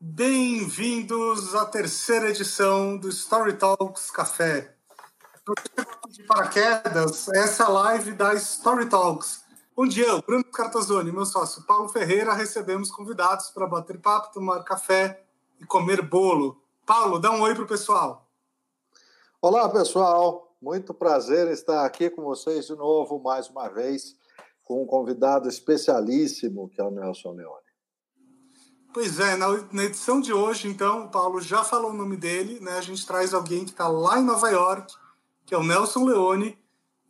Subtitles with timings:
[0.00, 4.72] Bem-vindos à terceira edição do Story Talks Café.
[6.08, 9.42] De paraquedas, essa live da Story Talks,
[9.76, 14.62] onde eu, Bruno Cartazoni e meu sócio Paulo Ferreira recebemos convidados para bater papo, tomar
[14.62, 15.20] café
[15.60, 16.62] e comer bolo.
[16.86, 18.24] Paulo, dá um oi para o pessoal.
[19.42, 20.54] Olá, pessoal.
[20.62, 24.16] Muito prazer estar aqui com vocês de novo, mais uma vez,
[24.62, 27.67] com um convidado especialíssimo, que é o Nelson Leone.
[28.92, 32.78] Pois é, na, edição de hoje, então, o Paulo já falou o nome dele, né?
[32.78, 34.94] A gente traz alguém que está lá em Nova York,
[35.44, 36.58] que é o Nelson Leone.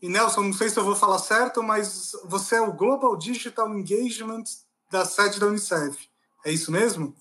[0.02, 3.68] E Nelson, não sei se eu vou falar certo, mas você é o Global Digital
[3.76, 4.44] Engagement
[4.90, 6.08] da sede da Unicef.
[6.44, 7.14] É isso mesmo?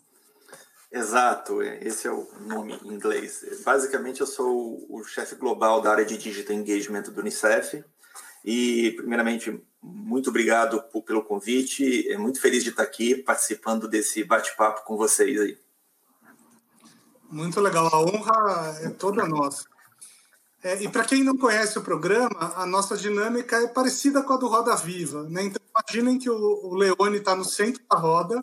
[0.92, 3.44] Exato, esse é o nome em inglês.
[3.64, 7.84] Basicamente, eu sou o chefe global da área de Digital Engagement do Unicef.
[8.44, 12.10] E, primeiramente, muito obrigado pelo convite.
[12.10, 15.58] É muito feliz de estar aqui participando desse bate-papo com vocês aí.
[17.30, 19.66] Muito legal, a honra é toda nossa.
[20.64, 24.38] É, e para quem não conhece o programa, a nossa dinâmica é parecida com a
[24.38, 25.24] do Roda Viva.
[25.24, 25.44] Né?
[25.44, 28.40] Então, imaginem que o, o Leone está no centro da roda,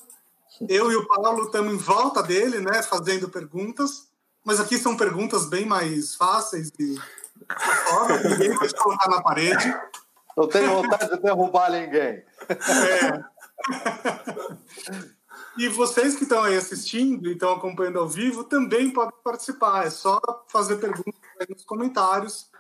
[0.68, 4.08] eu e o Paulo estamos em volta dele, né, fazendo perguntas,
[4.44, 6.96] mas aqui são perguntas bem mais fáceis e
[8.28, 9.74] ninguém vai colocar na parede.
[10.36, 12.22] Não tenho vontade de derrubar ninguém.
[12.48, 13.24] É.
[15.56, 19.86] E vocês que estão aí assistindo e estão acompanhando ao vivo também podem participar.
[19.86, 22.50] É só fazer perguntas aí nos comentários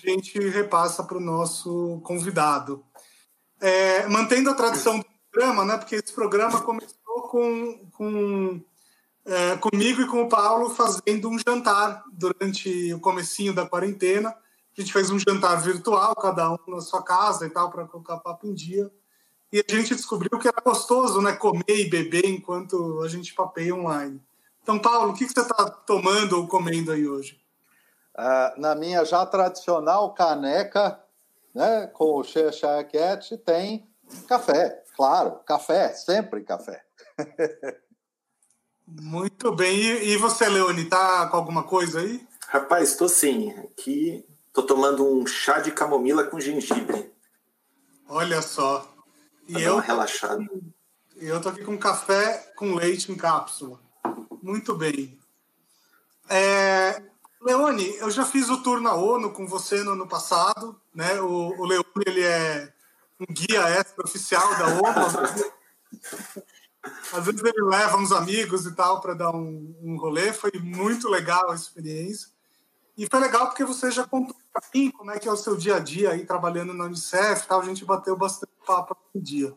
[0.00, 2.84] que a gente repassa para o nosso convidado.
[3.60, 5.76] É, mantendo a tradição do programa, né?
[5.76, 8.60] Porque esse programa começou com, com
[9.24, 14.34] é, comigo e com o Paulo fazendo um jantar durante o comecinho da quarentena
[14.76, 18.18] a gente fez um jantar virtual, cada um na sua casa e tal, para colocar
[18.18, 18.90] papo em dia.
[19.50, 21.32] E a gente descobriu que era gostoso, né?
[21.32, 24.20] Comer e beber enquanto a gente papeia online.
[24.62, 27.40] Então, Paulo, o que, que você está tomando ou comendo aí hoje?
[28.18, 31.00] Uh, na minha já tradicional caneca,
[31.54, 33.88] né, com o Cat, tem
[34.28, 36.84] café, claro, café, sempre café.
[38.86, 39.78] Muito bem.
[39.78, 42.26] E, e você, Leone, tá com alguma coisa aí?
[42.48, 43.50] Rapaz, estou sim.
[43.58, 44.24] Aqui
[44.56, 47.12] Tô tomando um chá de camomila com gengibre.
[48.08, 48.90] Olha só.
[49.46, 50.48] E pra eu uma relaxada.
[51.14, 53.78] Eu tô aqui com café com leite em cápsula.
[54.42, 55.20] Muito bem.
[56.30, 57.02] É,
[57.42, 61.20] Leone, eu já fiz o tour na ONU com você no ano passado, né?
[61.20, 62.72] O, o Leone ele é
[63.20, 65.50] um guia extra oficial da ONU.
[67.12, 70.32] Às vezes ele leva uns amigos e tal para dar um, um rolê.
[70.32, 72.34] Foi muito legal a experiência.
[72.96, 75.54] E foi legal porque você já contou para mim como é que é o seu
[75.54, 77.60] dia a dia aí trabalhando na Unicef tal.
[77.60, 79.54] A gente bateu bastante papo no dia.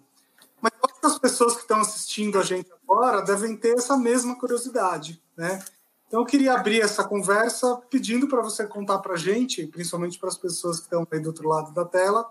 [0.61, 5.63] Mas as pessoas que estão assistindo a gente agora devem ter essa mesma curiosidade, né?
[6.07, 10.27] Então eu queria abrir essa conversa pedindo para você contar para a gente, principalmente para
[10.27, 12.27] as pessoas que estão aí do outro lado da tela,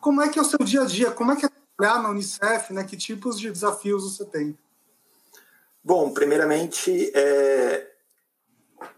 [0.00, 2.10] como é que é o seu dia a dia, como é que é trabalhar na
[2.10, 2.84] Unicef, né?
[2.84, 4.56] Que tipos de desafios você tem?
[5.82, 7.92] Bom, primeiramente, é,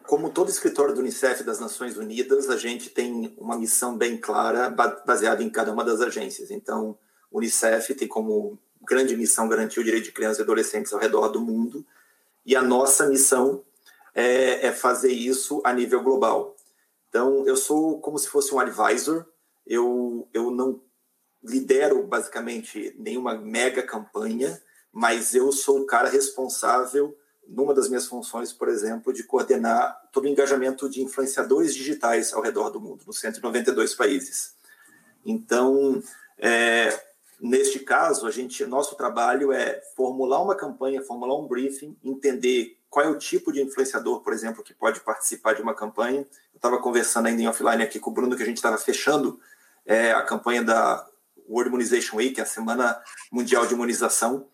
[0.07, 4.69] como todo escritório do Unicef das Nações Unidas, a gente tem uma missão bem clara,
[5.07, 6.51] baseada em cada uma das agências.
[6.51, 6.99] Então,
[7.31, 11.29] o Unicef tem como grande missão garantir o direito de crianças e adolescentes ao redor
[11.29, 11.87] do mundo,
[12.45, 13.63] e a nossa missão
[14.15, 16.57] é, é fazer isso a nível global.
[17.09, 19.25] Então, eu sou como se fosse um advisor,
[19.67, 20.81] eu, eu não
[21.43, 24.61] lidero basicamente nenhuma mega campanha,
[24.93, 27.17] mas eu sou o cara responsável
[27.51, 32.41] numa das minhas funções, por exemplo, de coordenar todo o engajamento de influenciadores digitais ao
[32.41, 34.55] redor do mundo, nos 192 países.
[35.27, 36.01] Então,
[36.39, 36.97] é,
[37.41, 43.05] neste caso, a gente, nosso trabalho é formular uma campanha, formular um briefing, entender qual
[43.05, 46.21] é o tipo de influenciador, por exemplo, que pode participar de uma campanha.
[46.21, 49.41] Eu estava conversando ainda em offline aqui com o Bruno que a gente estava fechando
[49.85, 51.07] é, a campanha da
[51.49, 53.01] World Immunization Week, a Semana
[53.31, 54.47] Mundial de Imunização,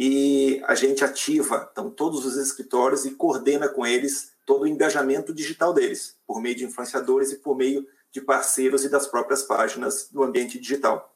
[0.00, 5.34] e a gente ativa então, todos os escritórios e coordena com eles todo o engajamento
[5.34, 10.08] digital deles, por meio de influenciadores e por meio de parceiros e das próprias páginas
[10.08, 11.12] do ambiente digital.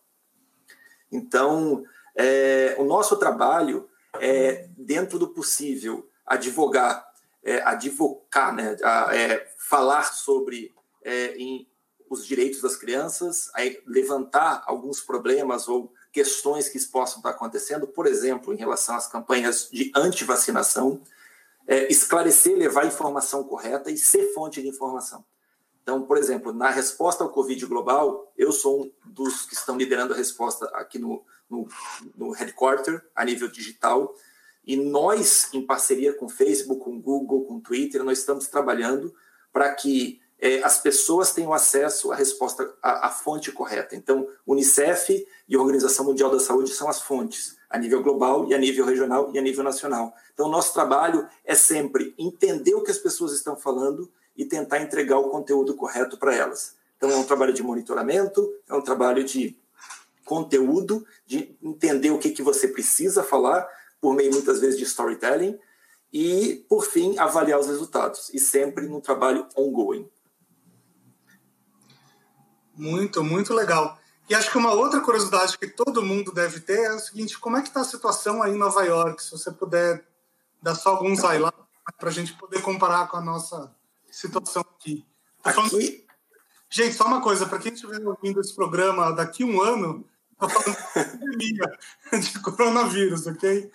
[1.12, 1.84] Então,
[2.16, 7.06] é, o nosso trabalho é, dentro do possível, advogar,
[7.44, 10.74] é, advocar, né, a, é, falar sobre
[11.04, 11.68] é, em,
[12.10, 13.48] os direitos das crianças,
[13.86, 19.68] levantar alguns problemas ou questões que possam estar acontecendo, por exemplo, em relação às campanhas
[19.72, 21.00] de antivacinação,
[21.66, 25.24] é, esclarecer, levar a informação correta e ser fonte de informação.
[25.82, 30.12] Então, por exemplo, na resposta ao Covid global, eu sou um dos que estão liderando
[30.14, 31.66] a resposta aqui no, no,
[32.16, 34.14] no headquarter, a nível digital.
[34.64, 38.46] E nós, em parceria com o Facebook, com o Google, com o Twitter, nós estamos
[38.46, 39.12] trabalhando
[39.52, 43.94] para que é, as pessoas tenham acesso à resposta, à, à, fonte correta.
[43.94, 48.58] Então, Unicef e Organização Mundial da Saúde são as fontes, a nível global e a
[48.58, 50.12] nível regional e a nível nacional.
[50.34, 55.16] Então, nosso trabalho é sempre entender o que as pessoas estão falando e tentar entregar
[55.16, 56.74] o conteúdo correto para elas.
[56.96, 59.56] Então, é um trabalho de monitoramento, é um trabalho de
[60.24, 63.64] conteúdo, de entender o que, que você precisa falar,
[64.00, 65.56] por meio muitas vezes de storytelling,
[66.12, 70.10] e, por fim, avaliar os resultados, e sempre num trabalho ongoing.
[72.74, 73.98] Muito, muito legal.
[74.28, 77.56] E acho que uma outra curiosidade que todo mundo deve ter é o seguinte: como
[77.56, 79.22] é que está a situação aí em Nova York?
[79.22, 80.04] Se você puder
[80.62, 81.60] dar só alguns highlights
[81.98, 83.74] para a gente poder comparar com a nossa
[84.10, 85.04] situação aqui.
[85.42, 86.06] Aqui,
[86.70, 90.48] Gente, só uma coisa, para quem estiver ouvindo esse programa daqui a um ano, estou
[90.48, 91.78] falando de pandemia,
[92.18, 93.70] de coronavírus, ok?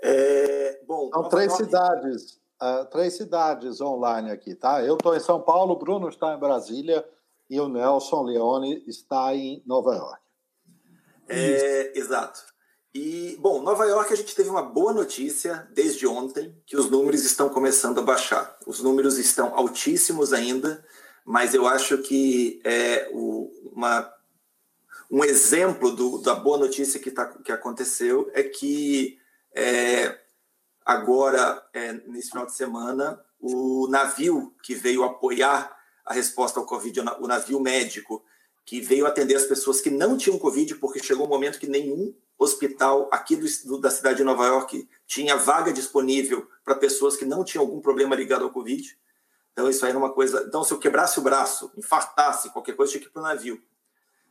[0.00, 4.84] É, bom, São três cidades, uh, três cidades online aqui, tá?
[4.84, 7.04] Eu estou em São Paulo, o Bruno está em Brasília
[7.48, 10.22] e o Nelson Leone está em Nova York.
[11.28, 12.40] É, exato.
[12.94, 17.24] E, bom, Nova York a gente teve uma boa notícia desde ontem, que os números
[17.24, 18.58] estão começando a baixar.
[18.66, 20.84] Os números estão altíssimos ainda,
[21.24, 24.12] mas eu acho que é o, uma,
[25.10, 29.18] um exemplo do, da boa notícia que, tá, que aconteceu é que
[29.54, 30.18] é,
[30.84, 35.74] agora, é, nesse final de semana, o navio que veio apoiar
[36.04, 38.24] a resposta ao Covid, o navio médico,
[38.64, 42.14] que veio atender as pessoas que não tinham Covid, porque chegou um momento que nenhum
[42.38, 47.44] hospital aqui do, da cidade de Nova York tinha vaga disponível para pessoas que não
[47.44, 48.96] tinham algum problema ligado ao Covid.
[49.52, 50.44] Então, isso aí era uma coisa.
[50.46, 53.62] Então, se eu quebrasse o braço, infartasse, qualquer coisa, tinha que ir para o navio.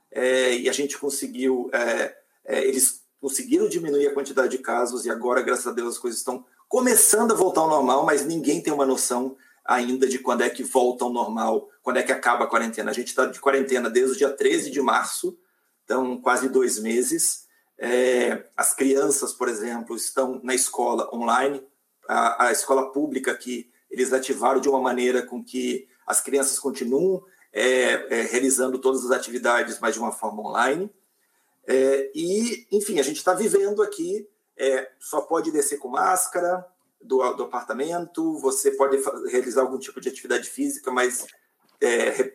[0.09, 1.69] É, e a gente conseguiu.
[1.73, 5.99] É, é, eles conseguiram diminuir a quantidade de casos e agora, graças a Deus, as
[5.99, 10.41] coisas estão começando a voltar ao normal, mas ninguém tem uma noção ainda de quando
[10.41, 12.91] é que volta ao normal, quando é que acaba a quarentena.
[12.91, 15.37] A gente está de quarentena desde o dia 13 de março,
[15.83, 17.45] então quase dois meses.
[17.77, 21.63] É, as crianças, por exemplo, estão na escola online.
[22.07, 27.21] A, a escola pública aqui eles ativaram de uma maneira com que as crianças continuam
[27.51, 30.89] é, é, realizando todas as atividades, mas de uma forma online.
[31.67, 36.65] É, e, enfim, a gente está vivendo aqui, é, só pode descer com máscara
[37.03, 41.25] do, do apartamento, você pode realizar algum tipo de atividade física, mas
[41.79, 42.33] é, re,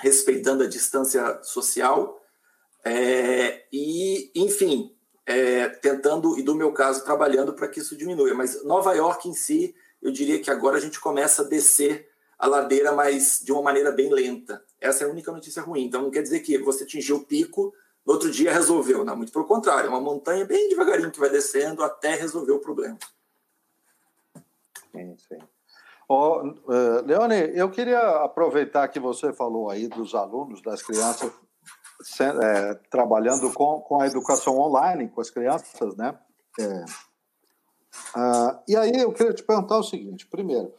[0.00, 2.20] respeitando a distância social.
[2.84, 4.94] É, e, enfim,
[5.80, 8.32] tentando, e do meu caso, trabalhando para que isso diminua.
[8.34, 12.46] Mas Nova York em si eu diria que agora a gente começa a descer a
[12.46, 14.64] ladeira, mas de uma maneira bem lenta.
[14.80, 15.84] Essa é a única notícia ruim.
[15.84, 17.74] Então não quer dizer que você atingiu o pico,
[18.04, 19.04] no outro dia resolveu.
[19.04, 22.58] Não, muito pelo contrário, é uma montanha bem devagarinho que vai descendo até resolver o
[22.58, 22.98] problema.
[24.92, 25.38] Sim, sim.
[26.08, 31.32] Oh, uh, Leone, eu queria aproveitar que você falou aí dos alunos, das crianças
[32.20, 36.18] é, trabalhando com, com a educação online, com as crianças, né?
[36.58, 36.84] É,
[38.14, 40.72] ah, e aí eu queria te perguntar o seguinte: primeiro,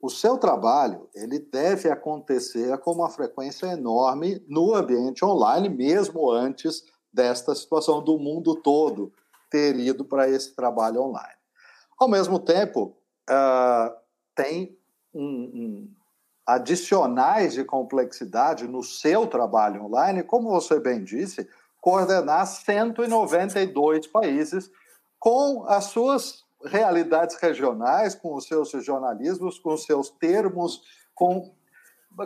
[0.00, 6.84] o seu trabalho ele deve acontecer com uma frequência enorme no ambiente online, mesmo antes
[7.12, 9.12] desta situação do mundo todo
[9.50, 11.36] ter ido para esse trabalho online.
[11.98, 12.96] Ao mesmo tempo,
[13.30, 13.94] uh,
[14.34, 14.78] tem
[15.14, 15.90] um, um,
[16.46, 21.48] adicionais de complexidade no seu trabalho online, como você bem disse,
[21.80, 24.70] coordenar 192 países
[25.18, 30.82] com as suas realidades regionais, com os seus regionalismos, com os seus termos,
[31.14, 31.54] com...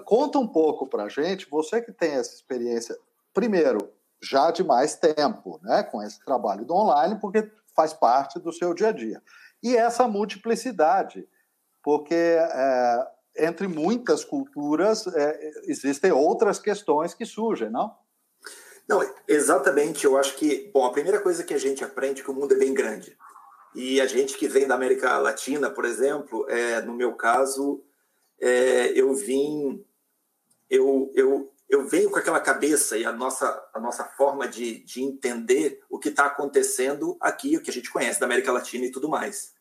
[0.04, 2.96] Conta um pouco para a gente, você que tem essa experiência,
[3.34, 3.92] primeiro,
[4.22, 8.72] já de mais tempo, né, com esse trabalho do online, porque faz parte do seu
[8.72, 9.22] dia a dia.
[9.62, 11.26] E essa multiplicidade,
[11.82, 17.94] porque é, entre muitas culturas é, existem outras questões que surgem, não?
[18.88, 20.04] Não, exatamente.
[20.04, 22.54] Eu acho que, bom, a primeira coisa que a gente aprende é que o mundo
[22.54, 23.16] é bem grande.
[23.74, 27.84] E a gente que vem da América Latina, por exemplo, é, no meu caso,
[28.40, 29.84] é, eu vim,
[30.68, 35.02] eu, eu, eu venho com aquela cabeça e a nossa, a nossa forma de, de
[35.02, 38.90] entender o que está acontecendo aqui, o que a gente conhece da América Latina e
[38.90, 39.54] tudo mais.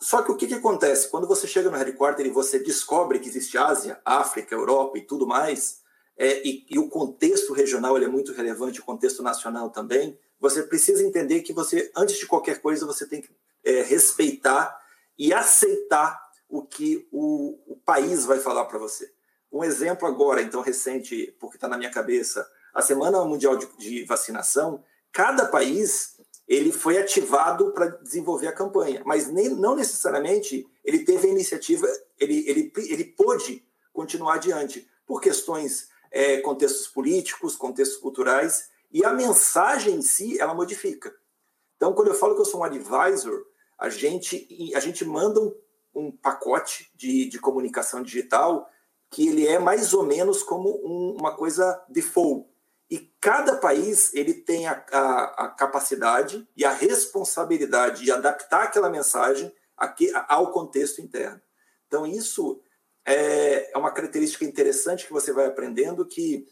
[0.00, 1.08] Só que o que, que acontece?
[1.08, 5.24] Quando você chega no headquarter e você descobre que existe Ásia, África, Europa e tudo
[5.24, 5.82] mais,
[6.16, 11.06] é, e, e, o contexto regional é muito relevante, o contexto nacional também, você precisa
[11.06, 13.30] entender que você, antes de qualquer coisa, você tem que
[13.64, 14.76] é, respeitar
[15.16, 19.12] e aceitar o que o, o país vai falar para você.
[19.52, 24.04] Um exemplo agora, então, recente, porque está na minha cabeça, a Semana Mundial de, de,
[24.04, 24.82] Vacinação
[25.12, 26.16] cada país
[26.48, 31.86] ele foi ativado para desenvolver a campanha, mas nem, não necessariamente ele teve a iniciativa,
[32.18, 39.12] ele, ele, ele pôde continuar adiante por questões, é, contextos políticos, contextos culturais, e a
[39.12, 41.14] mensagem em si, ela modifica.
[41.76, 43.44] Então, quando eu falo que eu sou um advisor,
[43.78, 45.54] a gente, a gente manda um,
[45.94, 48.68] um pacote de, de comunicação digital
[49.12, 52.48] que ele é mais ou menos como um, uma coisa default.
[52.90, 58.88] E cada país ele tem a, a, a, capacidade e a responsabilidade de adaptar aquela
[58.88, 61.40] mensagem aqui, ao contexto interno.
[61.86, 62.60] Então, isso
[63.04, 66.46] é, é uma característica interessante que você vai aprendendo que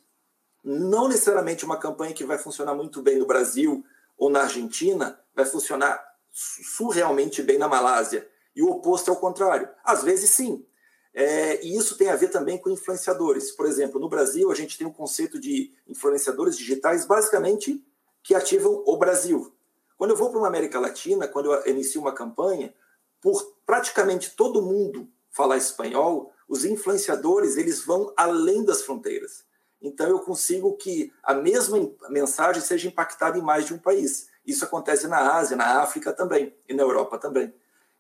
[0.63, 3.83] não necessariamente uma campanha que vai funcionar muito bem no Brasil
[4.19, 5.99] ou na Argentina vai funcionar
[6.31, 8.29] surrealmente bem na Malásia.
[8.55, 9.69] E o oposto é o contrário.
[9.83, 10.67] Às vezes, sim.
[11.13, 13.51] É, e isso tem a ver também com influenciadores.
[13.51, 17.85] Por exemplo, no Brasil, a gente tem um conceito de influenciadores digitais, basicamente,
[18.23, 19.53] que ativam o Brasil.
[19.97, 22.73] Quando eu vou para uma América Latina, quando eu inicio uma campanha,
[23.21, 29.45] por praticamente todo mundo falar espanhol, os influenciadores eles vão além das fronteiras.
[29.81, 34.29] Então eu consigo que a mesma mensagem seja impactada em mais de um país.
[34.45, 37.53] Isso acontece na Ásia, na África também e na Europa também.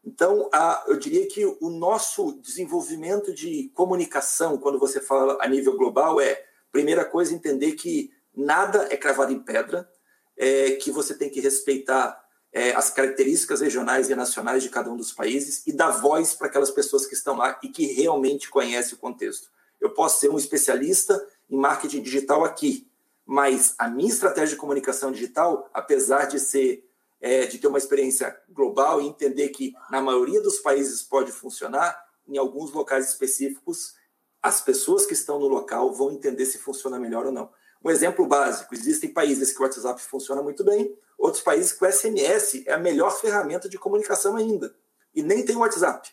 [0.05, 5.77] Então, a, eu diria que o nosso desenvolvimento de comunicação, quando você fala a nível
[5.77, 6.43] global, é,
[6.73, 9.89] primeira coisa, entender que nada é cravado em pedra,
[10.37, 12.19] é, que você tem que respeitar
[12.53, 16.49] é, as características regionais e nacionais de cada um dos países e dar voz para
[16.49, 19.49] aquelas pessoas que estão lá e que realmente conhecem o contexto.
[19.81, 22.89] Eu posso ser um especialista em marketing digital aqui,
[23.25, 26.90] mas a minha estratégia de comunicação digital, apesar de ser
[27.21, 32.03] é, de ter uma experiência global e entender que na maioria dos países pode funcionar,
[32.27, 33.95] em alguns locais específicos,
[34.43, 37.51] as pessoas que estão no local vão entender se funciona melhor ou não.
[37.85, 41.93] Um exemplo básico: existem países que o WhatsApp funciona muito bem, outros países que o
[41.93, 44.75] SMS é a melhor ferramenta de comunicação ainda,
[45.15, 46.11] e nem tem WhatsApp.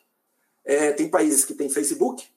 [0.65, 2.27] É, tem países que têm Facebook,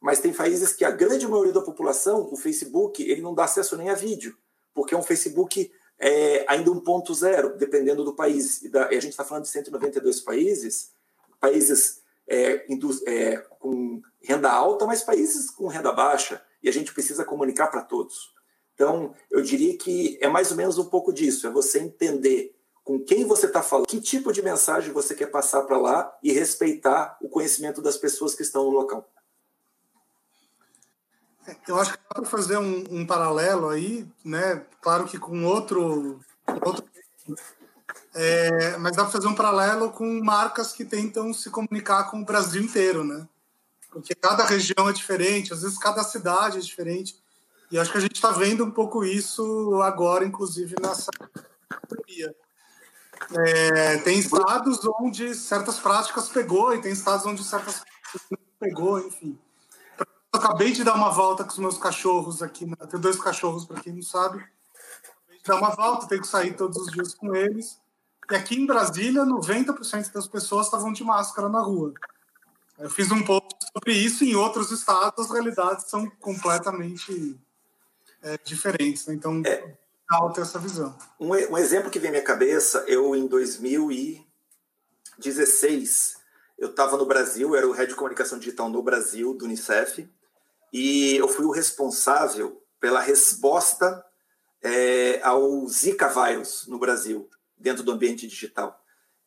[0.00, 3.76] mas tem países que a grande maioria da população, o Facebook, ele não dá acesso
[3.76, 4.36] nem a vídeo,
[4.72, 8.62] porque é um Facebook é, ainda 1.0, dependendo do país.
[8.62, 10.92] E, da, a gente está falando de 192 países,
[11.38, 12.64] países é,
[13.06, 17.82] é, com renda alta, mas países com renda baixa, e a gente precisa comunicar para
[17.82, 18.32] todos.
[18.74, 22.98] Então, eu diria que é mais ou menos um pouco disso, é você entender com
[22.98, 27.18] quem você está falando, que tipo de mensagem você quer passar para lá e respeitar
[27.20, 29.06] o conhecimento das pessoas que estão no local.
[31.66, 34.64] Eu acho que dá para fazer um, um, paralelo aí, né?
[34.80, 36.20] Claro que com outro,
[36.64, 36.84] outro
[38.14, 42.24] é, mas dá para fazer um paralelo com marcas que tentam se comunicar com o
[42.24, 43.26] Brasil inteiro, né?
[43.90, 47.16] Porque cada região é diferente, às vezes cada cidade é diferente.
[47.70, 51.10] E acho que a gente está vendo um pouco isso agora, inclusive nessa
[51.88, 52.34] pandemia.
[53.32, 58.98] É, tem estados onde certas práticas pegou e tem estados onde certas práticas não pegou,
[58.98, 59.38] enfim.
[60.32, 62.64] Eu acabei de dar uma volta com os meus cachorros aqui.
[62.64, 62.76] Né?
[62.88, 64.38] Tenho dois cachorros, para quem não sabe.
[64.38, 67.80] Acabei de dar uma volta, tenho que sair todos os dias com eles.
[68.30, 71.92] E aqui em Brasília, 90% das pessoas estavam de máscara na rua.
[72.78, 74.22] Eu fiz um pouco sobre isso.
[74.24, 77.36] Em outros estados, as realidades são completamente
[78.22, 79.06] é, diferentes.
[79.06, 79.14] Né?
[79.14, 79.74] Então, é
[80.10, 80.96] legal ter essa visão.
[81.18, 86.18] Um, um exemplo que vem à minha cabeça, eu em 2016,
[86.56, 90.08] eu estava no Brasil, era o Head de Comunicação Digital no Brasil, do Unicef,
[90.72, 94.04] e eu fui o responsável pela resposta
[94.62, 98.78] é, ao Zika vírus no Brasil, dentro do ambiente digital.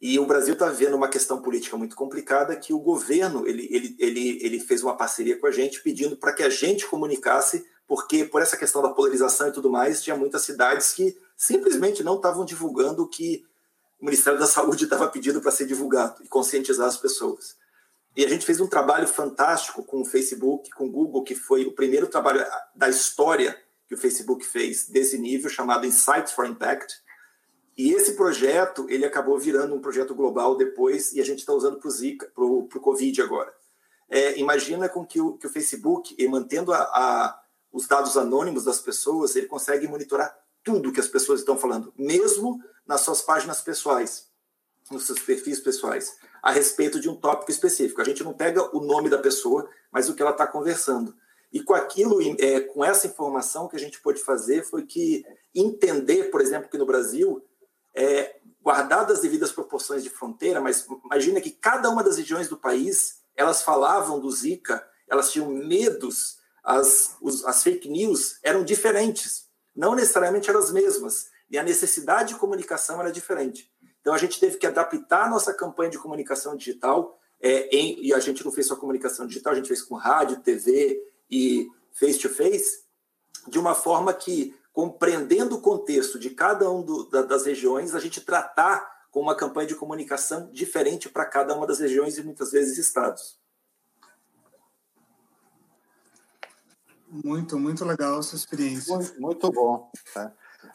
[0.02, 3.96] E o Brasil está vivendo uma questão política muito complicada que o governo ele, ele,
[3.98, 8.26] ele, ele fez uma parceria com a gente pedindo para que a gente comunicasse, porque
[8.26, 12.44] por essa questão da polarização e tudo mais, tinha muitas cidades que simplesmente não estavam
[12.44, 13.46] divulgando o que
[13.98, 17.56] o Ministério da Saúde estava pedindo para ser divulgado e conscientizar as pessoas.
[18.16, 21.66] E a gente fez um trabalho fantástico com o Facebook, com o Google, que foi
[21.66, 26.94] o primeiro trabalho da história que o Facebook fez desse nível, chamado Insights for Impact.
[27.76, 31.80] E esse projeto, ele acabou virando um projeto global depois, e a gente está usando
[31.80, 33.52] para o Covid agora.
[34.10, 38.80] É, imagina com que o, que o Facebook, mantendo a, a, os dados anônimos das
[38.80, 44.32] pessoas, ele consegue monitorar tudo que as pessoas estão falando, mesmo nas suas páginas pessoais,
[44.92, 48.02] nos seus perfis pessoais a respeito de um tópico específico.
[48.02, 51.16] A gente não pega o nome da pessoa, mas o que ela está conversando.
[51.54, 55.24] E com aquilo, é, com essa informação que a gente pôde fazer foi que
[55.56, 57.42] entender, por exemplo, que no Brasil,
[57.96, 62.58] é, guardadas as devidas proporções de fronteira, mas imagina que cada uma das regiões do
[62.58, 69.48] país, elas falavam do Zika, elas tinham medos, as, os, as fake news eram diferentes,
[69.76, 71.28] não necessariamente eram as mesmas.
[71.50, 73.73] e a necessidade de comunicação era diferente.
[74.04, 78.14] Então a gente teve que adaptar a nossa campanha de comunicação digital, é, em, e
[78.14, 82.84] a gente não fez só comunicação digital, a gente fez com rádio, TV e face-to-face,
[83.48, 88.00] de uma forma que, compreendendo o contexto de cada um do, da, das regiões, a
[88.02, 92.52] gente tratar com uma campanha de comunicação diferente para cada uma das regiões e muitas
[92.52, 93.40] vezes estados.
[97.08, 98.94] Muito, muito legal essa experiência.
[98.94, 99.90] Muito, muito bom.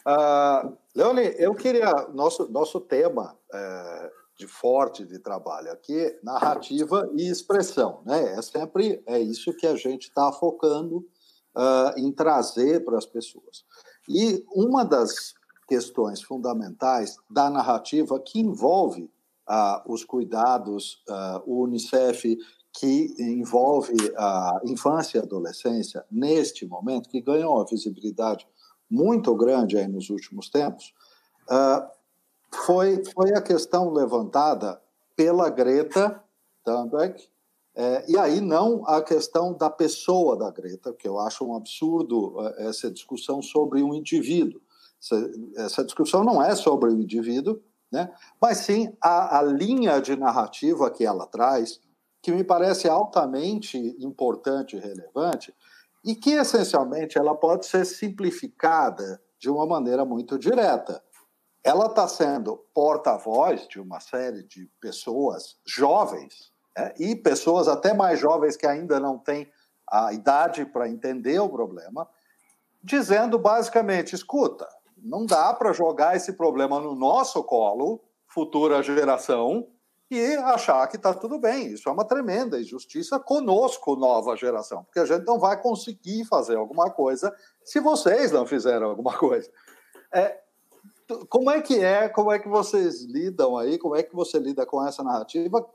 [0.08, 2.08] Uh, Leone, eu queria.
[2.14, 8.00] Nosso, nosso tema é, de forte de trabalho aqui, narrativa e expressão.
[8.06, 8.34] Né?
[8.34, 13.64] É sempre é isso que a gente está focando uh, em trazer para as pessoas.
[14.08, 15.34] E uma das
[15.66, 19.10] questões fundamentais da narrativa que envolve
[19.48, 22.38] uh, os cuidados, uh, o Unicef,
[22.72, 28.46] que envolve a infância e adolescência neste momento, que ganhou uma visibilidade
[28.90, 30.92] muito grande aí nos últimos tempos,
[31.50, 31.86] uh,
[32.64, 34.80] foi, foi a questão levantada
[35.14, 36.22] pela Greta
[36.64, 37.16] Thunberg,
[37.74, 42.34] é, e aí não a questão da pessoa da Greta, que eu acho um absurdo
[42.58, 44.60] essa discussão sobre um indivíduo.
[45.00, 48.12] Essa, essa discussão não é sobre o indivíduo, né?
[48.40, 51.80] mas sim a, a linha de narrativa que ela traz,
[52.20, 55.54] que me parece altamente importante e relevante,
[56.04, 61.02] e que essencialmente ela pode ser simplificada de uma maneira muito direta.
[61.62, 66.94] Ela está sendo porta-voz de uma série de pessoas jovens né?
[66.98, 69.50] e pessoas até mais jovens que ainda não têm
[69.90, 72.08] a idade para entender o problema,
[72.82, 79.66] dizendo basicamente: escuta, não dá para jogar esse problema no nosso colo, futura geração,
[80.10, 81.72] e achar que está tudo bem.
[81.72, 86.56] Isso é uma tremenda injustiça conosco, nova geração, porque a gente não vai conseguir fazer
[86.56, 89.50] alguma coisa se vocês não fizeram alguma coisa.
[90.12, 90.40] É,
[91.28, 92.08] como é que é?
[92.08, 93.78] Como é que vocês lidam aí?
[93.78, 95.66] Como é que você lida com essa narrativa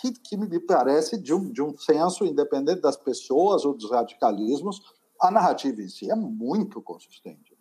[0.00, 4.80] que, que me parece de um, de um senso independente das pessoas ou dos radicalismos,
[5.20, 7.53] a narrativa em si é muito consistente?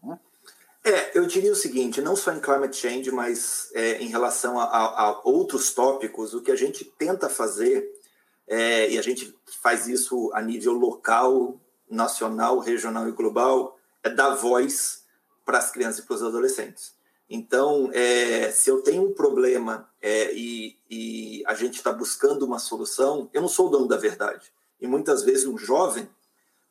[0.85, 4.65] É, eu diria o seguinte, não só em climate change, mas é, em relação a,
[4.65, 7.89] a, a, outros tópicos, o que a gente tenta fazer,
[8.45, 11.57] é, e a gente faz isso a nível local,
[11.89, 15.03] nacional, regional e global, é dar voz
[15.45, 16.93] para as crianças e para os adolescentes.
[17.29, 22.59] Então, é, se eu tenho um problema é, e, e a gente está buscando uma
[22.59, 24.51] solução, eu não sou o dono da verdade.
[24.81, 26.09] E muitas vezes um jovem,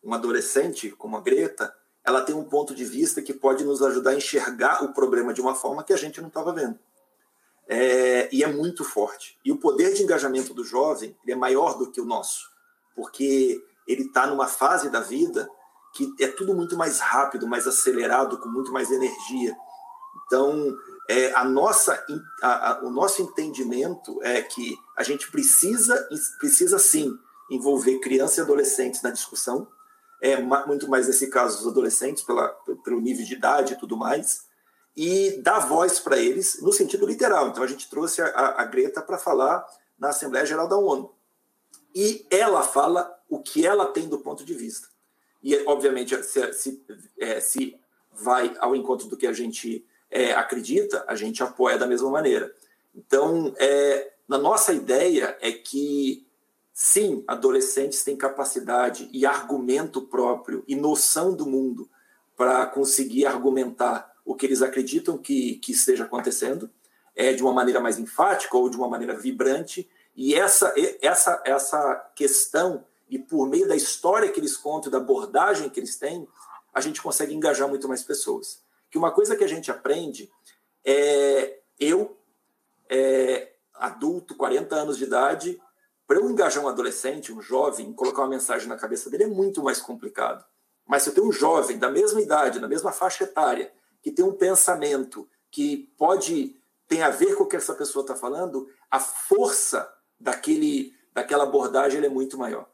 [0.04, 4.10] um adolescente como a Greta, ela tem um ponto de vista que pode nos ajudar
[4.10, 6.78] a enxergar o problema de uma forma que a gente não estava vendo.
[7.68, 9.38] É, e é muito forte.
[9.44, 12.50] E o poder de engajamento do jovem é maior do que o nosso,
[12.94, 15.48] porque ele está numa fase da vida
[15.94, 19.54] que é tudo muito mais rápido, mais acelerado, com muito mais energia.
[20.26, 20.74] Então,
[21.08, 22.02] é, a nossa,
[22.42, 27.18] a, a, o nosso entendimento é que a gente precisa, precisa sim
[27.50, 29.68] envolver crianças e adolescentes na discussão,
[30.22, 32.48] é muito mais nesse caso os adolescentes, pela,
[32.84, 34.46] pelo nível de idade e tudo mais,
[34.96, 37.48] e dar voz para eles no sentido literal.
[37.48, 39.66] Então a gente trouxe a, a Greta para falar
[39.98, 41.12] na Assembleia Geral da ONU.
[41.94, 44.88] E ela fala o que ela tem do ponto de vista.
[45.42, 46.84] E, obviamente, se, se,
[47.18, 47.76] é, se
[48.12, 52.54] vai ao encontro do que a gente é, acredita, a gente apoia da mesma maneira.
[52.94, 56.26] Então, é, na nossa ideia é que
[56.72, 61.88] Sim, adolescentes têm capacidade e argumento próprio e noção do mundo
[62.36, 66.70] para conseguir argumentar o que eles acreditam que, que esteja acontecendo,
[67.14, 69.88] é de uma maneira mais enfática ou de uma maneira vibrante.
[70.16, 75.68] E essa, essa, essa questão, e por meio da história que eles contam, da abordagem
[75.68, 76.26] que eles têm,
[76.72, 78.62] a gente consegue engajar muito mais pessoas.
[78.90, 80.30] Que uma coisa que a gente aprende
[80.84, 82.16] é eu,
[82.88, 85.60] é, adulto, 40 anos de idade,
[86.12, 89.62] para eu engajar um adolescente, um jovem, colocar uma mensagem na cabeça dele é muito
[89.62, 90.44] mais complicado.
[90.86, 93.72] Mas se eu tenho um jovem da mesma idade, na mesma faixa etária,
[94.02, 96.54] que tem um pensamento que pode
[96.86, 102.04] tem a ver com o que essa pessoa está falando, a força daquele, daquela abordagem
[102.04, 102.68] é muito maior.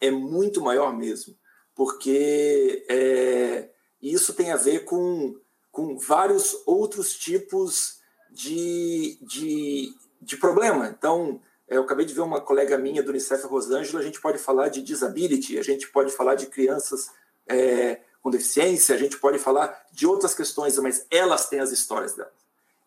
[0.00, 1.38] É muito maior mesmo.
[1.76, 3.70] Porque é,
[4.02, 5.40] isso tem a ver com,
[5.70, 8.00] com vários outros tipos
[8.32, 10.88] de, de, de problema.
[10.88, 14.68] Então, eu acabei de ver uma colega minha do Unicef Rosângela, a gente pode falar
[14.68, 17.10] de disability, a gente pode falar de crianças
[17.46, 22.14] é, com deficiência, a gente pode falar de outras questões, mas elas têm as histórias
[22.14, 22.32] delas.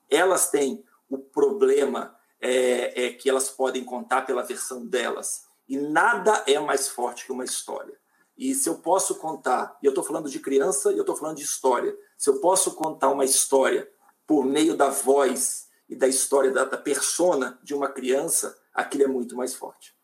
[0.09, 5.45] Elas têm o problema é, é, que elas podem contar pela versão delas.
[5.69, 7.93] E nada é mais forte que uma história.
[8.37, 11.37] E se eu posso contar, e eu estou falando de criança e eu estou falando
[11.37, 13.87] de história, se eu posso contar uma história
[14.25, 19.07] por meio da voz e da história da, da persona de uma criança, aquilo é
[19.07, 19.95] muito mais forte.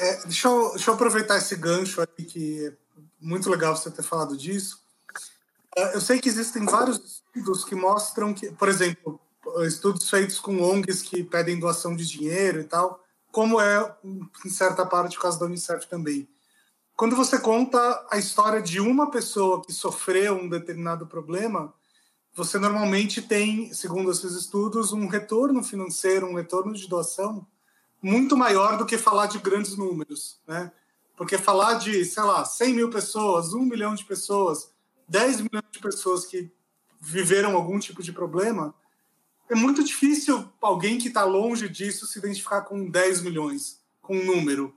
[0.00, 2.72] É, deixa, eu, deixa eu aproveitar esse gancho aí, que é
[3.20, 4.82] muito legal você ter falado disso.
[5.76, 9.20] É, eu sei que existem vários estudos que mostram que, por exemplo,
[9.66, 13.96] estudos feitos com ONGs que pedem doação de dinheiro e tal, como é,
[14.44, 16.28] em certa parte, o caso da Unicef também.
[16.96, 21.74] Quando você conta a história de uma pessoa que sofreu um determinado problema,
[22.34, 27.46] você normalmente tem, segundo esses estudos, um retorno financeiro, um retorno de doação
[28.02, 30.72] muito maior do que falar de grandes números, né?
[31.16, 34.70] Porque falar de, sei lá, 100 mil pessoas, 1 milhão de pessoas,
[35.08, 36.50] 10 milhões de pessoas que
[37.00, 38.74] viveram algum tipo de problema,
[39.48, 44.24] é muito difícil alguém que está longe disso se identificar com 10 milhões, com um
[44.24, 44.74] número.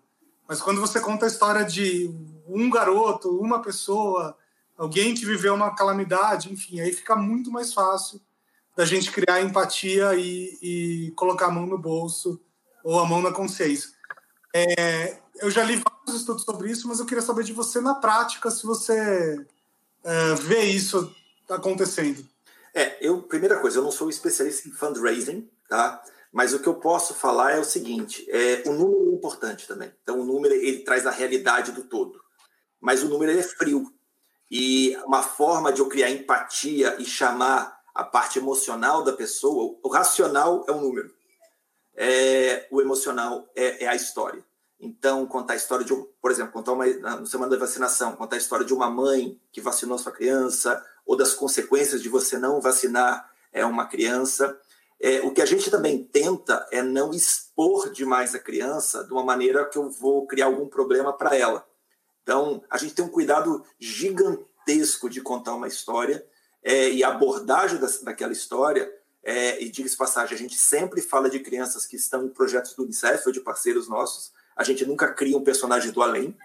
[0.47, 2.09] Mas quando você conta a história de
[2.47, 4.37] um garoto, uma pessoa,
[4.77, 8.21] alguém que viveu uma calamidade, enfim, aí fica muito mais fácil
[8.75, 12.39] da gente criar empatia e, e colocar a mão no bolso
[12.83, 13.89] ou a mão na consciência.
[14.53, 17.95] É, eu já li vários estudos sobre isso, mas eu queria saber de você na
[17.95, 19.45] prática se você
[20.03, 21.13] é, vê isso
[21.49, 22.23] acontecendo.
[22.73, 26.03] É, eu primeira coisa, eu não sou especialista em fundraising, tá?
[26.31, 29.91] Mas o que eu posso falar é o seguinte: é, o número é importante também.
[30.03, 32.21] Então, o número ele traz a realidade do todo,
[32.79, 33.91] mas o número é frio.
[34.49, 39.89] E uma forma de eu criar empatia e chamar a parte emocional da pessoa, o
[39.89, 41.17] racional é um número
[41.97, 44.45] é, o emocional é, é, a história.
[44.79, 48.35] Então, contar a história de, um, por exemplo, contar uma, na semana da vacinação, contar
[48.35, 52.61] a história de uma mãe que vacinou sua criança, ou das consequências de você não
[52.61, 54.55] vacinar é, uma criança.
[55.01, 59.23] É, o que a gente também tenta é não expor demais a criança de uma
[59.23, 61.65] maneira que eu vou criar algum problema para ela.
[62.27, 66.27] Então, a gente tem um cuidado gigantesco de contar uma história
[66.61, 71.29] é, e a abordagem da, daquela história é, e diga-se passagem, a gente sempre fala
[71.29, 74.33] de crianças que estão em projetos do Unicef ou de parceiros nossos.
[74.57, 76.37] A gente nunca cria um personagem do além.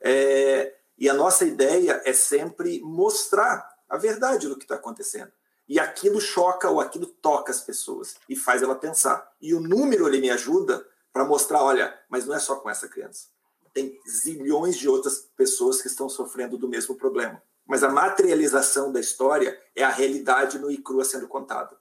[0.00, 5.30] É, e a nossa ideia é sempre mostrar a verdade do que está acontecendo.
[5.68, 9.30] E aquilo choca ou aquilo toca as pessoas e faz ela pensar.
[9.40, 12.88] E o número ele me ajuda para mostrar, olha, mas não é só com essa
[12.88, 13.28] criança.
[13.72, 17.40] Tem zilhões de outras pessoas que estão sofrendo do mesmo problema.
[17.66, 21.78] Mas a materialização da história é a realidade no e crua sendo contada.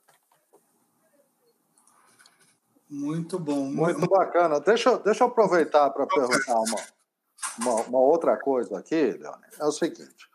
[2.89, 3.65] Muito bom.
[3.65, 4.59] Muito bacana.
[4.59, 6.85] Deixa, deixa eu aproveitar para perguntar uma,
[7.59, 9.45] uma, uma, outra coisa aqui, Leone.
[9.59, 10.29] É o seguinte: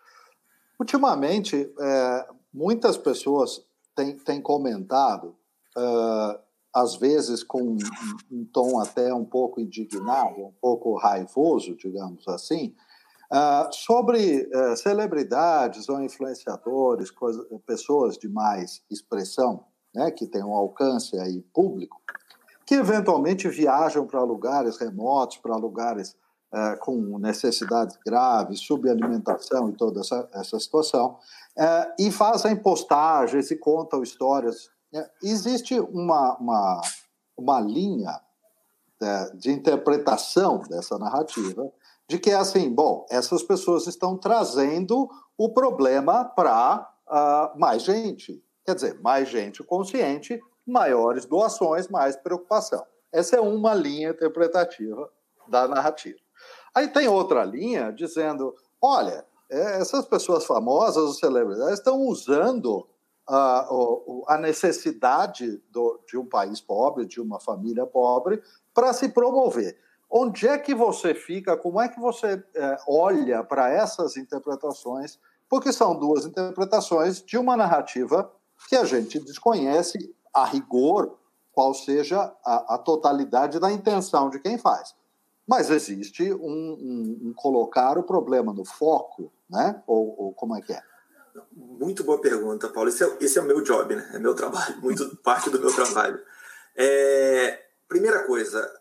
[0.79, 3.65] ultimamente, é, muitas pessoas
[3.95, 5.37] têm, têm comentado,
[5.77, 6.41] é,
[6.75, 7.79] às vezes com
[8.31, 12.75] um, tom até um pouco indignado, um pouco raivoso, digamos assim,
[13.33, 17.13] é, sobre é, celebridades ou influenciadores,
[17.65, 22.01] pessoas de mais expressão, né, que têm um alcance aí público,
[22.67, 26.17] que eventualmente viajam para lugares remotos, para lugares
[26.53, 31.19] é, com necessidades graves, subalimentação e toda essa, essa situação,
[31.57, 34.71] é, e fazem postagens e contam histórias.
[34.95, 36.81] É, existe uma, uma,
[37.37, 38.21] uma linha
[39.03, 41.69] é, de interpretação dessa narrativa
[42.09, 47.83] de que é assim, bom, essas pessoas estão trazendo o problema para uh, ah, mais
[47.83, 48.43] gente.
[48.65, 52.85] Quer dizer, mais gente consciente maiores doações, mais preocupação.
[53.11, 55.11] Essa é uma linha interpretativa
[55.49, 56.19] da narrativa.
[56.75, 62.87] Aí tem outra linha dizendo: olha, é, essas pessoas famosas, as celebridades, estão usando
[63.27, 63.69] a,
[64.29, 69.79] a necessidade do, de um país pobre, de uma família pobre, para se promover.
[70.11, 71.57] Onde é que você fica?
[71.57, 75.19] Como é que você é, olha para essas interpretações?
[75.49, 78.31] Porque são duas interpretações de uma narrativa
[78.69, 81.19] que a gente desconhece a rigor,
[81.53, 84.95] qual seja a, a totalidade da intenção de quem faz.
[85.47, 89.83] Mas existe um, um, um, colocar o problema no foco, né?
[89.87, 90.83] Ou, ou, como é que é?
[91.53, 92.89] Muito boa pergunta, Paulo.
[92.89, 94.11] Esse é, esse é o meu job, né?
[94.15, 96.21] É meu trabalho, muito parte do meu trabalho.
[96.77, 98.73] É, primeira coisa,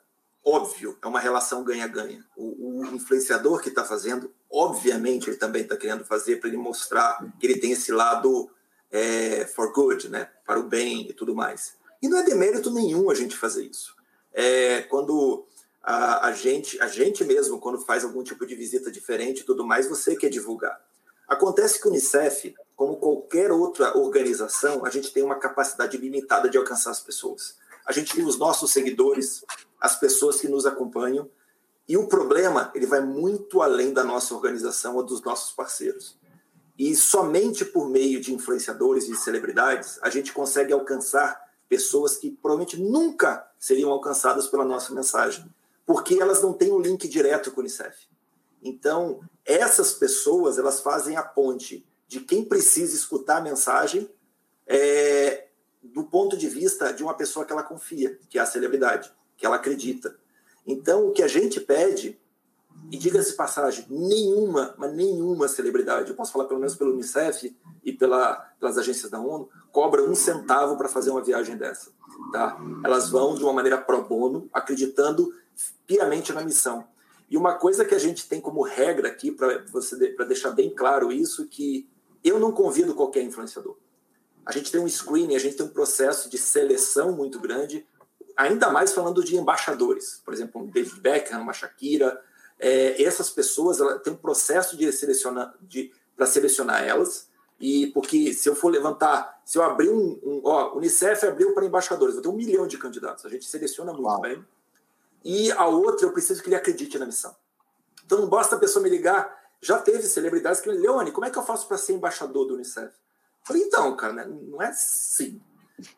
[0.45, 2.23] óbvio, é uma relação ganha-ganha.
[2.35, 7.23] O, o, influenciador que está fazendo, obviamente, ele também está querendo fazer para ele mostrar
[7.39, 8.49] que ele tem esse lado
[8.91, 10.29] é, for good, né?
[10.45, 11.75] para o bem e tudo mais.
[12.01, 13.95] E não é demérito nenhum a gente fazer isso.
[14.33, 15.47] É, quando
[15.81, 19.65] a, a, gente, a gente mesmo, quando faz algum tipo de visita diferente e tudo
[19.65, 20.79] mais, você quer divulgar.
[21.33, 26.57] Acontece que o Unicef, como qualquer outra organização, a gente tem uma capacidade limitada de
[26.57, 27.57] alcançar as pessoas.
[27.85, 29.43] A gente tem os nossos seguidores,
[29.81, 31.29] as pessoas que nos acompanham,
[31.87, 36.17] E o problema, ele vai muito além da nossa organização ou dos nossos parceiros.
[36.77, 42.79] E somente por meio de influenciadores e celebridades a gente consegue alcançar pessoas que provavelmente
[42.79, 45.45] nunca seriam alcançadas pela nossa mensagem,
[45.85, 48.07] porque elas não têm um link direto com o Unicef.
[48.61, 54.09] Então, essas pessoas elas fazem a ponte de quem precisa escutar a mensagem
[54.67, 55.47] é,
[55.81, 59.45] do ponto de vista de uma pessoa que ela confia, que é a celebridade, que
[59.45, 60.15] ela acredita.
[60.65, 62.19] Então, o que a gente pede,
[62.89, 67.91] e diga-se passagem, nenhuma, mas nenhuma celebridade, eu posso falar pelo menos pelo Unicef e
[67.91, 71.91] pela, pelas agências da ONU, cobra um centavo para fazer uma viagem dessa.
[72.31, 72.57] Tá?
[72.83, 75.33] Elas vão de uma maneira pro bono, acreditando
[75.85, 76.87] piamente na missão.
[77.33, 81.47] E uma coisa que a gente tem como regra aqui, para deixar bem claro isso,
[81.47, 81.89] que
[82.23, 83.75] eu não convido qualquer influenciador.
[84.45, 87.87] A gente tem um screening, a gente tem um processo de seleção muito grande,
[88.37, 90.21] ainda mais falando de embaixadores.
[90.23, 92.21] Por exemplo, um David Beckham, uma Shakira.
[92.59, 97.31] É, essas pessoas ela tem um processo de selecionar, de, para selecionar elas.
[97.59, 100.19] E porque se eu for levantar, se eu abrir um.
[100.23, 103.25] um ó, Unicef abriu para embaixadores, eu tenho um milhão de candidatos.
[103.25, 104.21] A gente seleciona muito Uau.
[104.21, 104.45] bem.
[105.23, 107.35] E a outra, eu preciso que ele acredite na missão.
[108.05, 109.41] Então não basta a pessoa me ligar.
[109.61, 112.55] Já teve celebridades que me Leone, como é que eu faço para ser embaixador do
[112.55, 112.93] Unicef?
[113.43, 115.41] Falei, então, cara, né, não é assim.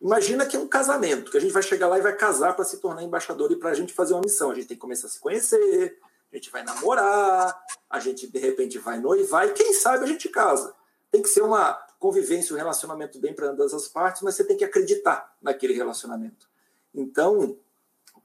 [0.02, 2.64] Imagina que é um casamento, que a gente vai chegar lá e vai casar para
[2.64, 4.52] se tornar embaixador e para a gente fazer uma missão.
[4.52, 6.00] A gente tem que começar a se conhecer,
[6.32, 7.60] a gente vai namorar,
[7.90, 10.74] a gente de repente vai noivar e quem sabe a gente casa.
[11.12, 14.58] Tem que ser uma convivência, um relacionamento bem para ambas as partes, mas você tem
[14.58, 16.48] que acreditar naquele relacionamento.
[16.94, 17.58] Então,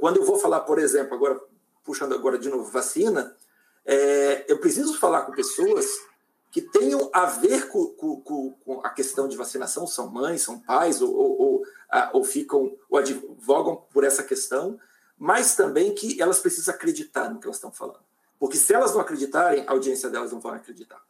[0.00, 1.40] quando eu vou falar, por exemplo, agora
[1.84, 3.36] puxando agora de novo vacina,
[3.84, 5.86] é, eu preciso falar com pessoas
[6.50, 11.00] que tenham a ver com, com, com, a questão de vacinação, são mães, são pais,
[11.00, 11.62] ou, ou, ou,
[12.12, 14.78] ou, ficam, ou advogam por essa questão,
[15.16, 18.00] mas também que elas precisam acreditar no que elas estão falando.
[18.38, 21.00] Porque se elas não acreditarem, a audiência delas não vai acreditar.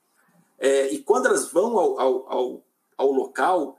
[0.58, 2.64] É, e quando elas vão ao, ao, ao,
[2.98, 3.78] ao local,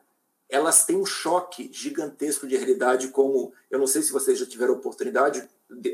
[0.52, 4.74] elas têm um choque gigantesco de realidade, como eu não sei se vocês já tiveram
[4.74, 5.50] oportunidade,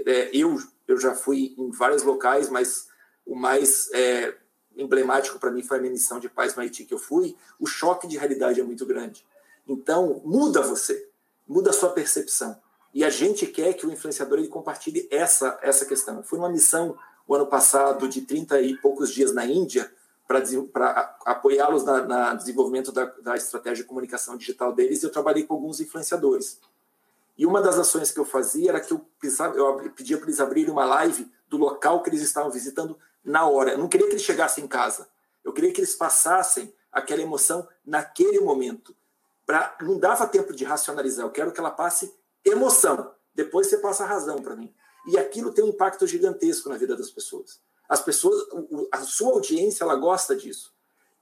[0.05, 2.87] é, eu, eu já fui em vários locais, mas
[3.23, 4.35] o mais é,
[4.75, 7.37] emblemático para mim foi a missão de paz no Haiti que eu fui.
[7.59, 9.23] O choque de realidade é muito grande.
[9.67, 11.07] Então, muda você,
[11.47, 12.59] muda a sua percepção.
[12.93, 16.17] E a gente quer que o influenciador ele compartilhe essa, essa questão.
[16.17, 19.91] Eu fui numa missão o ano passado de 30 e poucos dias na Índia,
[20.27, 25.79] para apoiá-los no desenvolvimento da, da, estratégia de comunicação digital deles, eu trabalhei com alguns
[25.79, 26.59] influenciadores.
[27.37, 30.39] E uma das ações que eu fazia era que eu, precisava, eu pedia para eles
[30.39, 33.71] abrirem uma live do local que eles estavam visitando na hora.
[33.71, 35.07] Eu não queria que eles chegassem em casa.
[35.45, 38.95] Eu queria que eles passassem aquela emoção naquele momento.
[39.45, 41.25] Pra, não dava tempo de racionalizar.
[41.25, 42.13] Eu quero que ela passe
[42.43, 43.13] emoção.
[43.33, 44.73] Depois você passa a razão para mim.
[45.07, 47.61] E aquilo tem um impacto gigantesco na vida das pessoas.
[47.88, 48.45] As pessoas,
[48.91, 50.73] a sua audiência, ela gosta disso.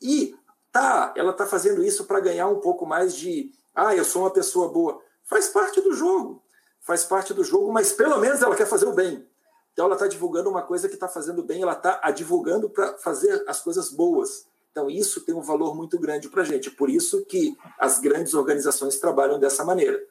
[0.02, 0.36] E
[0.72, 4.32] tá, ela tá fazendo isso para ganhar um pouco mais de, ah, eu sou uma
[4.32, 5.02] pessoa boa.
[5.24, 6.44] Faz parte do jogo.
[6.82, 9.28] Faz parte do jogo, mas pelo menos ela quer fazer o bem.
[9.74, 12.98] Então ela está divulgando uma coisa que está fazendo bem, ela está a divulgando para
[12.98, 14.46] fazer as coisas boas.
[14.72, 16.70] Então isso tem um valor muito grande para a gente.
[16.70, 20.02] Por isso que as grandes organizações trabalham dessa maneira.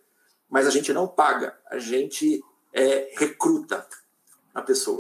[0.51, 3.87] Mas a gente não paga, a gente é, recruta
[4.55, 4.99] a pessoa.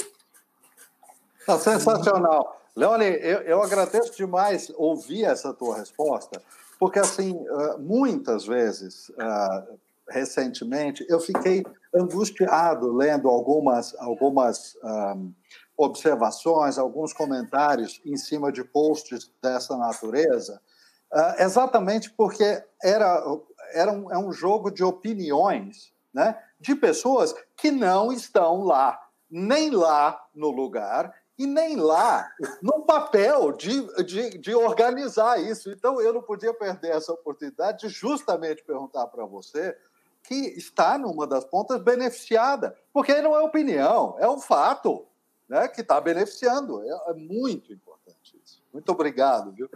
[1.46, 2.61] Tá sensacional.
[2.76, 6.42] Leone, eu, eu agradeço demais ouvir essa tua resposta,
[6.78, 9.64] porque, assim, ah, muitas vezes, ah,
[10.09, 11.62] recentemente, eu fiquei
[11.94, 15.16] angustiado lendo algumas, algumas um, ah,
[15.76, 20.61] observações, alguns comentários em cima de posts dessa natureza,
[21.38, 23.22] exatamente porque era,
[23.72, 29.70] era um, é um jogo de opiniões né, de pessoas que não estão lá, nem
[29.70, 32.31] lá no lugar, e nem lá
[32.62, 35.70] no papel de, de, de, organizar isso.
[35.70, 39.77] Então, eu não podia perder essa oportunidade de justamente perguntar para você
[40.23, 45.07] que está numa das pontas beneficiada, porque não é opinião, é um fato
[45.49, 46.83] né, que está beneficiando.
[46.83, 48.62] É, é, muito importante isso.
[48.73, 49.68] Muito obrigado, viu?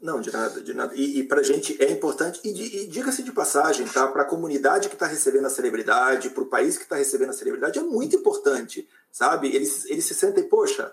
[0.00, 0.94] Não, de nada, de nada.
[0.94, 4.06] E, e para a gente é importante, e, e diga-se de passagem, tá?
[4.08, 7.34] Para a comunidade que está recebendo a celebridade, para o país que está recebendo a
[7.34, 9.54] celebridade, é muito importante, sabe?
[9.54, 10.92] Eles, eles se sentem, poxa,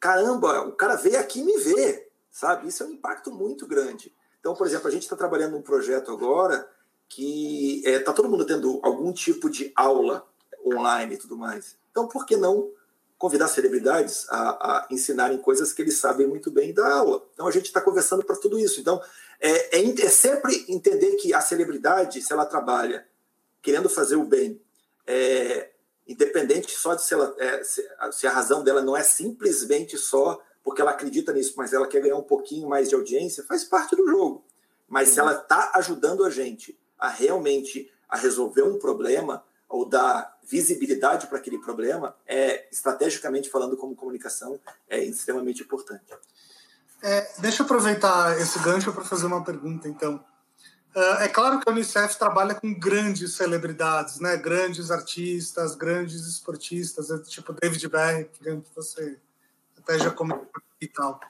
[0.00, 2.68] caramba, o cara veio aqui me ver, sabe?
[2.68, 4.14] Isso é um impacto muito grande.
[4.40, 6.68] Então, por exemplo, a gente está trabalhando num projeto agora
[7.08, 10.26] que está é, tá todo mundo tendo algum tipo de aula
[10.64, 11.76] online e tudo mais.
[11.90, 12.70] Então, por que não
[13.18, 17.26] convidar celebridades a, a, ensinarem coisas que eles sabem muito bem da aula.
[17.32, 18.80] Então a gente está conversando para tudo isso.
[18.80, 19.00] Então
[19.40, 23.06] é, é, é, sempre entender que a celebridade, se ela trabalha
[23.62, 24.60] querendo fazer o bem,
[25.06, 25.70] é,
[26.06, 30.40] independente só de se, ela, é, se, se a razão dela não é simplesmente só
[30.62, 33.94] porque ela acredita nisso, mas ela quer ganhar um pouquinho mais de audiência, faz parte
[33.94, 34.44] do jogo.
[34.88, 40.36] Mas se ela está ajudando a gente a realmente a resolver um problema ou dar
[40.48, 46.04] visibilidade para aquele problema, é estrategicamente falando como comunicação, é extremamente importante.
[47.02, 50.24] É, deixa eu aproveitar esse gancho para fazer uma pergunta, então.
[50.94, 54.36] Uh, é claro que a Unicef trabalha com grandes celebridades, né?
[54.36, 59.18] grandes artistas, grandes esportistas, tipo David Beckham, que você
[59.76, 60.48] até já comentou
[60.80, 61.20] e tal.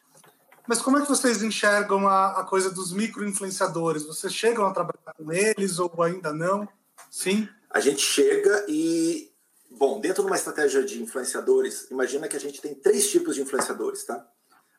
[0.69, 4.05] Mas como é que vocês enxergam a, a coisa dos micro-influenciadores?
[4.05, 6.69] Vocês chegam a trabalhar com eles ou ainda não?
[7.11, 7.49] Sim?
[7.77, 9.31] A gente chega e,
[9.71, 13.43] bom, dentro de uma estratégia de influenciadores, imagina que a gente tem três tipos de
[13.43, 14.27] influenciadores, tá?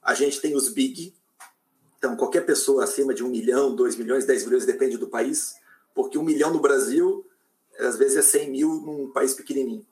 [0.02, 1.14] A gente tem os big,
[2.00, 5.58] então qualquer pessoa acima de um milhão, dois milhões, dez milhões, depende do país,
[5.94, 7.24] porque um milhão no Brasil,
[7.78, 9.86] às vezes é 100 mil num país pequenininho.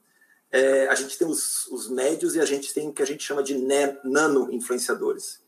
[0.51, 3.23] É, a gente tem os, os, médios e a gente tem o que a gente
[3.23, 3.55] chama de
[4.03, 5.43] nano influenciadores.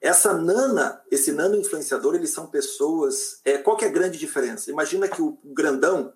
[0.00, 3.40] Essa nana, esse nano influenciador, eles são pessoas.
[3.44, 4.70] É, qual que é a grande diferença?
[4.70, 6.12] Imagina que o grandão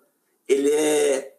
[0.49, 1.37] ele é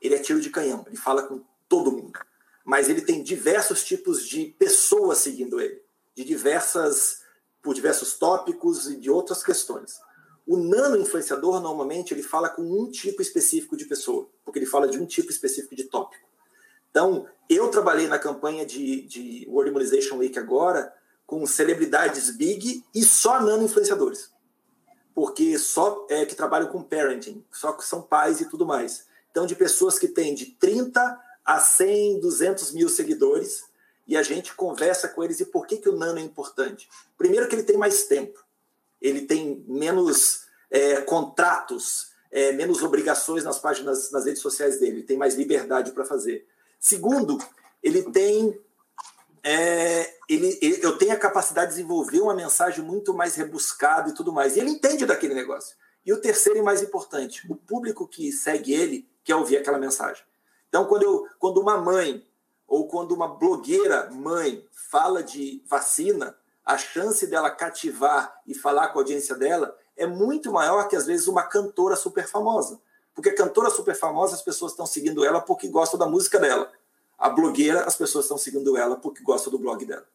[0.00, 2.18] ele é tiro de canhão, ele fala com todo mundo,
[2.64, 5.82] mas ele tem diversos tipos de pessoas seguindo ele,
[6.14, 7.22] de diversas
[7.62, 10.00] por diversos tópicos e de outras questões.
[10.46, 14.88] O nano influenciador normalmente ele fala com um tipo específico de pessoa, porque ele fala
[14.88, 16.26] de um tipo específico de tópico.
[16.90, 20.92] Então, eu trabalhei na campanha de, de World Immunization Week agora
[21.26, 24.29] com celebridades big e só nano influenciadores.
[25.14, 29.06] Porque só é, que trabalham com parenting, só que são pais e tudo mais.
[29.30, 33.64] Então, de pessoas que têm de 30 a 100, 200 mil seguidores,
[34.06, 35.38] e a gente conversa com eles.
[35.38, 36.88] E por que, que o nano é importante?
[37.16, 38.44] Primeiro, que ele tem mais tempo,
[39.00, 45.02] ele tem menos é, contratos, é, menos obrigações nas páginas, nas redes sociais dele, ele
[45.02, 46.46] tem mais liberdade para fazer.
[46.78, 47.38] Segundo,
[47.82, 48.58] ele tem.
[49.42, 54.14] É, ele, ele, eu tenho a capacidade de desenvolver uma mensagem muito mais rebuscada e
[54.14, 54.56] tudo mais.
[54.56, 55.76] E ele entende daquele negócio.
[56.04, 60.24] E o terceiro e mais importante, o público que segue ele quer ouvir aquela mensagem.
[60.68, 62.26] Então, quando, eu, quando uma mãe
[62.66, 68.98] ou quando uma blogueira mãe fala de vacina, a chance dela cativar e falar com
[68.98, 72.80] a audiência dela é muito maior que às vezes uma cantora super famosa.
[73.14, 76.70] Porque a cantora super famosa, as pessoas estão seguindo ela porque gostam da música dela.
[77.20, 80.06] A blogueira, as pessoas estão seguindo ela porque gostam do blog dela.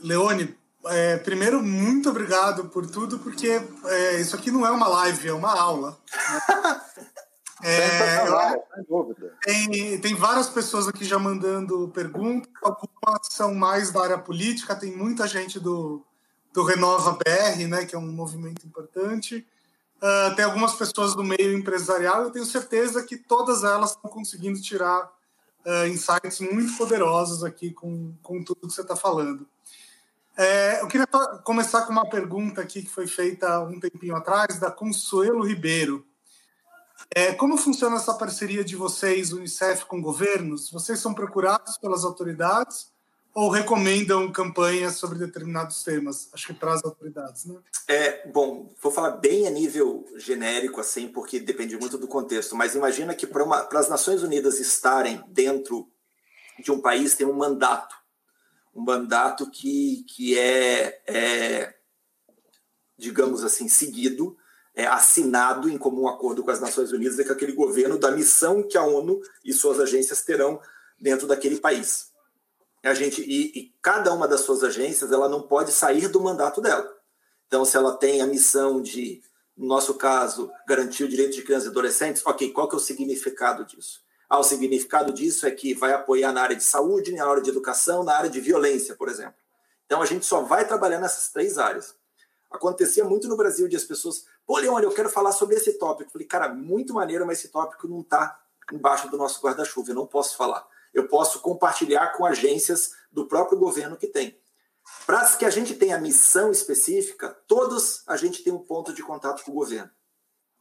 [0.00, 5.28] Leone, é, primeiro, muito obrigado por tudo, porque é, isso aqui não é uma live,
[5.28, 5.98] é uma aula.
[7.62, 7.70] Né?
[7.70, 9.34] É, dúvida.
[9.42, 14.94] Tem, tem várias pessoas aqui já mandando perguntas, algumas são mais da área política, tem
[14.94, 16.04] muita gente do,
[16.52, 19.46] do Renova BR, né, que é um movimento importante.
[19.96, 24.60] Uh, tem algumas pessoas do meio empresarial, eu tenho certeza que todas elas estão conseguindo
[24.60, 25.10] tirar
[25.64, 29.46] uh, insights muito poderosos aqui com, com tudo que você está falando.
[30.36, 31.06] É, eu queria
[31.42, 36.06] começar com uma pergunta aqui que foi feita um tempinho atrás, da Consuelo Ribeiro.
[37.14, 40.70] É, como funciona essa parceria de vocês, Unicef, com governos?
[40.70, 42.92] Vocês são procurados pelas autoridades
[43.36, 46.30] ou recomendam campanhas sobre determinados temas?
[46.32, 47.60] Acho que as autoridades, né?
[47.86, 52.74] É, bom, vou falar bem a nível genérico, assim, porque depende muito do contexto, mas
[52.74, 55.86] imagina que para as Nações Unidas estarem dentro
[56.58, 57.94] de um país tem um mandato,
[58.74, 61.74] um mandato que, que é, é
[62.96, 64.34] digamos assim, seguido,
[64.74, 68.66] é, assinado em comum acordo com as Nações Unidas e com aquele governo da missão
[68.66, 70.58] que a ONU e suas agências terão
[70.98, 72.15] dentro daquele país
[72.88, 76.60] a gente e, e, cada uma das suas agências ela não pode sair do mandato
[76.60, 76.94] dela.
[77.46, 79.22] Então, se ela tem a missão de,
[79.56, 82.80] no nosso caso, garantir o direito de crianças e adolescentes, ok, qual que é o
[82.80, 84.00] significado disso?
[84.28, 87.50] Ah, o significado disso é que vai apoiar na área de saúde, na área de
[87.50, 89.36] educação, na área de violência, por exemplo.
[89.86, 91.94] Então, a gente só vai trabalhar nessas três áreas.
[92.50, 96.10] Acontecia muito no Brasil de as pessoas, pô, Leone, eu quero falar sobre esse tópico.
[96.10, 98.40] Falei, cara, muito maneiro, mas esse tópico não está
[98.72, 103.58] embaixo do nosso guarda-chuva, eu não posso falar eu posso compartilhar com agências do próprio
[103.58, 104.40] governo que tem.
[105.06, 109.44] Para que a gente tenha missão específica, todos a gente tem um ponto de contato
[109.44, 109.90] com o governo.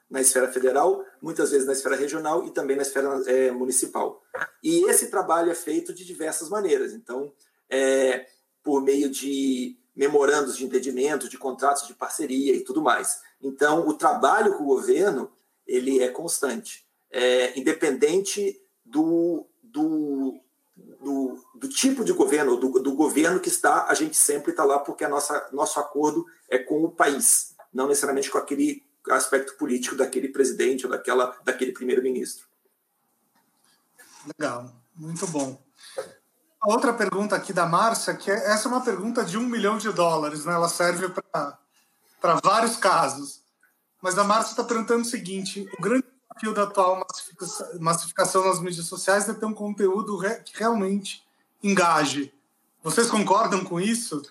[0.09, 4.21] Na esfera federal, muitas vezes na esfera regional e também na esfera é, municipal.
[4.61, 6.91] E esse trabalho é feito de diversas maneiras.
[6.91, 7.33] Então,
[7.69, 8.27] é,
[8.61, 13.21] por meio de memorandos de entendimento, de contratos de parceria e tudo mais.
[13.41, 15.31] Então, o trabalho com o governo
[15.65, 20.39] ele é constante, é, independente do, do,
[21.01, 24.79] do, do tipo de governo, do, do, governo que está, a gente sempre está lá
[24.79, 29.95] porque a nossa, nosso acordo é com o país, não necessariamente com aquele aspecto político
[29.95, 32.47] daquele presidente ou daquela, daquele primeiro-ministro.
[34.39, 35.61] Legal, muito bom.
[36.61, 39.77] A outra pergunta aqui da Márcia, que é, essa é uma pergunta de um milhão
[39.77, 40.53] de dólares, né?
[40.53, 43.43] ela serve para vários casos.
[44.01, 46.05] Mas a Márcia está perguntando o seguinte: o grande
[46.35, 51.25] desafio da atual massificação, massificação nas mídias sociais é ter um conteúdo que realmente
[51.63, 52.33] engaje.
[52.83, 54.21] Vocês concordam com isso?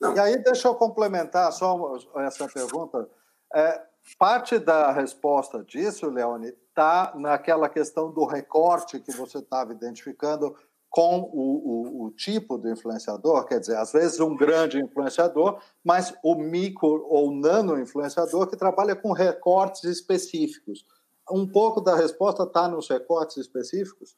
[0.00, 0.14] Não.
[0.14, 3.08] E aí, deixa eu complementar só essa pergunta.
[3.52, 3.82] É,
[4.18, 10.56] parte da resposta disso, Leone, está naquela questão do recorte que você estava identificando
[10.88, 16.14] com o, o, o, tipo do influenciador, quer dizer, às vezes um grande influenciador, mas
[16.22, 20.86] o micro ou nano influenciador que trabalha com recortes específicos.
[21.30, 24.16] Um pouco da resposta está nos recortes específicos?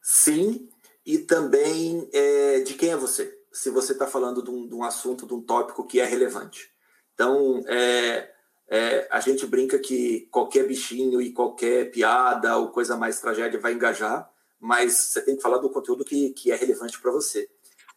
[0.00, 0.68] Sim,
[1.04, 3.38] e também é, de quem é você.
[3.52, 6.72] Se você está falando de um, de um, assunto, de um tópico que é relevante.
[7.14, 8.30] Então, é,
[8.68, 13.74] é, a gente brinca que qualquer bichinho e qualquer piada ou coisa mais tragédia vai
[13.74, 17.48] engajar, mas você tem que falar do conteúdo que, que é relevante para você.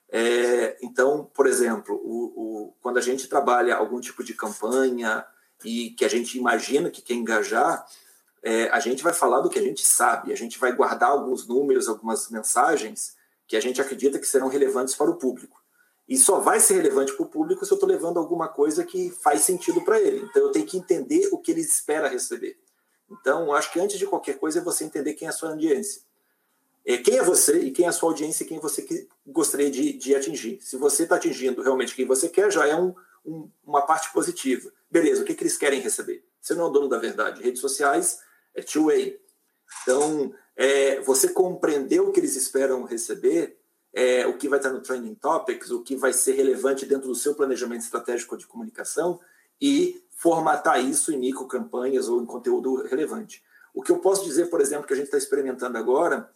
[0.10, 5.26] É, então, por exemplo, o, o, quando a gente trabalha algum tipo de campanha
[5.64, 7.86] e que a gente imagina que quer engajar,
[8.46, 11.48] é, a gente vai falar do que a gente sabe, a gente vai guardar alguns
[11.48, 13.16] números, algumas mensagens
[13.48, 15.60] que a gente acredita que serão relevantes para o público.
[16.08, 19.10] E só vai ser relevante para o público se eu estou levando alguma coisa que
[19.10, 20.28] faz sentido para ele.
[20.30, 22.56] Então eu tenho que entender o que ele espera receber.
[23.10, 26.04] Então, acho que antes de qualquer coisa é você entender quem é a sua audiência.
[26.86, 29.72] É, quem é você e quem é a sua audiência e quem você que gostaria
[29.72, 30.60] de, de atingir.
[30.62, 32.94] Se você está atingindo realmente quem você quer, já é um,
[33.26, 34.72] um, uma parte positiva.
[34.90, 36.24] Beleza, o que, que eles querem receber?
[36.40, 37.42] Você não é o dono da verdade.
[37.42, 38.20] Redes sociais
[38.56, 39.20] é two-way.
[39.82, 43.60] Então, é, você compreender o que eles esperam receber,
[43.94, 47.16] é, o que vai estar no Trending Topics, o que vai ser relevante dentro do
[47.16, 49.20] seu planejamento estratégico de comunicação
[49.62, 53.44] e formatar isso em micro-campanhas ou em conteúdo relevante.
[53.74, 56.30] O que eu posso dizer, por exemplo, que a gente está experimentando agora,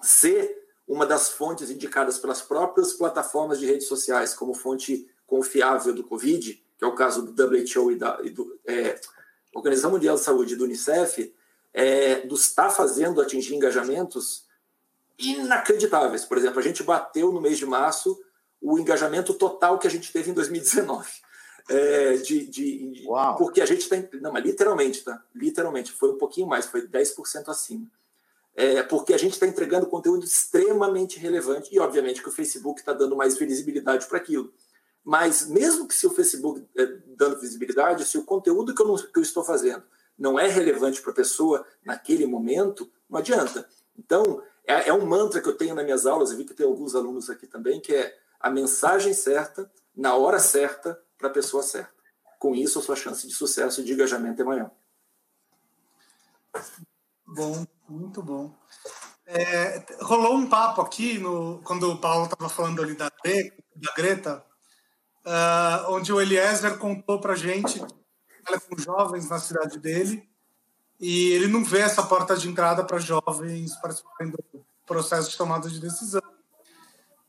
[0.00, 6.02] ser uma das fontes indicadas pelas próprias plataformas de redes sociais como fonte confiável do
[6.02, 8.98] Covid, que é o caso do WHO e da e do, é,
[9.54, 11.32] Organização Mundial de Saúde e do Unicef,
[11.72, 14.44] é, do está fazendo atingir engajamentos
[15.18, 16.24] inacreditáveis.
[16.24, 18.18] Por exemplo, a gente bateu no mês de março
[18.60, 21.08] o engajamento total que a gente teve em 2019.
[21.68, 23.36] É, de, de, Uau.
[23.36, 24.08] porque a gente tem.
[24.20, 25.22] Não, mas literalmente, tá?
[25.34, 27.86] Literalmente, foi um pouquinho mais, foi 10% acima.
[28.56, 32.92] É, porque a gente está entregando conteúdo extremamente relevante e, obviamente, que o Facebook está
[32.92, 34.52] dando mais visibilidade para aquilo.
[35.04, 38.96] Mas, mesmo que se o Facebook é, dando visibilidade, se o conteúdo que eu, não,
[38.96, 39.84] que eu estou fazendo
[40.20, 43.66] não é relevante para a pessoa naquele momento, não adianta.
[43.98, 46.66] Então, é, é, um mantra que eu tenho nas minhas aulas, eu vi que tem
[46.66, 51.62] alguns alunos aqui também, que é a mensagem certa, na hora certa, para a pessoa
[51.62, 51.94] certa.
[52.38, 54.70] Com isso, a sua chance de sucesso e de engajamento é maior.
[57.26, 58.54] Bom, muito bom.
[59.24, 64.44] É, rolou um papo aqui, no, quando o Paulo estava falando ali da, da Greta,
[65.24, 67.80] uh, onde o Eliezer contou para gente
[68.40, 70.28] trabalha com jovens na cidade dele
[71.00, 75.68] e ele não vê essa porta de entrada para jovens participarem do processo de tomada
[75.68, 76.22] de decisão.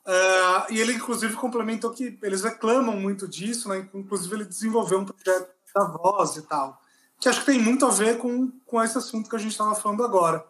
[0.05, 3.87] Uh, e ele, inclusive, complementou que eles reclamam muito disso, né?
[3.93, 6.81] inclusive ele desenvolveu um projeto da voz e tal,
[7.19, 9.73] que acho que tem muito a ver com, com esse assunto que a gente estava
[9.75, 10.43] falando agora.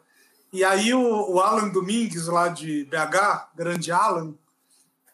[0.52, 4.34] E aí o, o Alan Domingues, lá de BH, grande Alan,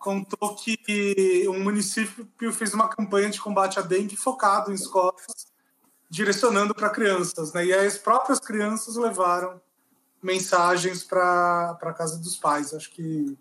[0.07, 5.25] contou que um município fez uma campanha de combate à dengue focado em escolas,
[6.09, 7.65] direcionando para crianças, né?
[7.65, 9.59] E aí as próprias crianças levaram
[10.23, 12.73] mensagens para a casa dos pais.
[12.73, 13.37] Acho que,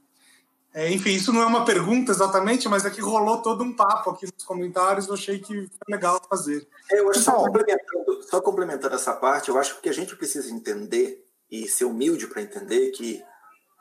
[0.74, 4.10] é, enfim, isso não é uma pergunta exatamente, mas é que rolou todo um papo
[4.10, 5.06] aqui nos comentários.
[5.06, 6.66] Eu achei que foi legal fazer.
[6.90, 10.50] É, eu acho só complementando, só complementando essa parte, eu acho que a gente precisa
[10.50, 13.22] entender e ser humilde para entender que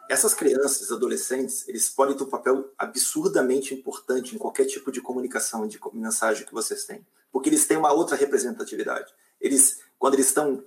[0.10, 5.68] essas crianças, adolescentes, eles podem ter um papel absurdamente importante em qualquer tipo de comunicação,
[5.68, 9.12] de mensagem que vocês têm, porque eles têm uma outra representatividade.
[9.42, 10.64] Eles, quando eles estão,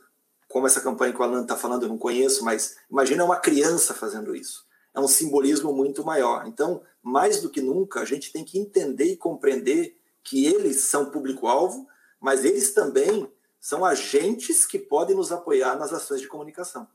[0.49, 3.95] como essa campanha que o Alan está falando, eu não conheço, mas imagina uma criança
[3.95, 4.66] fazendo isso.
[4.95, 6.47] É um simbolismo muito maior.
[6.47, 11.11] Então, mais do que nunca, a gente tem que entender e compreender que eles são
[11.11, 11.86] público-alvo,
[12.20, 13.30] mas eles também
[13.61, 16.89] são agentes que podem nos apoiar nas ações de comunicação.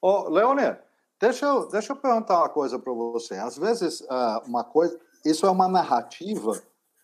[0.00, 0.76] Ô, Leone,
[1.20, 3.34] deixa eu, deixa eu perguntar uma coisa para você.
[3.34, 6.52] Às vezes, uh, uma coisa, isso é uma narrativa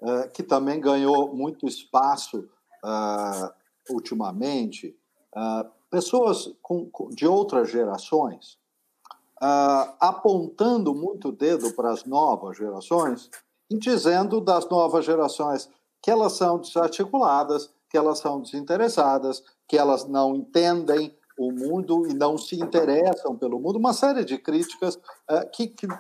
[0.01, 2.49] uh, que também ganhou muito espaço
[2.84, 3.51] uh,
[3.90, 4.97] ultimamente.
[5.90, 8.61] pessoas com, de outras gerações
[9.99, 13.28] apontando muito o dedo para as novas gerações
[13.68, 15.68] e dizendo das novas gerações
[16.01, 21.12] que elas são desarticuladas, que elas são desinteressadas, que elas não entendem
[21.49, 25.86] o mundo e não se interessam pelo mundo, uma série de críticas uh, que, que
[25.86, 25.90] uh,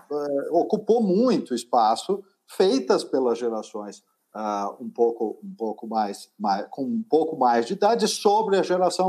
[0.52, 4.02] ocupou muito espaço, feitas pelas gerações
[4.34, 8.62] uh, um pouco, um pouco mais, mais, com um pouco mais de idade sobre a
[8.62, 9.08] geração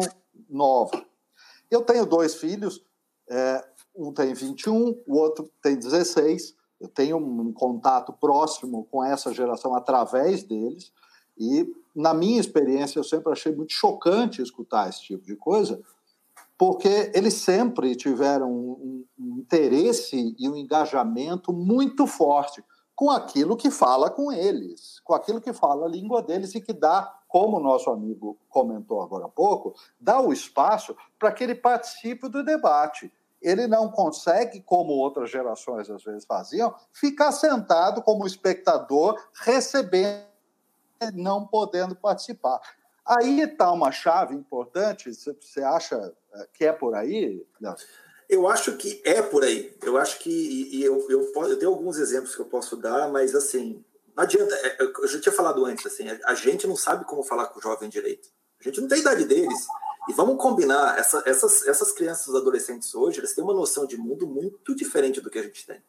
[0.50, 1.04] nova.
[1.70, 2.84] Eu tenho dois filhos,
[3.30, 3.66] é,
[3.96, 6.56] um tem 21, o outro tem 16.
[6.80, 10.92] Eu tenho um contato próximo com essa geração através deles
[11.38, 11.66] e
[11.96, 15.82] na minha experiência eu sempre achei muito chocante escutar esse tipo de coisa,
[16.66, 22.64] porque eles sempre tiveram um, um interesse e um engajamento muito forte
[22.96, 26.72] com aquilo que fala com eles, com aquilo que fala a língua deles e que
[26.72, 31.56] dá, como o nosso amigo comentou agora há pouco, dá o espaço para que ele
[31.56, 33.12] participe do debate.
[33.42, 40.24] Ele não consegue, como outras gerações às vezes faziam, ficar sentado como espectador, recebendo,
[41.14, 42.62] não podendo participar.
[43.06, 47.46] Aí está uma chave importante, você acha eh, que é por aí?
[48.30, 49.76] Eu acho que é por aí.
[49.82, 50.30] Eu acho que.
[50.30, 53.84] E, eu, eu, eu, tenho alguns exemplos que eu posso dar, mas assim.
[54.16, 54.56] Não adianta.
[54.56, 57.62] É, eu já tinha falado antes, assim, a gente não sabe como falar com o
[57.62, 58.30] jovem direito.
[58.60, 59.68] A gente não tem a idade deles.
[60.08, 64.28] E vamos combinar, essa, essas, essas crianças adolescentes hoje, eles têm uma noção de mundo
[64.28, 65.82] muito diferente do que a gente tem.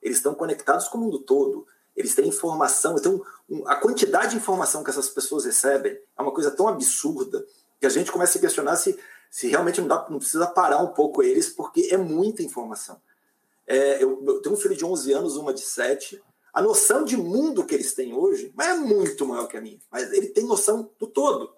[0.00, 1.66] Eles estão conectados com o mundo todo,
[1.98, 3.22] eles têm informação, então
[3.66, 7.44] a quantidade de informação que essas pessoas recebem é uma coisa tão absurda
[7.80, 8.98] que a gente começa a questionar se
[9.30, 13.00] se realmente não, dá, não precisa parar um pouco eles, porque é muita informação.
[13.66, 16.22] É, eu, eu, tenho um filho de 11 anos, uma de 7.
[16.52, 20.10] A noção de mundo que eles têm hoje é muito maior que a minha, mas
[20.12, 21.52] ele tem noção do todo.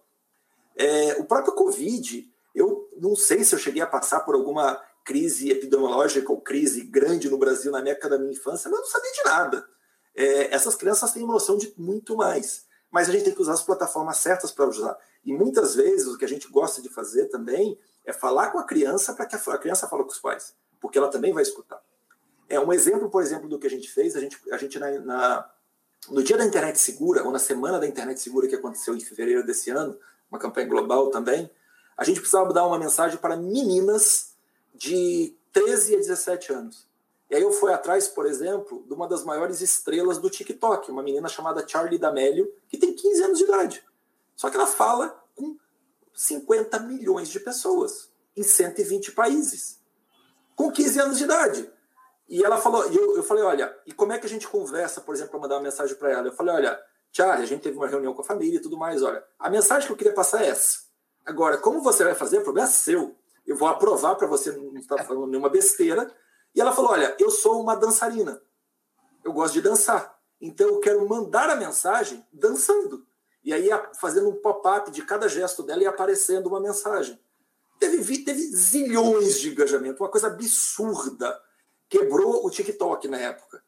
[0.77, 5.51] É, o próprio Covid, eu não sei se eu cheguei a passar por alguma crise
[5.51, 9.13] epidemiológica ou crise grande no Brasil na época da minha infância, mas eu não sabia
[9.13, 9.69] de nada.
[10.15, 13.63] É, essas crianças têm noção de muito mais, mas a gente tem que usar as
[13.63, 14.99] plataformas certas para usar.
[15.25, 18.65] E muitas vezes o que a gente gosta de fazer também é falar com a
[18.65, 21.81] criança para que a criança fale com os pais, porque ela também vai escutar.
[22.49, 24.17] É um exemplo, por exemplo, do que a gente fez.
[24.17, 25.51] A gente, a gente na, na,
[26.09, 29.47] no dia da internet segura ou na semana da internet segura que aconteceu em fevereiro
[29.47, 29.97] desse ano,
[30.31, 31.51] uma campanha global também,
[31.97, 34.35] a gente precisava dar uma mensagem para meninas
[34.75, 36.90] de 13 a 17 anos.
[37.31, 41.03] E aí eu fui atrás, por exemplo, de uma das maiores estrelas do TikTok, uma
[41.03, 43.85] menina chamada Charlie D'Amelio, que tem 15 anos de idade.
[44.35, 45.57] Só que ela fala com
[46.13, 49.81] 50 milhões de pessoas em 120 países,
[50.57, 51.71] com 15 anos de idade.
[52.29, 55.15] E ela falou, eu, eu falei, olha, e como é que a gente conversa, por
[55.15, 56.29] exemplo, para mandar uma mensagem para ela?
[56.29, 56.81] Eu falei, olha,
[57.13, 59.87] Charlie, a gente teve uma reunião com a família e tudo mais, olha, a mensagem
[59.87, 60.81] que eu queria passar é essa.
[61.25, 63.17] Agora, como você vai fazer, o problema é seu.
[63.47, 66.13] Eu vou aprovar para você não estar falando nenhuma besteira.
[66.55, 68.41] E ela falou, olha, eu sou uma dançarina.
[69.25, 70.19] Eu gosto de dançar.
[70.41, 73.07] Então eu quero mandar a mensagem dançando.
[73.45, 77.19] E aí fazendo um pop-up de cada gesto dela e aparecendo uma mensagem.
[77.79, 81.41] Teve, teve zilhões de engajamento, uma coisa absurda.
[81.89, 83.63] Quebrou o TikTok na época.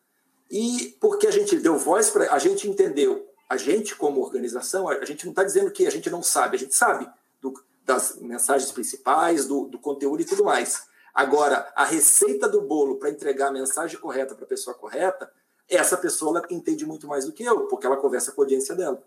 [0.51, 2.31] E porque a gente deu voz para.
[2.33, 6.11] A gente entendeu, a gente, como organização, a gente não está dizendo que a gente
[6.11, 7.09] não sabe, a gente sabe
[7.41, 7.55] do,
[7.85, 10.87] das mensagens principais, do, do conteúdo e tudo mais.
[11.15, 15.31] Agora, a receita do bolo para entregar a mensagem correta para a pessoa correta,
[15.69, 18.75] essa pessoa ela entende muito mais do que eu, porque ela conversa com a audiência
[18.75, 19.03] dela.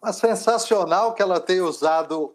[0.00, 2.32] Mas sensacional que ela tenha usado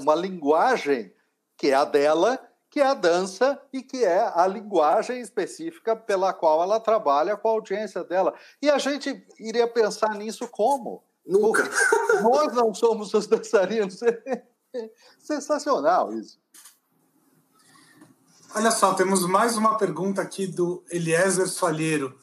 [0.00, 1.12] uma linguagem
[1.56, 2.38] que é a dela,
[2.70, 7.48] que é a dança e que é a linguagem específica pela qual ela trabalha com
[7.48, 8.34] a audiência dela.
[8.62, 11.02] E a gente iria pensar nisso como?
[11.26, 11.64] Nunca.
[11.64, 14.00] Porque nós não somos os dançarinos.
[15.18, 16.38] Sensacional isso.
[18.54, 22.18] Olha só, temos mais uma pergunta aqui do Eliezer Falheiro.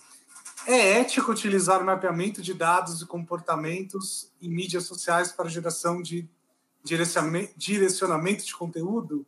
[0.68, 6.28] É ético utilizar o mapeamento de dados e comportamentos em mídias sociais para geração de
[7.56, 9.26] direcionamento de conteúdo?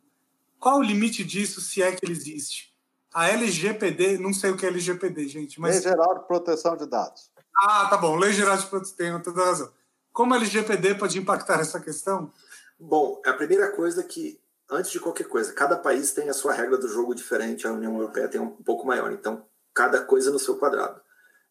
[0.58, 2.74] Qual o limite disso, se é que ele existe?
[3.14, 5.76] A LGPD, não sei o que é LGPD, gente, mas.
[5.76, 7.30] Lei Geral de Proteção de Dados.
[7.56, 8.16] Ah, tá bom.
[8.16, 9.72] Lei Geral de Proteção, tem toda razão.
[10.12, 12.32] Como a LGPD pode impactar essa questão?
[12.78, 14.38] Bom, a primeira coisa que,
[14.70, 17.94] antes de qualquer coisa, cada país tem a sua regra do jogo diferente, a União
[17.94, 19.44] Europeia tem um pouco maior, então
[19.74, 21.00] cada coisa no seu quadrado.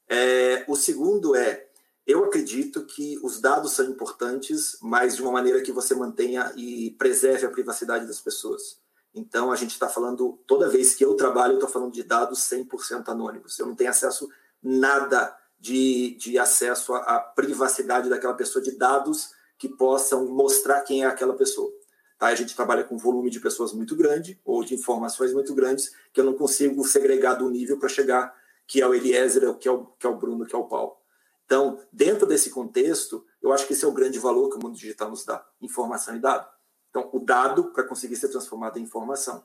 [0.09, 1.67] É, o segundo é,
[2.05, 6.91] eu acredito que os dados são importantes, mas de uma maneira que você mantenha e
[6.91, 8.79] preserve a privacidade das pessoas.
[9.13, 12.39] Então, a gente está falando, toda vez que eu trabalho, eu estou falando de dados
[12.39, 13.57] 100% anônimos.
[13.57, 14.29] Eu não tenho acesso
[14.61, 21.03] nada de, de acesso à, à privacidade daquela pessoa, de dados que possam mostrar quem
[21.03, 21.71] é aquela pessoa.
[22.17, 22.27] Tá?
[22.27, 26.19] A gente trabalha com volume de pessoas muito grande, ou de informações muito grandes, que
[26.19, 28.35] eu não consigo segregar do nível para chegar
[28.67, 30.97] que é o Eliezer, que é o, que é o Bruno, que é o Paulo.
[31.45, 34.75] Então, dentro desse contexto, eu acho que esse é o grande valor que o mundo
[34.75, 36.45] digital nos dá: informação e dado.
[36.89, 39.43] Então, o dado para conseguir ser transformado em informação.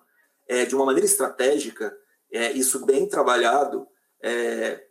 [0.49, 1.97] É, de uma maneira estratégica,
[2.33, 3.87] é, isso bem trabalhado,
[4.21, 4.85] é,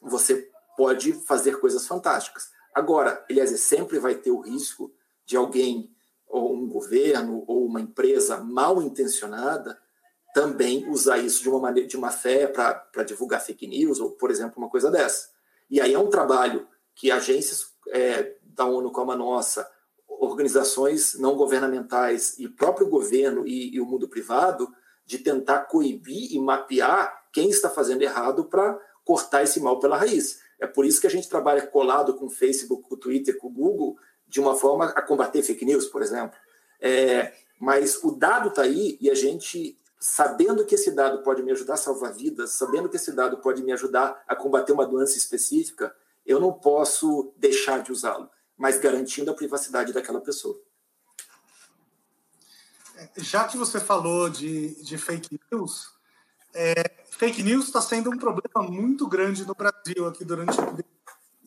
[0.00, 2.50] você pode fazer coisas fantásticas.
[2.72, 4.94] Agora, Eliezer, sempre vai ter o risco
[5.24, 5.95] de alguém,
[6.28, 9.78] ou um governo, ou uma empresa mal intencionada,
[10.34, 14.30] também usar isso de uma maneira de uma fé para divulgar fake news, ou, por
[14.30, 15.30] exemplo, uma coisa dessa.
[15.70, 19.68] E aí é um trabalho que agências é, da ONU como a nossa,
[20.08, 24.68] organizações não governamentais e próprio governo e, e o mundo privado,
[25.04, 30.40] de tentar coibir e mapear quem está fazendo errado para cortar esse mal pela raiz.
[30.58, 33.48] É por isso que a gente trabalha colado com o Facebook, com o Twitter, com
[33.48, 33.96] o Google,
[34.26, 36.36] de uma forma a combater fake news, por exemplo.
[36.80, 41.52] É, mas o dado está aí e a gente, sabendo que esse dado pode me
[41.52, 45.16] ajudar a salvar vidas, sabendo que esse dado pode me ajudar a combater uma doença
[45.16, 50.60] específica, eu não posso deixar de usá-lo, mas garantindo a privacidade daquela pessoa.
[53.18, 55.94] Já que você falou de, de fake news,
[56.54, 56.74] é,
[57.10, 60.56] fake news está sendo um problema muito grande no Brasil aqui durante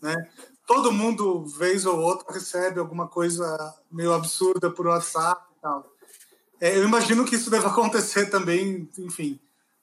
[0.02, 0.32] né?
[0.70, 5.92] Todo mundo, vez ou outra, recebe alguma coisa meio absurda por WhatsApp e tal.
[6.62, 9.40] É, eu imagino que isso deve acontecer também, enfim,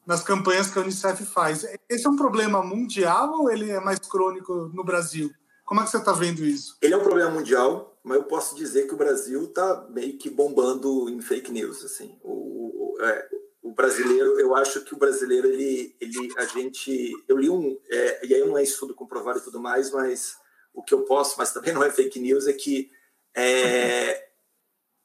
[0.06, 1.66] nas campanhas que a Unicef faz.
[1.88, 5.28] Esse é um problema mundial ou ele é mais crônico no Brasil?
[5.64, 6.76] Como é que você está vendo isso?
[6.80, 10.30] Ele é um problema mundial, mas eu posso dizer que o Brasil está meio que
[10.30, 11.84] bombando em fake news.
[11.84, 12.16] Assim.
[12.22, 13.28] O, o, é,
[13.60, 17.12] o brasileiro, eu acho que o brasileiro, ele, ele a gente.
[17.26, 17.76] Eu li um.
[17.90, 20.45] É, e aí não é estudo comprovado e tudo mais, mas
[20.76, 22.92] o que eu posso, mas também não é fake news, é que
[23.34, 24.28] é,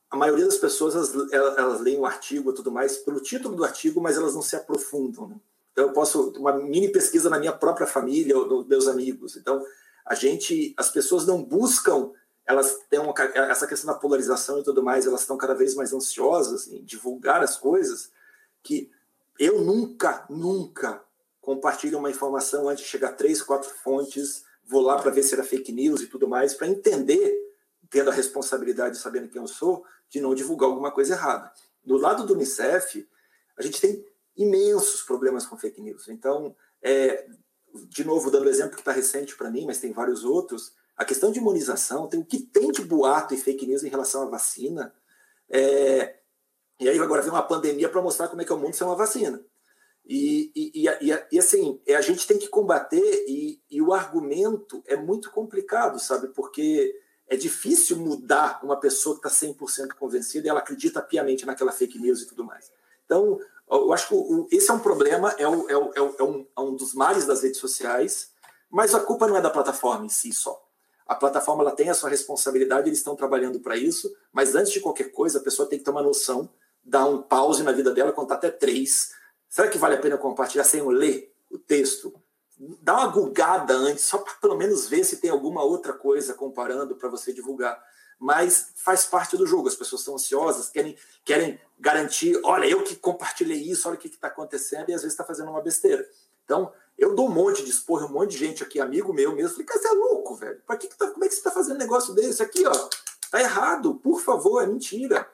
[0.10, 3.64] a maioria das pessoas elas, elas, leem o artigo e tudo mais pelo título do
[3.64, 5.30] artigo, mas elas não se aprofundam.
[5.30, 5.38] Né?
[5.72, 9.38] Então eu posso uma mini pesquisa na minha própria família ou nos meus amigos.
[9.38, 9.66] Então
[10.06, 12.12] a gente, as pessoas não buscam,
[12.46, 13.14] elas têm uma,
[13.50, 17.42] essa questão da polarização e tudo mais, elas estão cada vez mais ansiosas em divulgar
[17.42, 18.12] as coisas
[18.62, 18.92] que
[19.40, 21.02] eu nunca, nunca
[21.40, 25.34] compartilho uma informação antes de chegar a três, quatro fontes, vou lá para ver se
[25.34, 27.38] era fake news e tudo mais, para entender,
[27.90, 31.52] tendo a responsabilidade, sabendo quem eu sou, de não divulgar alguma coisa errada.
[31.84, 33.06] Do lado do Unicef,
[33.58, 34.06] a gente tem
[34.38, 36.08] imensos problemas com fake news.
[36.08, 37.28] Então, é,
[37.90, 41.04] de novo, dando o exemplo que está recente para mim, mas tem vários outros, a
[41.04, 44.26] questão de imunização, tem o que tem de boato e fake news em relação à
[44.26, 44.94] vacina.
[45.50, 46.16] É,
[46.80, 48.88] e aí agora vem uma pandemia para mostrar como é que é o mundo sem
[48.88, 49.44] uma vacina.
[50.06, 54.84] E, e, e, e, assim, é, a gente tem que combater, e, e o argumento
[54.86, 56.30] é muito complicado, sabe?
[56.30, 56.94] Porque
[57.28, 61.98] é difícil mudar uma pessoa que está 100% convencida e ela acredita piamente naquela fake
[61.98, 62.72] news e tudo mais.
[63.06, 63.40] Então,
[63.70, 66.62] eu acho que esse é um problema, é, o, é, o, é, é, um, é
[66.62, 68.32] um dos males das redes sociais,
[68.70, 70.62] mas a culpa não é da plataforma em si só.
[71.08, 74.80] A plataforma ela tem a sua responsabilidade, eles estão trabalhando para isso, mas antes de
[74.80, 76.50] qualquer coisa, a pessoa tem que ter uma noção
[76.84, 79.12] dar um pause na vida dela, contar até três.
[79.52, 82.14] Será que vale a pena compartilhar sem eu ler o texto?
[82.82, 86.96] Dá uma gulgada antes, só para pelo menos ver se tem alguma outra coisa comparando
[86.96, 87.78] para você divulgar.
[88.18, 89.68] Mas faz parte do jogo.
[89.68, 94.08] As pessoas estão ansiosas, querem, querem garantir: olha, eu que compartilhei isso, olha o que
[94.08, 96.08] está acontecendo, e às vezes está fazendo uma besteira.
[96.46, 99.50] Então, eu dou um monte de expor, um monte de gente aqui, amigo meu mesmo.
[99.50, 100.62] Falei, cara, você é louco, velho.
[100.66, 102.42] Pra que que tá, como é que você está fazendo um negócio desse?
[102.42, 102.90] Aqui, ó,
[103.30, 105.30] tá errado, por favor, é mentira.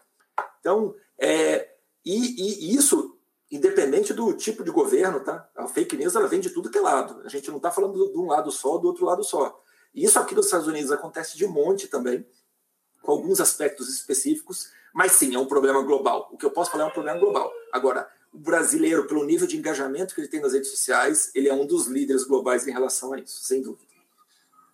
[0.60, 1.70] Então, é,
[2.04, 3.17] e, e, isso,
[3.52, 5.50] independente do tipo de governo, tá?
[5.56, 7.22] A fake news ela vem de tudo que é lado.
[7.24, 9.62] A gente não está falando de um lado só, do outro lado só.
[9.94, 12.26] E isso aqui nos Estados Unidos acontece de monte também,
[13.02, 16.30] com alguns aspectos específicos, mas sim, é um problema global.
[16.32, 17.52] O que eu posso falar é um problema global.
[17.72, 21.54] Agora, o brasileiro, pelo nível de engajamento que ele tem nas redes sociais, ele é
[21.54, 23.88] um dos líderes globais em relação a isso, sem dúvida.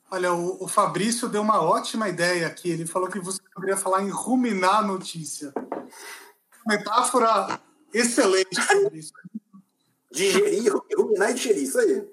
[0.10, 2.70] Olha, o, Fabrício deu uma ótima ideia aqui.
[2.70, 5.52] Ele falou que você poderia falar em ruminar a notícia
[6.68, 7.60] metáfora
[7.94, 8.50] excelente.
[10.12, 12.08] Digerir, ruminar e digerir, isso aí.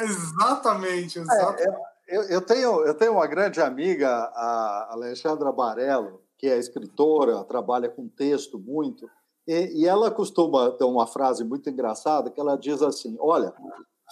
[0.00, 1.62] Exatamente, exatamente.
[1.62, 7.44] É, eu, eu, tenho, eu tenho uma grande amiga, a Alexandra Barello, que é escritora,
[7.44, 9.08] trabalha com texto muito,
[9.46, 13.54] e, e ela costuma ter uma frase muito engraçada que ela diz assim: Olha,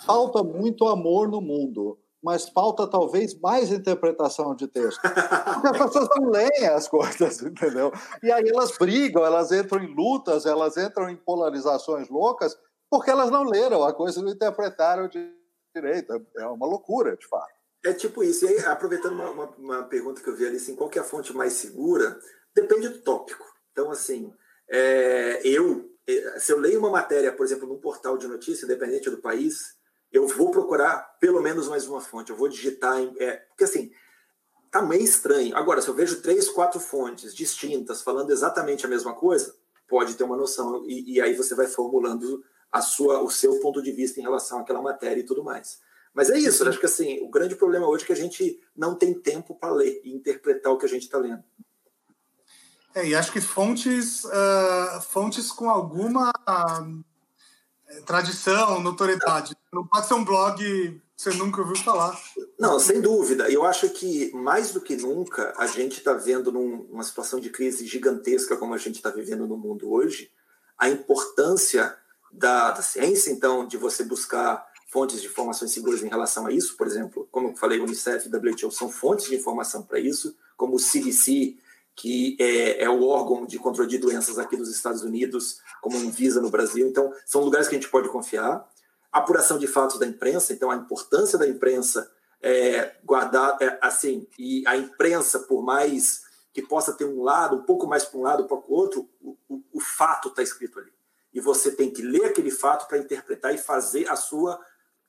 [0.07, 5.01] falta muito amor no mundo, mas falta talvez mais interpretação de texto.
[5.01, 7.93] Porque as pessoas não leem as coisas, entendeu?
[8.23, 12.59] E aí elas brigam, elas entram em lutas, elas entram em polarizações loucas,
[12.91, 15.33] porque elas não leram a coisa, não interpretaram de
[15.75, 16.13] direito.
[16.37, 17.59] É uma loucura, de fato.
[17.85, 18.45] É tipo isso.
[18.45, 21.05] E aí, aproveitando uma, uma, uma, pergunta que eu vi ali, assim, qual é a
[21.05, 22.19] fonte mais segura?
[22.55, 23.47] Depende do tópico.
[23.71, 24.33] Então, assim,
[24.69, 29.09] é, eu, é, se eu leio uma matéria, por exemplo, num portal de notícia, independente
[29.09, 29.78] do país,
[30.13, 32.99] eu vou procurar pelo menos mais uma fonte, eu vou digitar.
[33.19, 33.91] É, porque assim,
[34.71, 35.57] tá meio estranho.
[35.57, 39.55] Agora, se eu vejo três, quatro fontes distintas falando exatamente a mesma coisa,
[39.89, 43.83] pode ter uma noção, e, e aí você vai formulando a sua, o seu ponto
[43.83, 45.81] de vista em relação àquela matéria e tudo mais.
[46.15, 48.95] Mas é isso, acho que assim, o grande problema hoje é que a gente não
[48.95, 51.43] tem tempo para ler e interpretar o que a gente está lendo.
[52.95, 56.33] É, e acho que fontes, uh, fontes com alguma
[58.05, 59.57] tradição, notoriedade.
[59.73, 62.19] Não pode ser um blog que você nunca ouviu falar.
[62.59, 63.51] Não, sem dúvida.
[63.51, 67.87] Eu acho que, mais do que nunca, a gente está vendo numa situação de crise
[67.87, 70.31] gigantesca como a gente está vivendo no mundo hoje,
[70.79, 71.97] a importância
[72.31, 76.77] da, da ciência, então, de você buscar fontes de informações seguras em relação a isso,
[76.77, 79.99] por exemplo, como eu falei, o Unicef e o WHO são fontes de informação para
[79.99, 81.57] isso, como o CDC,
[81.99, 86.11] que é, é, o órgão de controle de doenças aqui dos Estados Unidos, como um
[86.13, 86.87] Visa no Brasil.
[86.87, 88.65] Então, são lugares que a gente pode confiar.
[89.11, 92.09] Apuração de fatos da imprensa, então a importância da imprensa
[92.41, 96.23] é, guardar, é, assim, e a imprensa, por mais
[96.53, 99.37] que possa ter um lado, um pouco mais para um lado, para o outro, o,
[99.49, 100.93] o, o fato está escrito ali.
[101.35, 104.61] E você tem que ler aquele fato para interpretar e fazer a sua,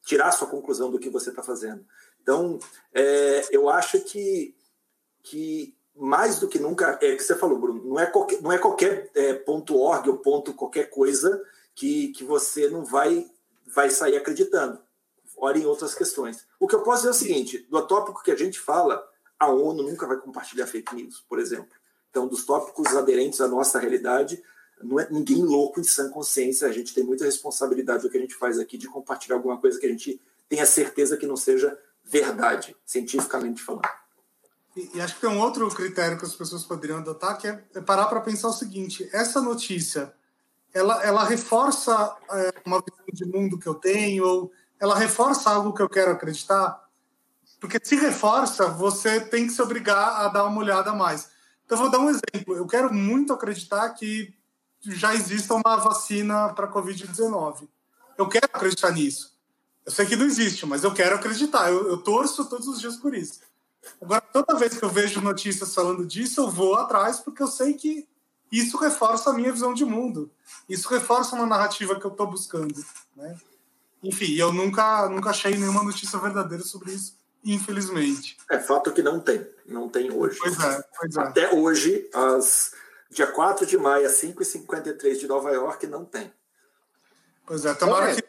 [0.03, 1.85] tirar a sua conclusão do que você está fazendo.
[2.19, 2.57] Então,
[2.91, 4.55] é, eu acho que,
[5.21, 8.57] que mais do que nunca, é que você falou, Bruno, não é qualquer, não é
[8.57, 11.43] qualquer é, ponto .org ou ponto qualquer coisa
[11.75, 13.29] que, que você não vai,
[13.67, 14.79] vai sair acreditando.
[15.35, 16.45] Ora em outras questões.
[16.59, 19.05] O que eu posso dizer é o seguinte, do tópico que a gente fala,
[19.37, 21.69] a ONU nunca vai compartilhar fake news, por exemplo.
[22.09, 24.41] Então, dos tópicos aderentes à nossa realidade,
[24.81, 28.21] não é ninguém louco em sã consciência, a gente tem muita responsabilidade do que a
[28.21, 31.77] gente faz aqui de compartilhar alguma coisa que a gente tenha certeza que não seja
[32.03, 33.87] verdade, cientificamente falando.
[34.93, 37.81] E, acho que tem um outro critério que as pessoas poderiam adotar, que é, é
[37.81, 40.13] parar para pensar o seguinte: essa notícia,
[40.73, 45.73] ela, ela reforça é, uma visão de mundo que eu tenho, ou ela reforça algo
[45.73, 46.87] que eu quero acreditar?
[47.59, 51.29] Porque se reforça, você tem que se obrigar a dar uma olhada a mais.
[51.65, 52.55] Então, vou dar um exemplo.
[52.55, 54.33] Eu quero muito acreditar que
[54.81, 57.67] já exista uma vacina para a Covid-19.
[58.17, 59.37] Eu quero acreditar nisso.
[59.85, 61.69] Eu sei que não existe, mas eu quero acreditar.
[61.69, 63.41] Eu, eu torço todos os dias por isso.
[64.01, 67.73] Agora, toda vez que eu vejo notícias falando disso, eu vou atrás, porque eu sei
[67.73, 68.07] que
[68.51, 70.31] isso reforça a minha visão de mundo.
[70.67, 72.83] Isso reforça uma narrativa que eu estou buscando.
[73.15, 73.37] Né?
[74.03, 78.37] Enfim, eu nunca, nunca achei nenhuma notícia verdadeira sobre isso, infelizmente.
[78.49, 79.45] É fato que não tem.
[79.65, 80.39] Não tem hoje.
[80.39, 81.21] Pois é, pois é.
[81.21, 82.73] Até hoje, as,
[83.11, 86.33] dia 4 de maio, às 5h53 de Nova York, não tem.
[87.45, 88.23] Pois é, tomara que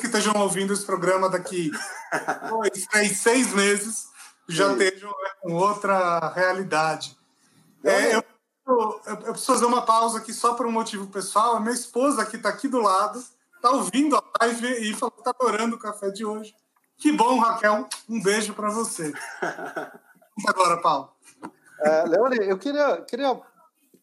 [0.00, 1.70] que estejam ouvindo esse programa daqui
[2.50, 4.08] dois, três, seis meses
[4.48, 7.16] já estejam com outra realidade.
[7.84, 8.24] É, eu,
[8.66, 11.56] eu, eu, preciso fazer uma pausa aqui só por um motivo pessoal.
[11.56, 13.22] A minha esposa, que está aqui do lado,
[13.54, 16.54] está ouvindo a live e falou que está adorando o café de hoje.
[16.96, 17.86] Que bom, Raquel.
[18.08, 19.12] Um beijo para você.
[20.48, 21.12] agora, Paulo.
[21.80, 23.40] É, Leone, eu queria, queria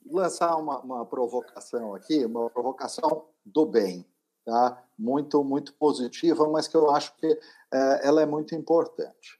[0.09, 4.05] lançar uma, uma provocação aqui, uma provocação do bem,
[4.45, 4.81] tá?
[4.97, 7.27] muito, muito positiva, mas que eu acho que
[7.71, 9.39] é, ela é muito importante.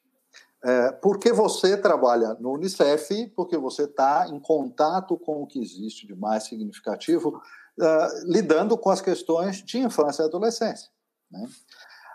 [0.68, 6.08] É, porque você trabalha no Unicef, porque você está em contato com o que existe
[6.08, 7.40] de mais significativo,
[7.80, 10.90] uh, lidando com as questões de infância e adolescência.
[11.30, 11.48] Né?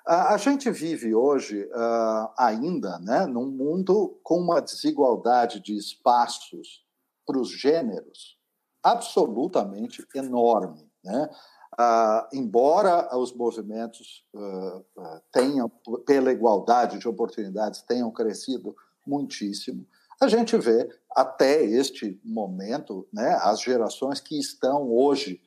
[0.05, 6.85] A, a, gente vive hoje uh, ainda né, num mundo com uma desigualdade de espaços
[7.25, 8.37] para os gêneros
[8.83, 10.91] absolutamente enorme.
[11.05, 11.31] Né?
[11.79, 15.71] Ah, embora os movimentos uh, uh, tenham,
[16.05, 18.75] pela igualdade de oportunidades, tenham crescido
[19.07, 19.87] muitíssimo,
[20.21, 25.41] a gente vê até este momento né, as gerações que estão hoje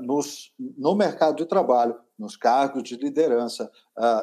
[0.00, 3.70] nos, no mercado de trabalho, nos cargos de liderança,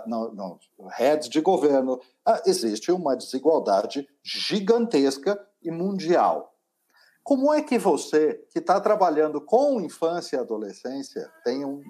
[0.07, 1.99] no, no heads de governo,
[2.47, 6.54] existe uma desigualdade gigantesca e mundial.
[7.25, 11.81] Como é que você, que está trabalhando com infância e adolescência, tem um,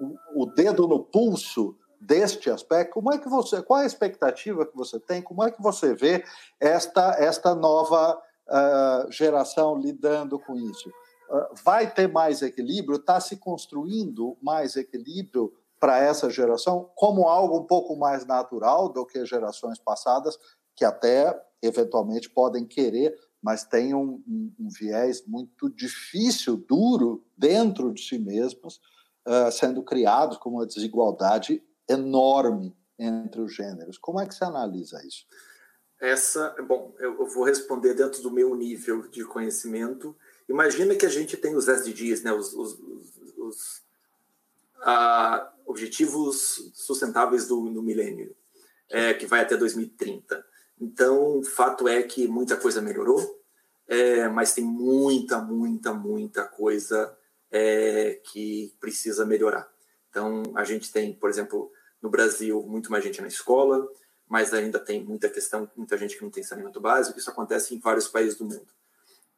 [0.00, 2.92] um, o dedo no pulso deste aspecto?
[2.92, 5.20] Como é que você, qual é a expectativa que você tem?
[5.20, 6.24] Como é que você vê
[6.60, 10.88] esta esta nova uh, geração lidando com isso?
[11.28, 13.00] Uh, vai ter mais equilíbrio?
[13.00, 19.04] Está se construindo mais equilíbrio para essa geração como algo um pouco mais natural do
[19.04, 20.38] que gerações passadas
[20.76, 23.12] que até eventualmente podem querer
[23.42, 28.80] mas tem um, um, um, viés muito difícil, duro, dentro de si mesmos,
[29.26, 33.96] uh, sendo criados com uma desigualdade enorme entre os gêneros.
[33.96, 35.26] Como é que você analisa isso?
[36.00, 40.16] Essa, bom, eu vou responder dentro do meu nível de conhecimento.
[40.48, 42.78] Imagina que a gente tem os SDGs, né, os, os,
[43.36, 43.82] os,
[45.66, 48.34] Objetivos Sustentáveis do, do Milênio,
[48.88, 50.44] é, que vai até 2030.
[50.80, 53.38] Então, fato é que muita coisa melhorou,
[53.86, 57.16] é, mas tem muita, muita, muita coisa
[57.50, 59.68] é, que precisa melhorar.
[60.10, 63.88] Então, a gente tem, por exemplo, no Brasil, muito mais gente na escola,
[64.28, 67.18] mas ainda tem muita questão, muita gente que não tem saneamento básico.
[67.18, 68.68] Isso acontece em vários países do mundo.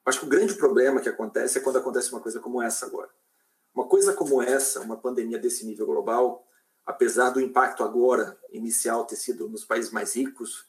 [0.05, 3.09] Acho que o grande problema que acontece é quando acontece uma coisa como essa agora.
[3.75, 6.45] Uma coisa como essa, uma pandemia desse nível global,
[6.85, 10.67] apesar do impacto agora inicial ter sido nos países mais ricos,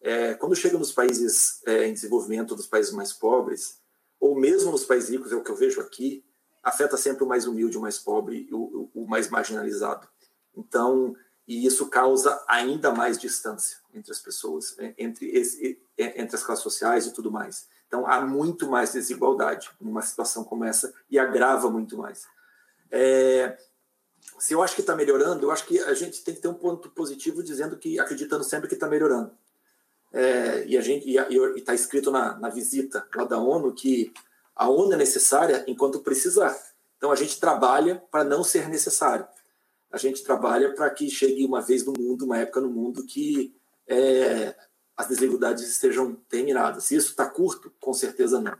[0.00, 3.80] é, quando chega nos países é, em desenvolvimento, nos países mais pobres,
[4.18, 6.24] ou mesmo nos países ricos, é o que eu vejo aqui,
[6.62, 10.08] afeta sempre o mais humilde, o mais pobre, o, o mais marginalizado.
[10.56, 11.14] Então,
[11.46, 16.62] e isso causa ainda mais distância entre as pessoas, né, entre, esse, entre as classes
[16.62, 17.66] sociais e tudo mais.
[17.88, 22.24] Então, há muito mais desigualdade numa situação como essa e agrava muito mais.
[22.90, 23.58] É,
[24.38, 26.54] se eu acho que está melhorando, eu acho que a gente tem que ter um
[26.54, 29.32] ponto positivo dizendo que, acreditando sempre que está melhorando.
[30.12, 31.08] É, e a gente
[31.56, 34.12] está escrito na, na visita lá da ONU que
[34.56, 36.56] a ONU é necessária enquanto precisar.
[36.96, 39.26] Então a gente trabalha para não ser necessário
[39.90, 43.54] a gente trabalha para que chegue uma vez no mundo, uma época no mundo que
[43.88, 44.54] é,
[44.96, 46.84] as desigualdades estejam terminadas.
[46.84, 48.54] Se isso está curto, com certeza não.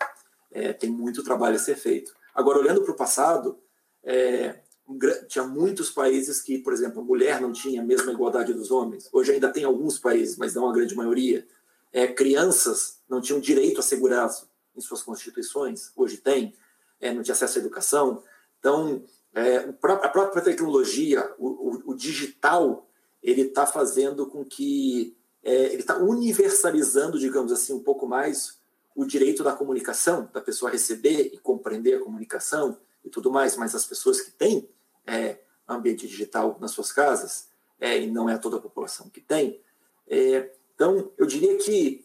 [0.51, 2.13] É, tem muito trabalho a ser feito.
[2.35, 3.61] Agora, olhando para o passado,
[4.03, 4.59] é,
[5.29, 9.09] tinha muitos países que, por exemplo, a mulher não tinha a mesma igualdade dos homens.
[9.13, 11.47] Hoje ainda tem alguns países, mas não a grande maioria.
[11.93, 15.91] É, crianças não tinham direito a segurança em suas constituições.
[15.97, 16.55] Hoje tem.
[17.01, 18.23] É, não tinha acesso à educação.
[18.59, 19.03] Então,
[19.35, 22.89] é, a própria tecnologia, o, o, o digital,
[23.23, 28.59] ele está fazendo com que é, ele está universalizando, digamos assim, um pouco mais
[28.95, 33.75] o direito da comunicação, da pessoa receber e compreender a comunicação e tudo mais, mas
[33.75, 34.69] as pessoas que têm
[35.07, 37.49] é, ambiente digital nas suas casas,
[37.81, 39.61] é, e não é toda a população que tem,
[40.09, 42.05] é, então eu diria que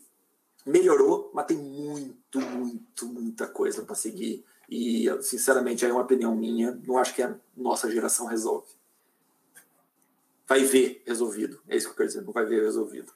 [0.66, 6.72] melhorou, mas tem muito, muito, muita coisa para seguir e, sinceramente, é uma opinião minha,
[6.86, 8.68] não acho que a nossa geração resolve.
[10.48, 11.62] Vai ver resolvido.
[11.68, 13.14] É isso que eu quero dizer, não vai ver resolvido.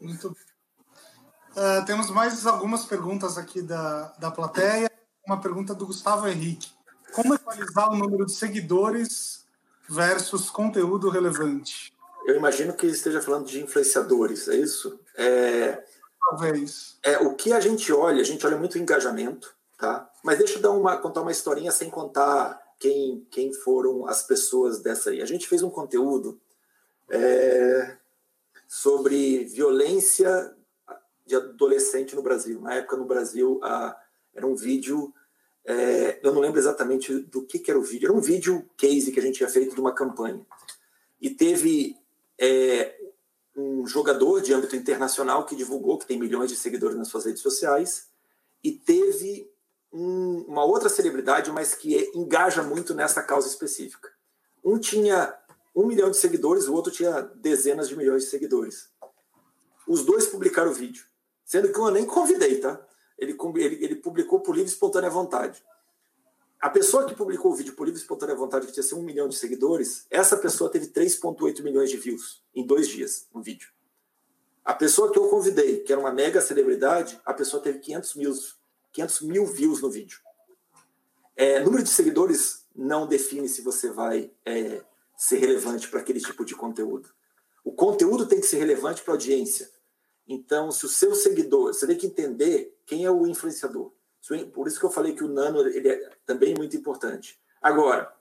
[0.00, 4.90] Muito uh, Temos mais algumas perguntas aqui da, da plateia.
[5.26, 6.70] Uma pergunta do Gustavo Henrique.
[7.14, 9.44] Como equalizar o número de seguidores
[9.88, 11.92] versus conteúdo relevante?
[12.26, 14.98] Eu imagino que esteja falando de influenciadores, é isso?
[15.16, 15.82] É,
[16.30, 16.98] Talvez.
[17.02, 20.10] É, o que a gente olha, a gente olha muito o engajamento, tá?
[20.22, 24.80] Mas deixa eu dar uma, contar uma historinha sem contar quem, quem foram as pessoas
[24.80, 25.20] dessa aí.
[25.20, 26.40] A gente fez um conteúdo
[27.10, 27.96] é,
[28.66, 30.54] sobre violência
[31.26, 32.60] de adolescente no Brasil.
[32.60, 33.96] Na época, no Brasil, a,
[34.34, 35.12] era um vídeo.
[35.64, 38.06] É, eu não lembro exatamente do que, que, era o vídeo.
[38.06, 40.44] Era um vídeo case que a gente tinha feito de uma campanha.
[41.20, 41.96] E teve
[42.38, 42.96] é,
[43.56, 47.42] um jogador de âmbito internacional que divulgou que tem milhões de seguidores nas suas redes
[47.42, 48.08] sociais
[48.62, 49.50] e teve
[49.92, 54.10] um, uma outra celebridade, mas que engaja muito nessa causa específica.
[54.64, 55.36] Um tinha
[55.74, 58.90] um milhão de seguidores, o outro tinha dezenas de milhões de seguidores.
[59.86, 61.04] Os dois publicaram o vídeo,
[61.44, 62.80] sendo que eu nem convidei, tá?
[63.22, 65.62] Ele, ele, ele publicou por livre e espontânea vontade.
[66.60, 69.02] A pessoa que publicou o vídeo por livre e espontânea vontade, que tinha ser um
[69.02, 73.70] milhão de seguidores, essa pessoa teve 3,8 milhões de views em dois dias no vídeo.
[74.64, 78.32] A pessoa que eu convidei, que era uma mega celebridade, a pessoa teve 500 mil,
[78.92, 80.20] 500 mil views no vídeo.
[81.36, 84.82] É, número de seguidores não define se você vai é,
[85.16, 87.08] ser relevante para aquele tipo de conteúdo.
[87.64, 89.70] O conteúdo tem que ser relevante para a audiência.
[90.28, 93.90] Então, se o seu seguidor, você tem que entender quem é o influenciador.
[94.52, 97.40] Por isso que eu falei que o nano ele é também muito importante.
[97.62, 98.12] Agora,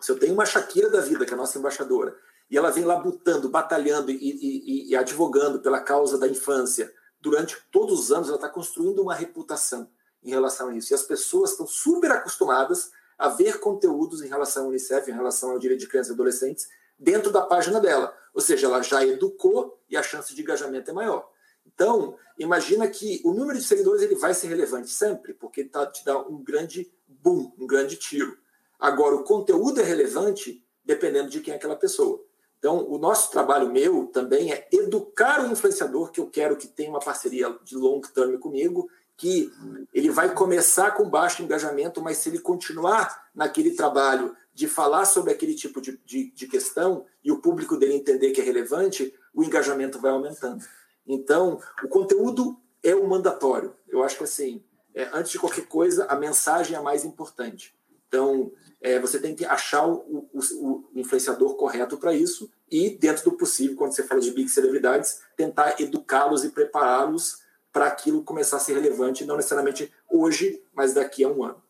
[0.00, 2.16] se eu tenho uma Shakira da vida, que é a nossa embaixadora,
[2.50, 8.00] e ela vem labutando, batalhando e, e, e advogando pela causa da infância, durante todos
[8.00, 9.88] os anos ela está construindo uma reputação
[10.24, 10.92] em relação a isso.
[10.92, 15.52] E as pessoas estão super acostumadas a ver conteúdos em relação ao Unicef, em relação
[15.52, 18.12] ao direito de crianças e adolescentes, dentro da página dela.
[18.34, 21.29] Ou seja, ela já educou e a chance de engajamento é maior.
[21.66, 26.04] Então, imagina que o número de seguidores ele vai ser relevante sempre, porque tá, te
[26.04, 28.36] dá um grande boom, um grande tiro.
[28.78, 32.22] Agora, o conteúdo é relevante dependendo de quem é aquela pessoa.
[32.58, 36.90] Então, o nosso trabalho meu também é educar o influenciador, que eu quero que tenha
[36.90, 39.50] uma parceria de long term comigo, que
[39.92, 45.32] ele vai começar com baixo engajamento, mas se ele continuar naquele trabalho de falar sobre
[45.32, 49.42] aquele tipo de, de, de questão e o público dele entender que é relevante, o
[49.42, 50.62] engajamento vai aumentando.
[51.06, 53.74] Então, o conteúdo é o mandatório.
[53.88, 54.62] Eu acho que, assim,
[54.94, 57.74] é, antes de qualquer coisa, a mensagem é a mais importante.
[58.08, 63.30] Então, é, você tem que achar o, o, o influenciador correto para isso e, dentro
[63.30, 67.40] do possível, quando você fala de big celebridades, tentar educá-los e prepará-los
[67.72, 71.62] para aquilo começar a ser relevante, não necessariamente hoje, mas daqui a um ano.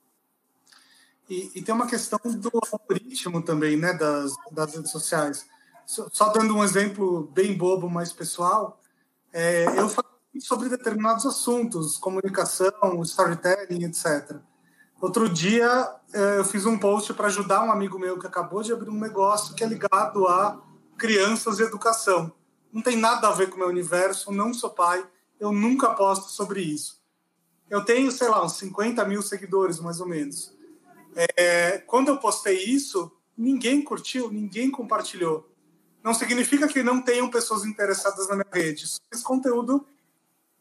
[1.28, 5.46] E, e tem uma questão do algoritmo também, né, das, das redes sociais.
[5.86, 8.79] Só, só dando um exemplo bem bobo, mas pessoal,
[9.32, 10.10] é, eu falei
[10.40, 14.36] sobre determinados assuntos, comunicação, storytelling, etc.
[15.00, 18.72] Outro dia é, eu fiz um post para ajudar um amigo meu que acabou de
[18.72, 20.60] abrir um negócio que é ligado a
[20.98, 22.32] crianças e educação.
[22.72, 25.04] Não tem nada a ver com o meu universo, não sou pai,
[25.38, 27.00] eu nunca posto sobre isso.
[27.68, 30.52] Eu tenho, sei lá, uns 50 mil seguidores, mais ou menos.
[31.14, 35.49] É, quando eu postei isso, ninguém curtiu, ninguém compartilhou.
[36.02, 38.86] Não significa que não tenham pessoas interessadas na minha rede.
[39.12, 39.86] Esse conteúdo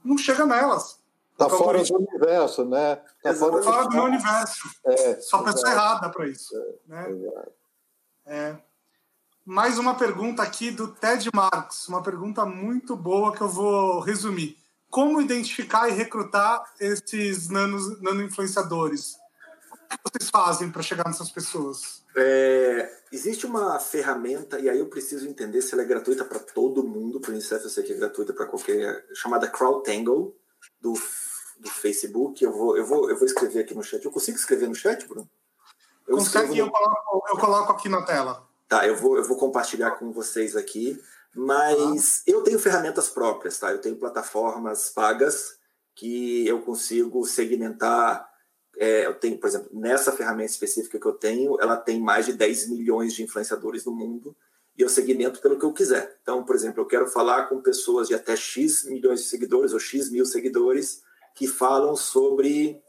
[0.04, 1.00] não chega nelas.
[1.32, 3.02] Está fora do universo, né?
[3.18, 4.70] Está fora, fora, do meu universo.
[4.86, 6.54] É, Só pessoa errada para isso.
[6.56, 7.44] É, né?
[8.26, 8.58] É.
[9.46, 14.58] Mais uma pergunta aqui do Ted Marks, uma pergunta muito boa que eu vou resumir.
[14.90, 19.16] Como identificar e recrutar esses nano influenciadores?
[19.72, 21.99] O que vocês fazem para chegar nessas pessoas?
[22.16, 26.84] É, existe uma ferramenta, e aí eu preciso entender se ela é gratuita para todo
[26.84, 30.36] mundo, para o Unicef eu sei que é gratuita para qualquer, chamada CrowdTangle,
[30.82, 30.94] do,
[31.60, 32.44] do Facebook.
[32.44, 34.04] Eu vou, eu, vou, eu vou escrever aqui no chat.
[34.04, 35.30] Eu consigo escrever no chat, Bruno?
[36.08, 36.58] Eu Consegue, no...
[36.58, 38.48] eu, coloco, eu coloco aqui na tela.
[38.68, 41.00] Tá, eu vou, eu vou compartilhar com vocês aqui.
[41.36, 43.72] Mas eu tenho ferramentas próprias, tá?
[43.72, 45.58] Eu tenho plataformas pagas
[45.96, 48.29] que eu consigo segmentar
[48.82, 52.32] é, eu tenho, por exemplo, nessa ferramenta específica que eu tenho, ela tem mais de
[52.32, 54.34] 10 milhões de influenciadores no mundo
[54.78, 56.18] e eu segmento pelo que eu quiser.
[56.22, 59.80] Então, por exemplo, eu quero falar com pessoas de até X milhões de seguidores ou
[59.80, 61.04] X mil seguidores
[61.36, 62.82] que falam sobre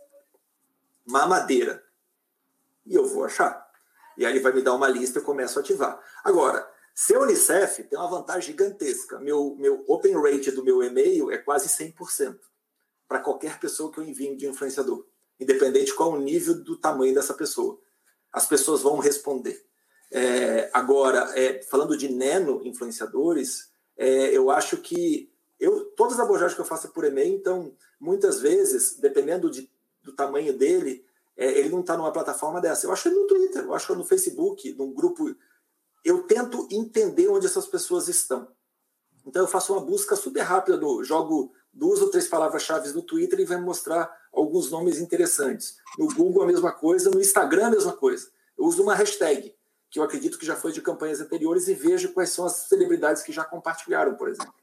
[1.05, 1.83] mamadeira.
[2.87, 3.69] E eu vou achar.
[4.17, 6.01] E aí ele vai me dar uma lista e eu começo a ativar.
[6.23, 9.19] Agora, ser Unicef tem uma vantagem gigantesca.
[9.19, 12.39] Meu, meu open rate do meu e-mail é quase 100%
[13.09, 15.10] para qualquer pessoa que eu envie de influenciador
[15.41, 17.79] independente qual o nível do tamanho dessa pessoa.
[18.33, 19.65] As pessoas vão responder.
[20.13, 26.55] É, agora, é, falando de nano influenciadores, é, eu acho que eu, todas as abordagens
[26.55, 29.71] que eu faço é por e-mail, então, muitas vezes, dependendo de,
[30.03, 31.05] do tamanho dele,
[31.37, 32.87] é, ele não está numa plataforma dessa.
[32.87, 35.35] Eu acho que no Twitter, eu acho no Facebook, num grupo.
[36.05, 38.49] Eu tento entender onde essas pessoas estão.
[39.27, 43.39] Então, eu faço uma busca super rápida, do, jogo duas ou três palavras-chave no Twitter
[43.39, 45.77] e vai me mostrar alguns nomes interessantes.
[45.99, 47.11] No Google, a mesma coisa.
[47.11, 48.29] No Instagram, a mesma coisa.
[48.59, 49.55] Eu uso uma hashtag,
[49.91, 53.23] que eu acredito que já foi de campanhas anteriores, e vejo quais são as celebridades
[53.23, 54.55] que já compartilharam, por exemplo.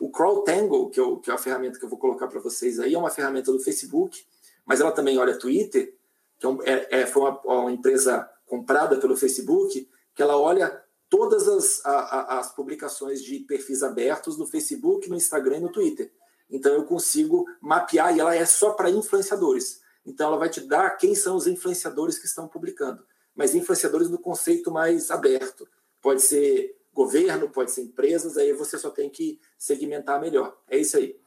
[0.00, 2.94] O CrawlTangle, que, eu, que é a ferramenta que eu vou colocar para vocês aí,
[2.94, 4.24] é uma ferramenta do Facebook,
[4.64, 5.94] mas ela também olha Twitter,
[6.38, 11.46] que é, é, é foi uma, uma, empresa comprada pelo Facebook, que ela olha todas
[11.48, 16.10] as, a, a, as publicações de perfis abertos no Facebook, no Instagram e no Twitter.
[16.50, 19.80] Então eu consigo mapear e ela é só para influenciadores.
[20.04, 24.18] Então ela vai te dar quem são os influenciadores que estão publicando, mas influenciadores no
[24.18, 25.68] conceito mais aberto.
[26.02, 30.56] Pode ser governo, pode ser empresas, aí você só tem que segmentar melhor.
[30.68, 31.18] É isso aí.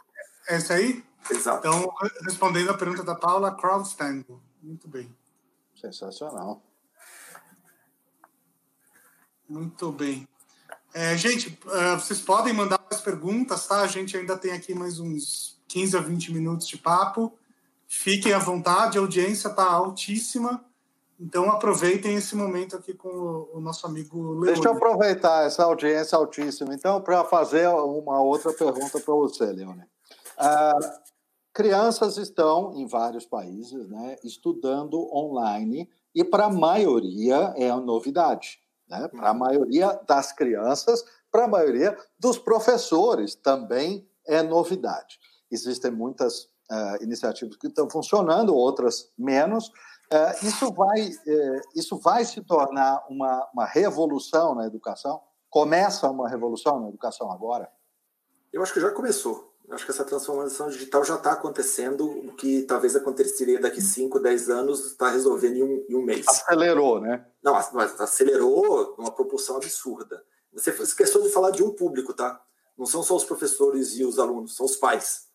[0.49, 1.03] É isso aí?
[1.31, 1.65] Exato.
[1.65, 1.93] Então,
[2.25, 4.25] respondendo a pergunta da Paula, crowdstanding.
[4.61, 5.15] Muito bem.
[5.73, 6.61] Sensacional.
[9.47, 10.27] Muito bem.
[10.93, 13.81] É, gente, uh, vocês podem mandar as perguntas, tá?
[13.81, 17.33] A gente ainda tem aqui mais uns 15 a 20 minutos de papo.
[17.87, 20.63] Fiquem à vontade, a audiência está altíssima.
[21.19, 24.45] Então aproveitem esse momento aqui com o, nosso amigo Leone.
[24.47, 29.83] Deixa eu aproveitar essa audiência altíssima, então, para fazer uma outra pergunta para você, Leone.
[30.37, 30.99] Ah,
[31.53, 39.07] crianças estão em vários países né, estudando online e para a maioria é novidade né?
[39.07, 41.03] para a maioria das crianças,
[41.33, 45.19] para a maioria dos professores também é novidade.
[45.51, 49.69] Existem muitas uh, iniciativas que estão funcionando, outras menos.
[50.13, 55.19] Uh, isso, vai, uh, isso vai se tornar uma, uma revolução na educação?
[55.49, 57.67] Começa uma revolução na educação agora?
[58.51, 59.51] Eu acho que já começou.
[59.67, 64.19] Eu acho que essa transformação digital já está acontecendo, o que talvez aconteceria daqui 5,
[64.19, 66.27] 10 anos, está resolvendo em um, em um, mês.
[66.27, 67.25] Acelerou, né?
[67.41, 70.23] Não, mas acelerou uma propulsão absurda.
[70.53, 72.41] Você esqueceu de falar de um público, tá?
[72.77, 75.27] Não são só os professores e os alunos, são os pais.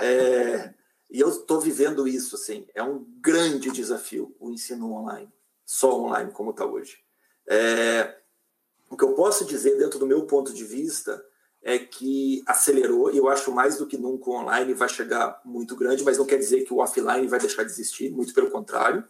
[0.00, 0.74] É,
[1.10, 5.32] e eu estou vivendo isso, assim, é um grande desafio o ensino online,
[5.64, 6.98] só online como está hoje.
[7.46, 8.18] É,
[8.90, 11.24] o que eu posso dizer dentro do meu ponto de vista
[11.62, 15.74] é que acelerou, e eu acho mais do que nunca o online vai chegar muito
[15.74, 19.02] grande, mas não quer dizer que o offline vai deixar de existir, muito pelo contrário.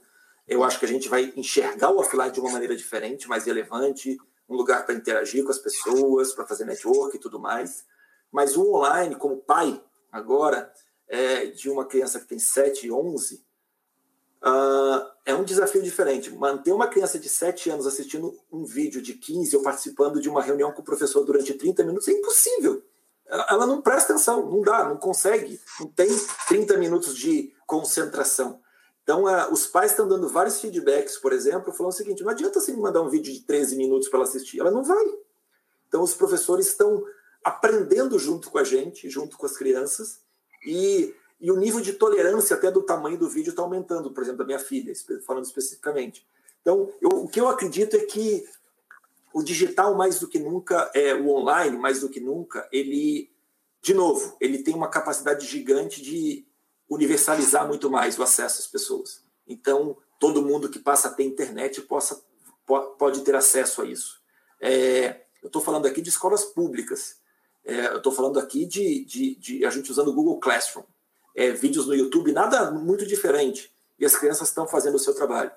[0.47, 4.19] Eu acho que a gente vai enxergar o offline de uma maneira diferente, mais relevante,
[4.49, 7.85] um lugar para interagir com as pessoas, para fazer network e tudo mais.
[8.31, 10.73] Mas o online, como pai, agora,
[11.09, 13.45] é, de uma criança que tem 7 e 11,
[14.43, 16.31] uh, é um desafio diferente.
[16.31, 20.43] Manter uma criança de 7 anos assistindo um vídeo de 15 ou participando de uma
[20.43, 22.83] reunião com o professor durante 30 minutos é impossível.
[23.27, 26.09] Ela, ela não presta atenção, não dá, não consegue, não tem
[26.49, 28.61] 30 minutos de concentração.
[29.05, 32.59] Então, uh, os pais estão dando vários feedbacks, por exemplo, falando o seguinte: não adianta
[32.59, 35.05] você me mandar um vídeo de 13 minutos para ela assistir, ela não vai.
[35.87, 37.05] Então, os professores estão
[37.45, 40.21] aprendendo junto com a gente, junto com as crianças,
[40.67, 44.39] e, e o nível de tolerância até do tamanho do vídeo está aumentando, por exemplo,
[44.39, 44.93] da minha filha,
[45.27, 46.27] falando especificamente.
[46.63, 48.49] Então, eu, o que eu acredito é que
[49.35, 53.31] o digital, mais do que nunca, é, o online, mais do que nunca, ele,
[53.83, 56.44] de novo, ele tem uma capacidade gigante de
[56.89, 59.23] universalizar muito mais o acesso às pessoas.
[59.47, 62.23] Então, todo mundo que passa a ter internet possa,
[62.99, 64.21] pode ter acesso a isso.
[64.61, 67.17] É, eu estou falando aqui de escolas públicas.
[67.65, 70.85] É, eu estou falando aqui de, de, de, a gente usando o Google Classroom.
[71.35, 73.75] É, vídeos no YouTube, nada muito diferente.
[73.99, 75.51] E as crianças estão fazendo o seu trabalho.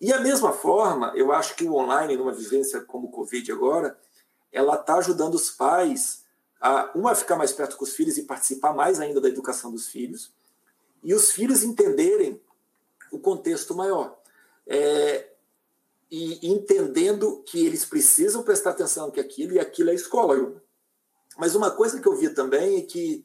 [0.00, 3.98] E a mesma forma, eu acho que o online, numa vivência como o Covid agora,
[4.52, 6.24] ela está ajudando os pais
[6.60, 9.88] a, uma, ficar mais perto com os filhos e participar mais ainda da educação dos
[9.88, 10.32] filhos,
[11.04, 12.40] e os filhos entenderem
[13.12, 14.18] o contexto maior.
[14.66, 15.28] É,
[16.10, 20.62] e entendendo que eles precisam prestar atenção que aquilo e aquilo é escola.
[21.36, 23.24] Mas uma coisa que eu vi também é que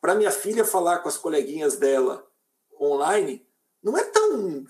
[0.00, 2.24] para minha filha falar com as coleguinhas dela
[2.80, 3.44] online
[3.82, 4.64] não é tão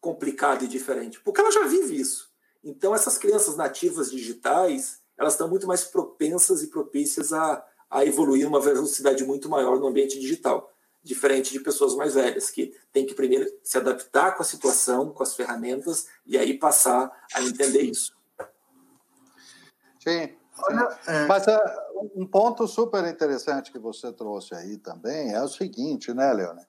[0.00, 2.30] complicado e diferente, porque ela já vive isso.
[2.62, 8.46] Então essas crianças nativas digitais, elas estão muito mais propensas e propícias a, a evoluir
[8.46, 10.74] uma velocidade muito maior no ambiente digital
[11.08, 15.22] diferente de pessoas mais velhas, que tem que primeiro se adaptar com a situação, com
[15.22, 18.14] as ferramentas, e aí passar a entender isso.
[19.98, 20.36] Sim.
[20.64, 21.26] Olha, é...
[21.26, 26.30] Mas uh, um ponto super interessante que você trouxe aí também é o seguinte, né,
[26.32, 26.66] Leone?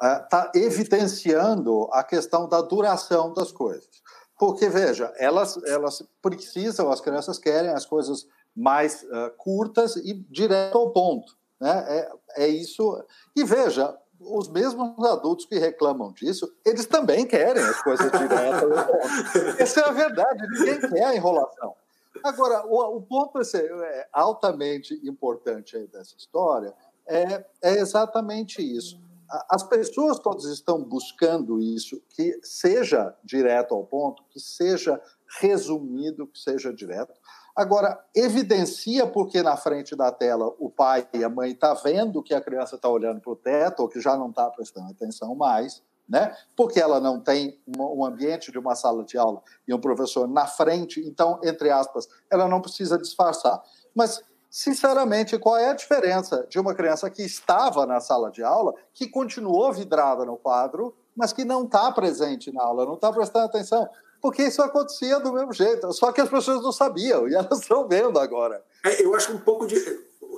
[0.00, 3.90] Está uh, evidenciando a questão da duração das coisas.
[4.38, 10.78] Porque, veja, elas, elas precisam, as crianças querem as coisas mais uh, curtas e direto
[10.78, 11.36] ao ponto.
[11.62, 11.84] Né?
[11.88, 13.00] É, é isso.
[13.36, 18.68] E veja, os mesmos adultos que reclamam disso, eles também querem as coisas diretas.
[19.60, 21.76] Essa é a verdade, ninguém quer a enrolação.
[22.24, 26.74] Agora, o, o ponto é, altamente importante aí dessa história
[27.06, 29.00] é, é exatamente isso.
[29.48, 35.00] As pessoas todas estão buscando isso, que seja direto ao ponto, que seja
[35.40, 37.14] resumido, que seja direto.
[37.54, 42.22] Agora, evidencia porque na frente da tela o pai e a mãe estão tá vendo
[42.22, 45.34] que a criança está olhando para o teto ou que já não está prestando atenção
[45.34, 46.34] mais, né?
[46.56, 50.46] porque ela não tem um ambiente de uma sala de aula e um professor na
[50.46, 53.62] frente, então, entre aspas, ela não precisa disfarçar.
[53.94, 58.74] Mas, sinceramente, qual é a diferença de uma criança que estava na sala de aula,
[58.94, 63.44] que continuou vidrada no quadro, mas que não está presente na aula, não está prestando
[63.44, 63.86] atenção?
[64.22, 67.88] Porque isso acontecia do mesmo jeito, só que as pessoas não sabiam e elas estão
[67.88, 68.64] vendo agora.
[68.84, 69.76] É, eu acho um pouco de.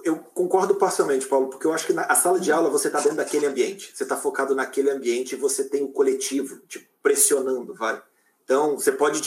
[0.03, 3.19] Eu concordo parcialmente, Paulo, porque eu acho que na sala de aula você está dentro
[3.19, 8.03] daquele ambiente, você está focado naquele ambiente e você tem o coletivo te pressionando, vai.
[8.43, 9.21] Então, você pode.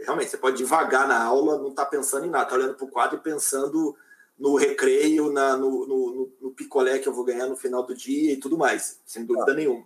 [0.00, 2.90] Realmente, você pode devagar na aula, não está pensando em nada, está olhando para o
[2.90, 3.96] quadro e pensando
[4.36, 8.32] no recreio, na, no, no, no, picolé que eu vou ganhar no final do dia
[8.32, 9.54] e tudo mais, sem dúvida ah.
[9.54, 9.84] nenhuma.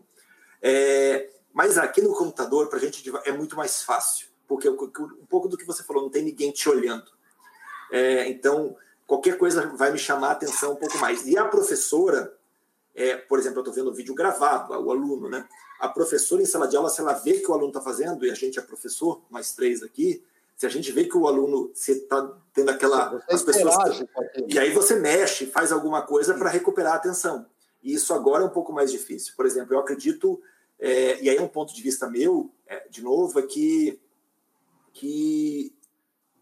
[0.63, 5.49] É, mas aqui no computador, para a gente é muito mais fácil, porque um pouco
[5.49, 7.09] do que você falou, não tem ninguém te olhando.
[7.93, 8.77] É, então,
[9.07, 11.25] qualquer coisa vai me chamar a atenção um pouco mais.
[11.29, 12.37] E a professora,
[12.93, 15.49] é, por exemplo, eu estou vendo o vídeo gravado, o aluno, né?
[15.79, 18.31] A professora em sala de aula, se ela vê que o aluno está fazendo, e
[18.33, 20.25] a gente é professor, nós três aqui,
[20.57, 23.23] se a gente vê que o aluno está tendo aquela.
[23.31, 24.03] as pessoas,
[24.49, 27.47] e aí você mexe, faz alguma coisa para recuperar a atenção.
[27.81, 29.35] E isso agora é um pouco mais difícil.
[29.37, 30.43] Por exemplo, eu acredito
[30.79, 34.01] é, e aí um ponto de vista meu, é, de novo, é que,
[34.93, 35.75] que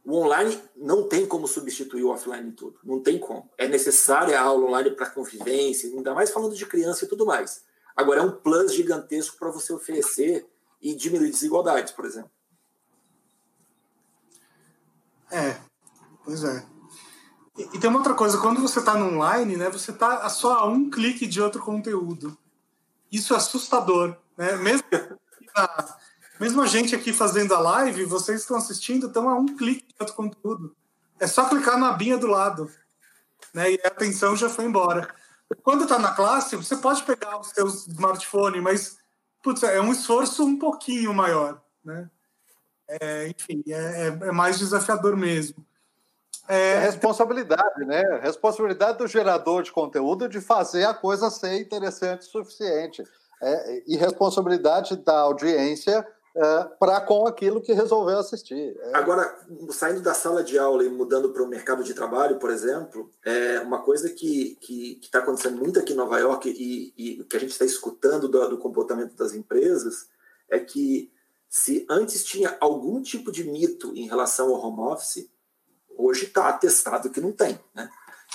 [0.05, 2.79] o online não tem como substituir o offline tudo.
[2.83, 3.49] Não tem como.
[3.57, 7.63] É necessária a aula online para convivência, ainda mais falando de criança e tudo mais.
[7.95, 10.47] Agora, é um plus gigantesco para você oferecer
[10.81, 12.31] e diminuir desigualdades, por exemplo.
[15.31, 15.57] É,
[16.25, 16.67] pois é.
[17.57, 20.59] E, e tem uma outra coisa, quando você está no online, né, você está só
[20.59, 22.37] a um clique de outro conteúdo.
[23.13, 24.17] Isso é assustador.
[24.37, 24.57] Né?
[24.57, 24.85] Mesmo,
[25.55, 25.97] a,
[26.41, 29.95] mesmo a gente aqui fazendo a live, vocês estão assistindo, estão a um clique de
[30.01, 30.75] outro conteúdo.
[31.21, 32.73] É só clicar na abinha do lado.
[33.53, 33.73] Né?
[33.73, 35.15] E a atenção já foi embora.
[35.63, 38.97] Quando está na classe, você pode pegar o seu smartphone, mas
[39.43, 42.09] putz, é um esforço um pouquinho maior, né?
[42.89, 45.65] É, enfim, é, é, é mais desafiador mesmo.
[46.49, 48.21] É, é responsabilidade, né?
[48.23, 53.05] Responsabilidade do gerador de conteúdo de fazer a coisa ser interessante o suficiente.
[53.41, 58.75] É, e responsabilidade da audiência é, para com aquilo que resolveu assistir.
[58.81, 58.97] É.
[58.97, 59.37] Agora,
[59.71, 63.61] saindo da sala de aula e mudando para o mercado de trabalho, por exemplo, é
[63.61, 64.59] uma coisa que
[65.03, 68.49] está acontecendo muito aqui em Nova York e, e que a gente está escutando do,
[68.49, 70.07] do comportamento das empresas
[70.49, 71.11] é que
[71.49, 75.29] se antes tinha algum tipo de mito em relação ao home office,
[75.97, 77.59] hoje está atestado que não tem.
[77.75, 77.89] Né?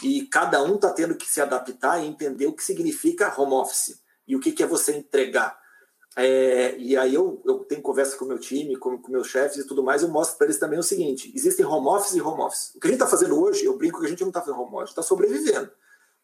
[0.04, 4.02] E cada um está tendo que se adaptar e entender o que significa home office
[4.28, 5.60] e o que, que é você entregar.
[6.16, 9.58] É, e aí eu, eu tenho conversa com o meu time, com, com meus chefes
[9.58, 12.42] e tudo mais, eu mostro para eles também o seguinte: existem home office e home
[12.42, 12.74] office.
[12.76, 14.60] O que a gente está fazendo hoje, eu brinco que a gente não está fazendo
[14.60, 15.72] home office, está sobrevivendo.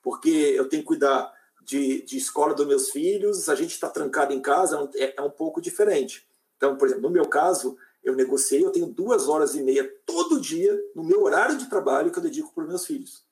[0.02, 1.32] Porque eu tenho que cuidar
[1.64, 5.30] de, de escola dos meus filhos, a gente está trancado em casa, é, é um
[5.30, 6.28] pouco diferente.
[6.58, 10.42] Então, por exemplo, no meu caso, eu negociei, eu tenho duas horas e meia todo
[10.42, 13.26] dia no meu horário de trabalho que eu dedico para os meus filhos.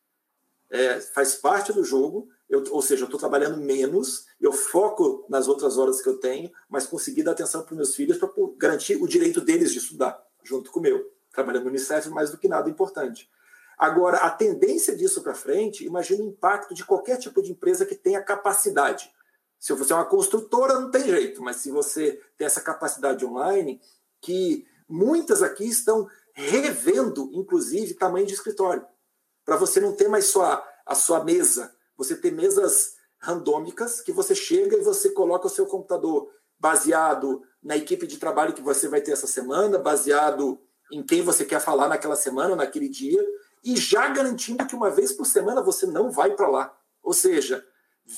[0.70, 5.50] É, faz parte do jogo, eu, ou seja, eu estou trabalhando menos, eu foco nas
[5.50, 8.96] outras horas que eu tenho, mas consegui dar atenção para os meus filhos para garantir
[8.96, 11.12] o direito deles de estudar, junto com o meu.
[11.34, 13.30] Trabalhando no Unicef, mais do que nada importante.
[13.78, 17.96] Agora, a tendência disso para frente, imagina o impacto de qualquer tipo de empresa que
[17.96, 19.12] tenha capacidade.
[19.60, 23.82] Se você é uma construtora, não tem jeito, mas se você tem essa capacidade online,
[24.22, 28.86] que muitas aqui estão revendo, inclusive, tamanho de escritório,
[29.44, 34.12] para você não ter mais só a, a sua mesa você ter mesas randômicas que
[34.12, 36.30] você chega e você coloca o seu computador
[36.60, 40.60] baseado na equipe de trabalho que você vai ter essa semana, baseado
[40.92, 43.24] em quem você quer falar naquela semana, naquele dia,
[43.64, 46.76] e já garantindo que uma vez por semana você não vai para lá.
[47.04, 47.64] Ou seja,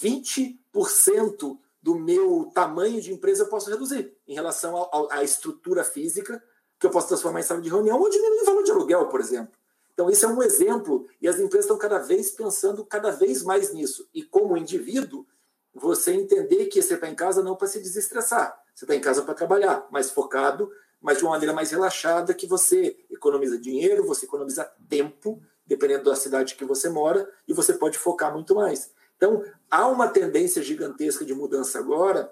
[0.02, 6.42] 20% do meu tamanho de empresa eu posso reduzir em relação à estrutura física,
[6.80, 9.20] que eu posso transformar em sala de reunião ou diminuir o valor de aluguel, por
[9.20, 9.54] exemplo.
[9.94, 13.74] Então, isso é um exemplo, e as empresas estão cada vez pensando cada vez mais
[13.74, 14.08] nisso.
[14.14, 15.26] E como indivíduo,
[15.74, 19.22] você entender que você está em casa não para se desestressar, você está em casa
[19.22, 24.26] para trabalhar, mais focado, mas de uma maneira mais relaxada, que você economiza dinheiro, você
[24.26, 28.90] economiza tempo, dependendo da cidade que você mora, e você pode focar muito mais.
[29.18, 32.31] Então, há uma tendência gigantesca de mudança agora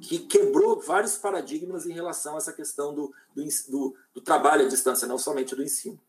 [0.00, 4.68] que quebrou vários paradigmas em relação a essa questão do, do, do, do trabalho à
[4.68, 6.00] distância, não somente do ensino.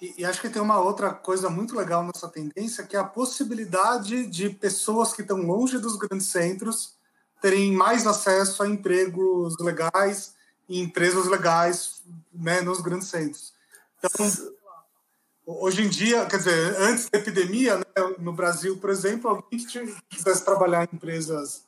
[0.00, 3.04] E, e, acho que tem uma outra coisa muito legal nessa tendência, que é a
[3.04, 6.96] possibilidade de pessoas que estão longe dos grandes centros
[7.40, 10.34] terem mais acesso a empregos legais
[10.68, 13.52] e empresas legais né, nos grandes centros.
[13.98, 14.26] Então,
[15.48, 17.84] hoje em dia, quer dizer, antes da epidemia, né,
[18.18, 21.66] no Brasil, por exemplo, alguém que quisesse trabalhar em empresas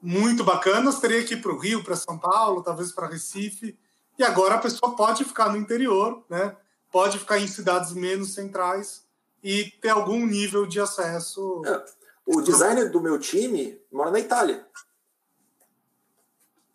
[0.00, 3.76] muito bacanas teria que ir para o Rio, para São Paulo, talvez para Recife,
[4.16, 6.56] e agora a pessoa pode ficar no interior, né?
[6.92, 9.04] pode ficar em cidades menos centrais
[9.42, 11.62] e ter algum nível de acesso.
[11.66, 11.84] É.
[12.24, 14.66] O designer do meu time mora na Itália.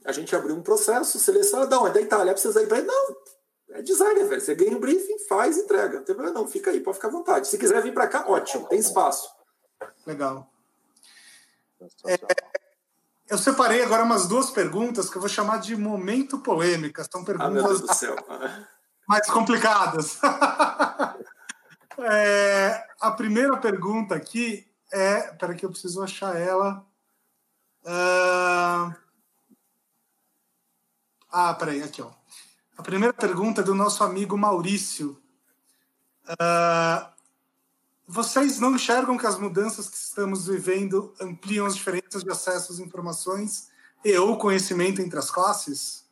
[0.05, 2.81] A gente abriu um processo, seleção, não, é da Itália, precisa ir para.
[2.81, 3.15] Não,
[3.73, 4.41] é designer, velho.
[4.41, 5.99] Você ganha um briefing, faz, entrega.
[5.99, 7.47] Não tem problema, não, fica aí, pode ficar à vontade.
[7.47, 9.29] Se quiser vir para cá, ótimo, tem espaço.
[10.05, 10.49] Legal.
[12.05, 12.19] É,
[13.29, 17.03] eu separei agora umas duas perguntas que eu vou chamar de momento polêmica.
[17.09, 17.49] São perguntas.
[17.49, 18.15] Ah, meu Deus do céu.
[19.07, 20.19] mais complicadas.
[21.99, 25.31] é, a primeira pergunta aqui é.
[25.31, 26.85] Espera que eu preciso achar ela.
[27.83, 28.93] Uh...
[31.29, 32.11] Ah, peraí, aqui, ó.
[32.77, 35.17] A primeira pergunta é do nosso amigo Maurício.
[36.27, 37.11] Uh...
[38.13, 42.79] Vocês não enxergam que as mudanças que estamos vivendo ampliam as diferenças de acesso às
[42.79, 43.69] informações
[44.03, 46.03] e ou conhecimento entre as classes?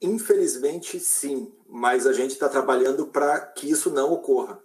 [0.00, 4.58] Infelizmente, sim, mas a gente está trabalhando para que isso não ocorra.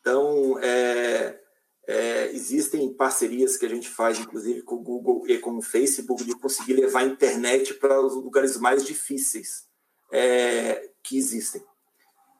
[0.00, 1.43] Então, é,
[1.86, 6.24] é, existem parcerias que a gente faz, inclusive com o Google e com o Facebook,
[6.24, 9.66] de conseguir levar a internet para os lugares mais difíceis
[10.10, 11.62] é, que existem.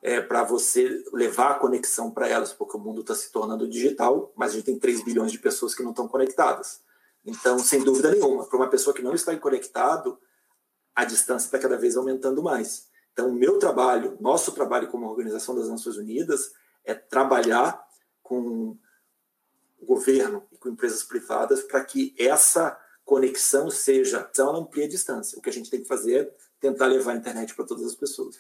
[0.03, 4.33] É, para você levar a conexão para elas, porque o mundo está se tornando digital,
[4.37, 6.83] mas a gente tem 3 bilhões de pessoas que não estão conectadas.
[7.25, 10.19] Então, sem dúvida nenhuma, para uma pessoa que não está conectado,
[10.95, 12.87] a distância está cada vez aumentando mais.
[13.13, 16.53] Então, o meu trabalho, nosso trabalho como Organização das Nações Unidas,
[16.85, 17.83] é trabalhar
[18.23, 18.77] com
[19.85, 25.39] governo e com empresas privadas para que essa conexão seja, ela amplia a distância.
[25.39, 27.95] O que a gente tem que fazer é tentar levar a internet para todas as
[27.95, 28.39] pessoas.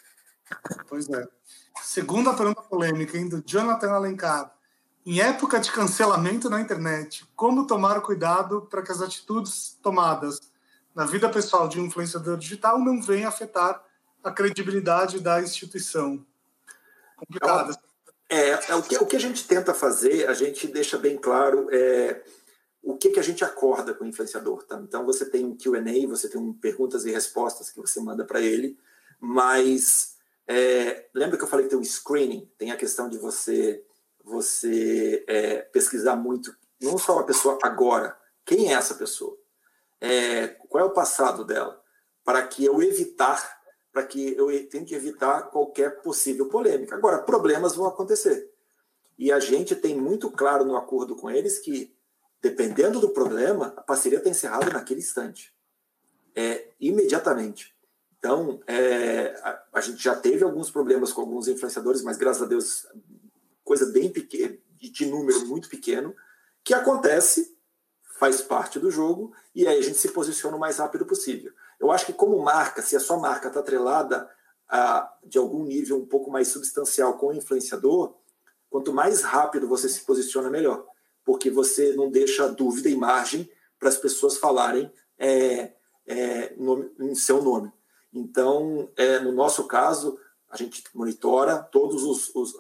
[0.89, 1.27] Pois é.
[1.83, 4.55] Segunda pergunta polêmica, hein, do Jonathan Alencar.
[5.07, 10.41] Em época de cancelamento na internet, como tomar cuidado para que as atitudes tomadas
[10.95, 13.85] na vida pessoal de um influenciador digital não venham afetar
[14.23, 16.25] a credibilidade da instituição?
[17.17, 17.77] Complicado.
[18.35, 21.69] É, é o, que, o que a gente tenta fazer, a gente deixa bem claro
[21.71, 22.23] é,
[22.83, 24.65] o que, que a gente acorda com o influenciador.
[24.65, 24.77] Tá?
[24.81, 28.41] Então, você tem um QA, você tem um perguntas e respostas que você manda para
[28.41, 28.79] ele,
[29.21, 30.17] mas
[30.47, 32.51] é, lembra que eu falei que tem um screening?
[32.59, 33.85] Tem a questão de você
[34.25, 39.37] você é, pesquisar muito, não só a pessoa agora, quem é essa pessoa?
[40.01, 41.81] É, qual é o passado dela?
[42.25, 43.61] Para que eu evitar,
[43.95, 46.97] para que eu tenha que evitar qualquer possível polêmica.
[46.97, 48.51] Agora, problemas vão acontecer.
[49.17, 51.97] E a gente tem muito claro no acordo com eles que,
[52.43, 55.55] dependendo do problema, a parceria está encerrada naquele instante.
[56.35, 57.73] É, imediatamente.
[58.19, 62.47] Então, é, a, a, gente já teve alguns problemas com alguns influenciadores, mas graças a
[62.47, 62.89] Deus
[63.63, 66.17] coisa bem pequena, de número muito pequeno,
[66.65, 67.57] que acontece,
[68.19, 71.53] faz parte do jogo, e aí a gente se posiciona o mais rápido possível.
[71.85, 74.29] Eu acho que como marca, se a sua marca está atrelada
[74.69, 78.15] a, de algum nível um pouco mais substancial com o influenciador,
[78.71, 80.87] quanto mais rápido você se posiciona, melhor.
[81.25, 83.49] Porque você não deixa dúvida e margem
[83.79, 85.73] para as pessoas falarem é,
[86.07, 87.71] é, nome, em seu nome.
[88.13, 92.03] Então, é, no nosso caso, a gente monitora todas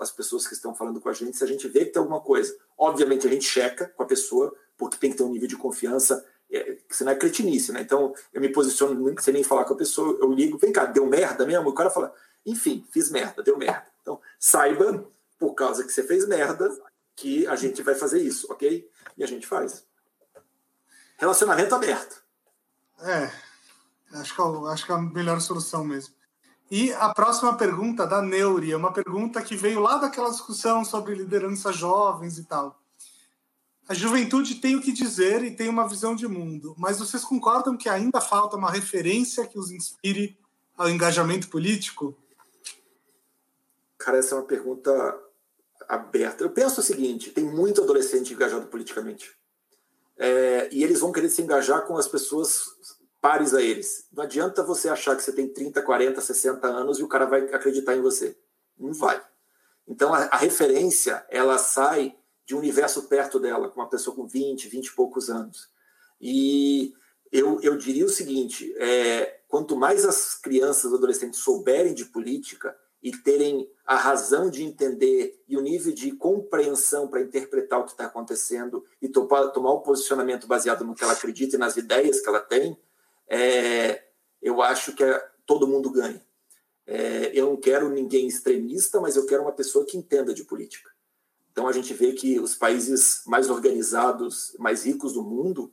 [0.00, 1.36] as pessoas que estão falando com a gente.
[1.36, 4.54] Se a gente vê que tem alguma coisa, obviamente a gente checa com a pessoa,
[4.76, 6.24] porque tem que ter um nível de confiança,
[6.54, 7.80] é, que não é cretinice, né?
[7.80, 11.06] Então eu me posiciono sem nem falar com a pessoa, eu ligo, vem cá, deu
[11.06, 11.68] merda mesmo?
[11.68, 12.14] O cara fala,
[12.46, 13.86] enfim, fiz merda, deu merda.
[14.00, 15.04] Então saiba,
[15.38, 16.70] por causa que você fez merda,
[17.16, 18.88] que a gente vai fazer isso, ok?
[19.16, 19.84] E a gente faz.
[21.16, 22.22] Relacionamento aberto.
[23.00, 23.30] É,
[24.14, 26.14] acho que, é acho que é a melhor solução mesmo.
[26.70, 31.14] E a próxima pergunta da Neuri é uma pergunta que veio lá daquela discussão sobre
[31.14, 32.80] liderança jovens e tal.
[33.86, 37.76] A juventude tem o que dizer e tem uma visão de mundo, mas vocês concordam
[37.76, 40.38] que ainda falta uma referência que os inspire
[40.76, 42.16] ao engajamento político?
[43.98, 44.92] Cara, essa é uma pergunta
[45.86, 46.42] aberta.
[46.42, 49.30] Eu penso o seguinte: tem muito adolescente engajado politicamente.
[50.16, 52.64] É, e eles vão querer se engajar com as pessoas
[53.20, 54.06] pares a eles.
[54.12, 57.40] Não adianta você achar que você tem 30, 40, 60 anos e o cara vai
[57.52, 58.36] acreditar em você.
[58.78, 59.22] Não vai.
[59.86, 62.16] Então a, a referência, ela sai
[62.46, 65.68] de um universo perto dela, com uma pessoa com 20, 20 e poucos anos.
[66.20, 66.94] E
[67.32, 72.76] eu, eu diria o seguinte: é, quanto mais as crianças e adolescentes souberem de política
[73.02, 77.90] e terem a razão de entender e o nível de compreensão para interpretar o que
[77.90, 81.76] está acontecendo e topar, tomar o um posicionamento baseado no que ela acredita e nas
[81.76, 82.78] ideias que ela tem,
[83.28, 84.04] é,
[84.40, 86.24] eu acho que é, todo mundo ganha.
[86.86, 90.93] É, eu não quero ninguém extremista, mas eu quero uma pessoa que entenda de política.
[91.54, 95.72] Então a gente vê que os países mais organizados, mais ricos do mundo,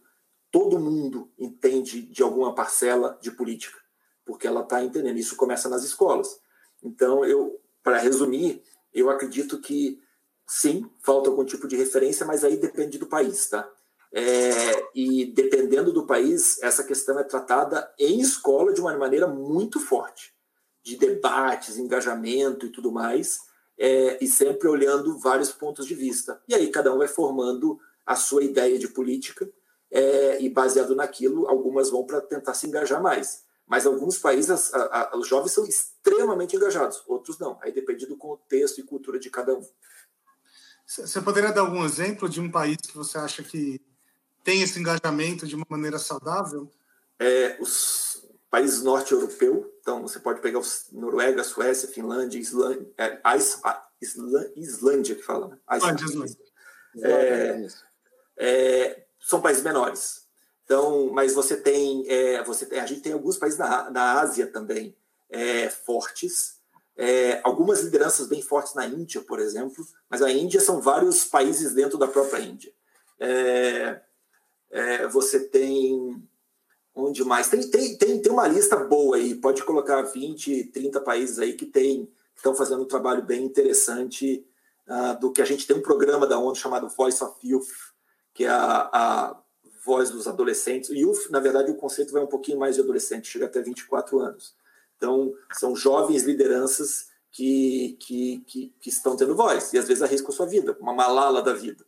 [0.52, 3.80] todo mundo entende de alguma parcela de política,
[4.24, 5.18] porque ela está entendendo.
[5.18, 6.40] Isso começa nas escolas.
[6.84, 8.62] Então eu, para resumir,
[8.94, 10.00] eu acredito que
[10.46, 13.68] sim, falta algum tipo de referência, mas aí depende do país, tá?
[14.14, 19.80] É, e dependendo do país, essa questão é tratada em escola de uma maneira muito
[19.80, 20.32] forte,
[20.84, 23.40] de debates, engajamento e tudo mais,
[23.78, 26.42] é, e sempre olhando vários pontos de vista.
[26.48, 29.50] E aí cada um vai formando a sua ideia de política,
[29.92, 33.44] é, e baseado naquilo, algumas vão para tentar se engajar mais.
[33.68, 37.60] Mas alguns países, a, a, os jovens são extremamente engajados, outros não.
[37.62, 39.66] Aí depende do contexto e cultura de cada um.
[40.86, 43.80] Você poderia dar algum exemplo de um país que você acha que
[44.44, 46.70] tem esse engajamento de uma maneira saudável?
[47.18, 48.01] É, os
[48.52, 53.20] países norte europeus, então você pode pegar os Noruega, Suécia, Finlândia, Islândia, é,
[54.02, 55.58] Islândia, Islândia que fala, né?
[55.78, 56.38] Islândia, Islândia.
[57.02, 57.68] É,
[58.38, 60.28] é, são países menores.
[60.66, 64.48] Então, mas você tem, é, você tem, a gente tem alguns países na, na Ásia
[64.48, 64.96] também
[65.30, 66.60] é, fortes,
[67.44, 71.98] algumas lideranças bem fortes na Índia, por exemplo, mas a Índia são vários países dentro
[71.98, 72.72] da própria Índia.
[75.12, 76.22] Você tem.
[76.94, 77.50] Onde mais?
[77.50, 81.66] Tem, tem, tem, tem uma lista boa aí, pode colocar 20, 30 países aí que
[81.66, 82.10] tem
[82.42, 84.46] estão fazendo um trabalho bem interessante
[84.88, 87.70] uh, do que a gente tem um programa da ONU chamado Voice of Youth,
[88.34, 89.42] que é a, a
[89.86, 90.90] voz dos adolescentes.
[90.90, 94.56] Youth, na verdade, o conceito vai um pouquinho mais de adolescente, chega até 24 anos.
[94.98, 100.32] Então, são jovens lideranças que, que, que, que estão tendo voz, e às vezes arriscam
[100.32, 101.86] sua vida, uma malala da vida.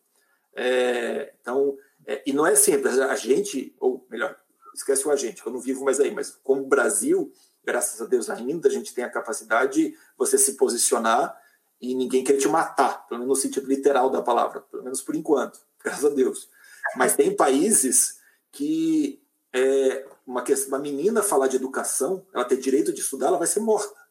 [0.56, 4.38] É, então, é, e não é simples, a gente, ou melhor,
[4.74, 7.32] esquece o agente, eu não vivo mais aí, mas como Brasil,
[7.64, 11.38] graças a Deus ainda, a gente tem a capacidade de você se posicionar
[11.80, 15.16] e ninguém quer te matar, pelo menos no sentido literal da palavra, pelo menos por
[15.16, 16.50] enquanto, graças a Deus.
[16.96, 18.20] Mas tem países
[18.52, 19.22] que
[19.52, 23.60] é, uma, uma menina falar de educação, ela ter direito de estudar, ela vai ser
[23.60, 24.02] morta.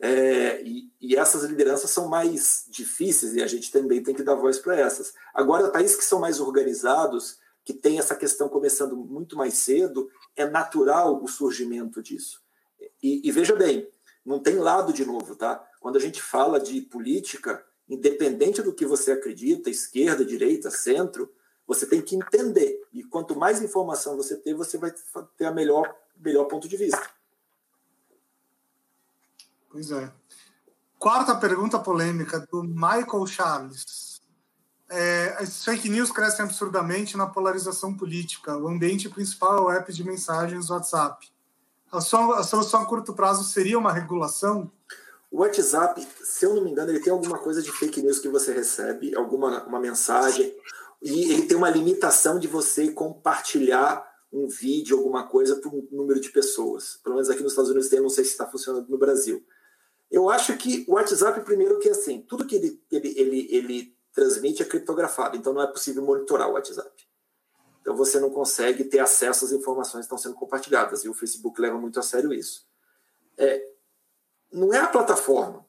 [0.00, 4.36] É, e, e, essas lideranças são mais difíceis e a gente também tem que dar
[4.36, 5.12] voz para essas.
[5.34, 7.38] Agora, países que são mais organizados,
[7.68, 12.42] que tem essa questão começando muito mais cedo, é natural o surgimento disso.
[13.02, 13.86] E, e veja bem,
[14.24, 15.62] não tem lado de novo, tá?
[15.78, 21.30] Quando a gente fala de política, independente do que você acredita, esquerda, direita, centro,
[21.66, 22.88] você tem que entender.
[22.90, 24.90] E quanto mais informação você ter, você vai
[25.36, 27.10] ter a melhor, melhor ponto de vista.
[29.70, 30.10] Pois é.
[30.98, 34.17] Quarta pergunta polêmica do Michael Charles.
[34.90, 38.56] É, as fake news crescem absurdamente na polarização política.
[38.56, 41.30] O ambiente principal é o app de mensagens WhatsApp.
[41.92, 44.70] A, sua, a solução a curto prazo seria uma regulação?
[45.30, 48.28] O WhatsApp, se eu não me engano, ele tem alguma coisa de fake news que
[48.28, 50.54] você recebe, alguma uma mensagem,
[51.02, 56.20] e ele tem uma limitação de você compartilhar um vídeo, alguma coisa, para um número
[56.20, 56.98] de pessoas.
[57.02, 59.44] Pelo menos aqui nos Estados Unidos tem, não sei se está funcionando no Brasil.
[60.10, 64.62] Eu acho que o WhatsApp, primeiro, que assim, tudo que ele, ele, ele, ele transmite
[64.62, 67.08] é criptografado, então não é possível monitorar o WhatsApp.
[67.80, 71.60] Então você não consegue ter acesso às informações que estão sendo compartilhadas, e o Facebook
[71.60, 72.66] leva muito a sério isso.
[73.36, 73.64] É,
[74.52, 75.66] não é a plataforma.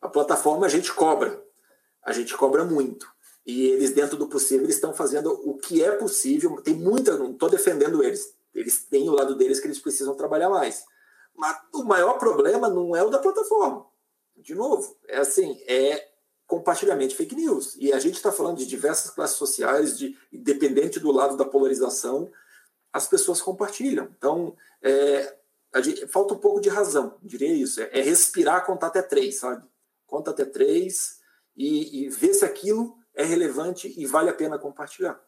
[0.00, 1.42] A plataforma a gente cobra.
[2.02, 3.06] A gente cobra muito.
[3.46, 6.62] E eles, dentro do possível, eles estão fazendo o que é possível.
[6.62, 8.34] Tem muita, não estou defendendo eles.
[8.54, 10.84] Eles têm o lado deles que eles precisam trabalhar mais.
[11.34, 13.86] Mas o maior problema não é o da plataforma.
[14.36, 16.13] De novo, é assim, é
[16.46, 17.76] compartilhamento de fake news.
[17.78, 22.30] E a gente está falando de diversas classes sociais, de independente do lado da polarização,
[22.92, 24.08] as pessoas compartilham.
[24.16, 25.36] Então, é,
[25.82, 27.80] gente, falta um pouco de razão, diria isso.
[27.80, 29.66] É, é, respirar, contar até três, sabe?
[30.06, 31.20] Conta até três
[31.56, 35.20] e, e ver se aquilo é relevante e vale a pena compartilhar.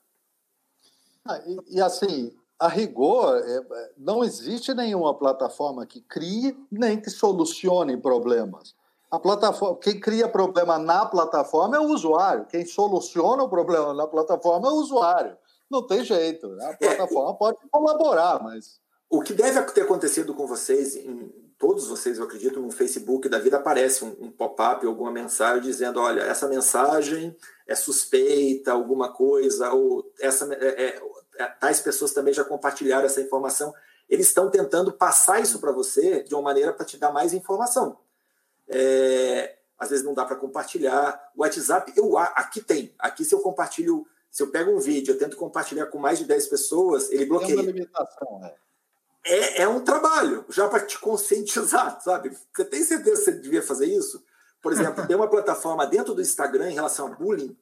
[1.24, 7.00] Ah, e, e, assim, a rigor, é, é, não existe nenhuma plataforma que crie nem
[7.00, 8.74] que solucione problemas.
[9.16, 12.44] A plataforma, quem cria problema na plataforma é o usuário.
[12.44, 15.38] Quem soluciona o problema na plataforma é o usuário.
[15.70, 16.48] Não tem jeito.
[16.48, 16.66] Né?
[16.66, 18.78] A é, plataforma é, pode colaborar, mas.
[19.08, 23.38] O que deve ter acontecido com vocês, em todos vocês, eu acredito, no Facebook da
[23.38, 27.34] vida aparece um, um pop-up, alguma mensagem dizendo: olha, essa mensagem
[27.66, 31.02] é suspeita, alguma coisa, ou essa, é, é,
[31.38, 33.72] é, tais pessoas também já compartilharam essa informação.
[34.10, 37.96] Eles estão tentando passar isso para você de uma maneira para te dar mais informação.
[38.68, 41.30] É, às vezes não dá para compartilhar.
[41.36, 42.94] O WhatsApp, eu, aqui tem.
[42.98, 46.24] Aqui, se eu compartilho, se eu pego um vídeo, eu tento compartilhar com mais de
[46.24, 47.52] 10 pessoas, ele bloqueia.
[47.52, 48.54] É uma limitação, né?
[49.24, 52.36] É, é um trabalho, já para te conscientizar, sabe?
[52.54, 54.24] Você tem certeza que você devia fazer isso?
[54.62, 57.56] Por exemplo, tem uma plataforma dentro do Instagram em relação a bullying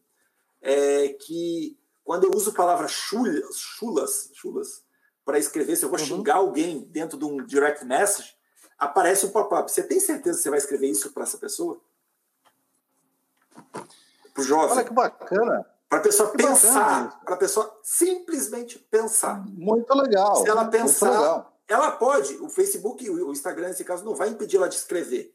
[0.61, 4.83] é, que quando eu uso a palavra chulas, chulas, chulas
[5.25, 6.05] para escrever, se eu vou uhum.
[6.05, 8.34] xingar alguém dentro de um direct message,
[8.79, 9.71] aparece um pop-up.
[9.71, 11.81] Você tem certeza que você vai escrever isso para essa pessoa?
[14.33, 14.77] Para o jovem.
[14.77, 15.67] Olha que bacana.
[15.89, 17.21] Para a pessoa que pensar.
[17.25, 19.45] Para a pessoa simplesmente pensar.
[19.47, 20.37] Muito legal.
[20.37, 22.35] Se ela pensar, ela pode.
[22.39, 25.35] O Facebook, o Instagram, nesse caso, não vai impedir ela de escrever.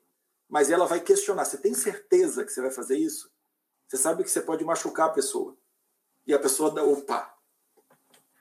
[0.50, 1.46] Mas ela vai questionar.
[1.46, 3.32] Você tem certeza que você vai fazer isso?
[3.88, 5.56] Você sabe que você pode machucar a pessoa.
[6.28, 7.34] E a pessoa dá, opa.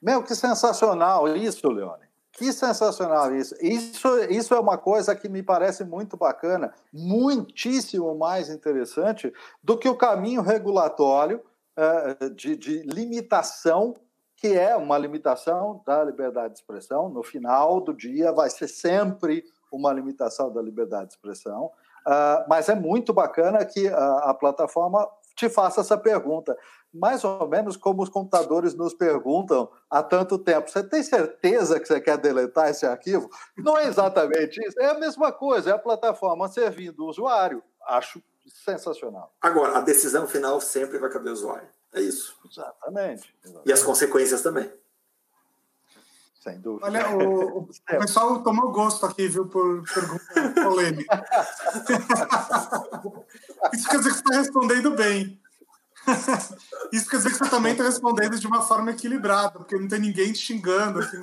[0.03, 2.08] Meu, que sensacional isso, Leone.
[2.39, 3.53] Que sensacional isso.
[3.61, 9.89] Isso, isso é uma coisa que me parece muito bacana, muitíssimo mais interessante do que
[9.89, 11.43] o caminho regulatório
[11.77, 13.97] uh, de, de limitação,
[14.37, 17.09] que é uma limitação da liberdade de expressão.
[17.09, 21.73] No final do dia, vai ser sempre uma limitação da liberdade de expressão.
[22.07, 26.57] Uh, mas é muito bacana que a, a plataforma te faça essa pergunta
[26.93, 31.87] mais ou menos como os computadores nos perguntam há tanto tempo: você tem certeza que
[31.87, 33.29] você quer deletar esse arquivo?
[33.57, 34.81] Não é exatamente isso.
[34.81, 37.63] É a mesma coisa, é a plataforma servindo o usuário.
[37.87, 39.35] Acho sensacional.
[39.41, 41.69] Agora, a decisão final sempre vai caber ao usuário.
[41.93, 42.37] É isso.
[42.51, 43.35] Exatamente.
[43.45, 43.69] exatamente.
[43.69, 44.71] E as consequências também.
[46.41, 46.87] Sem dúvida.
[46.87, 47.69] Olha, o, o
[48.01, 51.25] pessoal tomou gosto aqui, viu, por pergunta polêmica.
[53.75, 55.41] Isso quer dizer que você está respondendo bem.
[56.93, 60.01] Isso quer dizer que você também está respondendo de uma forma equilibrada, porque não tem
[60.01, 61.01] ninguém te xingando.
[61.01, 61.21] Assim,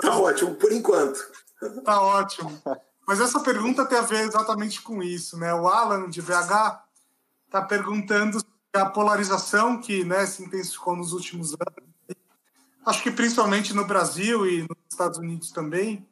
[0.00, 1.18] tá ótimo, por enquanto.
[1.84, 2.60] Tá ótimo.
[3.06, 5.52] Mas essa pergunta tem a ver exatamente com isso, né?
[5.54, 6.84] O Alan, de VH,
[7.46, 8.38] está perguntando
[8.72, 12.16] a polarização que né, se intensificou nos últimos anos,
[12.86, 16.06] acho que principalmente no Brasil e nos Estados Unidos também,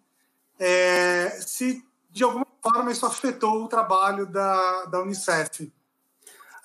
[0.59, 5.71] é, se de alguma forma isso afetou o trabalho da, da Unicef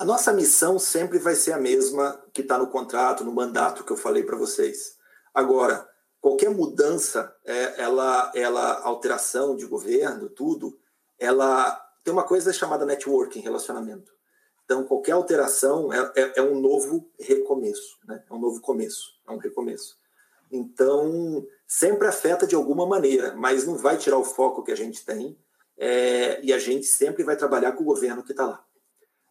[0.01, 3.91] A nossa missão sempre vai ser a mesma que está no contrato, no mandato que
[3.91, 4.97] eu falei para vocês.
[5.31, 5.87] Agora,
[6.19, 10.75] qualquer mudança, é, ela, ela, alteração de governo, tudo,
[11.19, 14.11] ela tem uma coisa chamada networking, relacionamento.
[14.65, 18.23] Então, qualquer alteração é, é, é um novo recomeço, né?
[18.27, 19.99] é um novo começo, é um recomeço.
[20.51, 25.05] Então, sempre afeta de alguma maneira, mas não vai tirar o foco que a gente
[25.05, 25.37] tem
[25.77, 28.65] é, e a gente sempre vai trabalhar com o governo que está lá.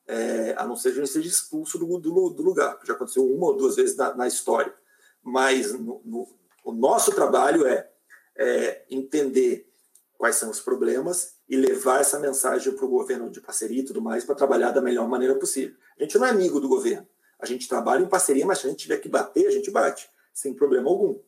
[0.07, 3.57] É, a não ser que seja expulso do, do, do, lugar, já aconteceu uma ou
[3.57, 4.75] duas vezes na, na história.
[5.23, 6.29] Mas no, no,
[6.65, 7.89] o nosso trabalho é,
[8.37, 9.71] é entender
[10.19, 14.03] quais são os problemas e levar essa mensagem para o governo de parceria e tudo
[14.03, 15.77] mais para trabalhar da melhor maneira possível.
[15.99, 17.07] A gente não é amigo do governo.
[17.39, 20.11] A gente trabalha em parceria, mas se a gente tiver que bater, a gente bate,
[20.33, 21.19] sem problema algum.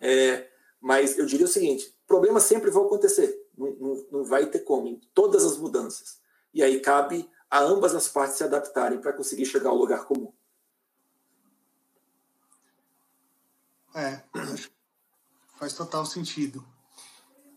[0.00, 0.48] É,
[0.80, 4.88] mas eu diria o seguinte: problemas sempre vão acontecer, não, não, não vai ter como,
[4.88, 6.18] em todas as mudanças.
[6.52, 10.32] E aí cabe a ambas as partes se adaptarem para conseguir chegar ao lugar comum.
[13.94, 14.22] É,
[15.58, 16.64] faz total sentido.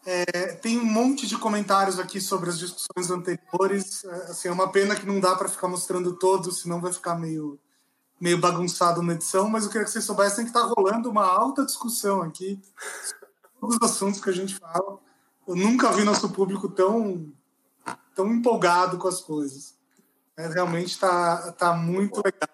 [0.03, 4.03] É, tem um monte de comentários aqui sobre as discussões anteriores.
[4.03, 7.15] É, assim, é uma pena que não dá para ficar mostrando todos, senão vai ficar
[7.15, 7.59] meio,
[8.19, 9.47] meio bagunçado na edição.
[9.49, 12.59] Mas eu queria que vocês soubessem que está rolando uma alta discussão aqui
[13.61, 14.99] todos os assuntos que a gente fala.
[15.47, 17.31] Eu nunca vi nosso público tão,
[18.15, 19.75] tão empolgado com as coisas.
[20.41, 22.49] É, realmente está tá muito legal.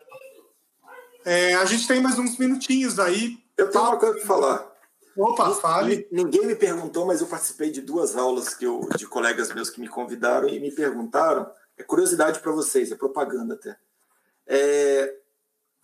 [1.23, 3.37] É, a gente tem mais uns minutinhos aí.
[3.57, 4.71] Eu tenho uma coisa para falar.
[5.15, 6.07] Opa, fale.
[6.11, 9.79] Ninguém me perguntou, mas eu participei de duas aulas que eu, de colegas meus que
[9.79, 11.49] me convidaram e me perguntaram.
[11.77, 13.77] É curiosidade para vocês, é propaganda até.
[14.45, 15.15] É,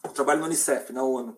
[0.03, 1.38] eu trabalho no Unicef, na ONU.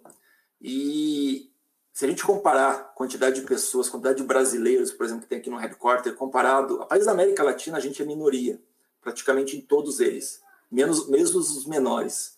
[0.59, 1.51] E
[1.93, 5.37] se a gente comparar a quantidade de pessoas, quantidade de brasileiros, por exemplo, que tem
[5.37, 8.59] aqui no headquarter, comparado a países da América Latina, a gente é minoria,
[9.01, 12.37] praticamente em todos eles, menos mesmo os menores.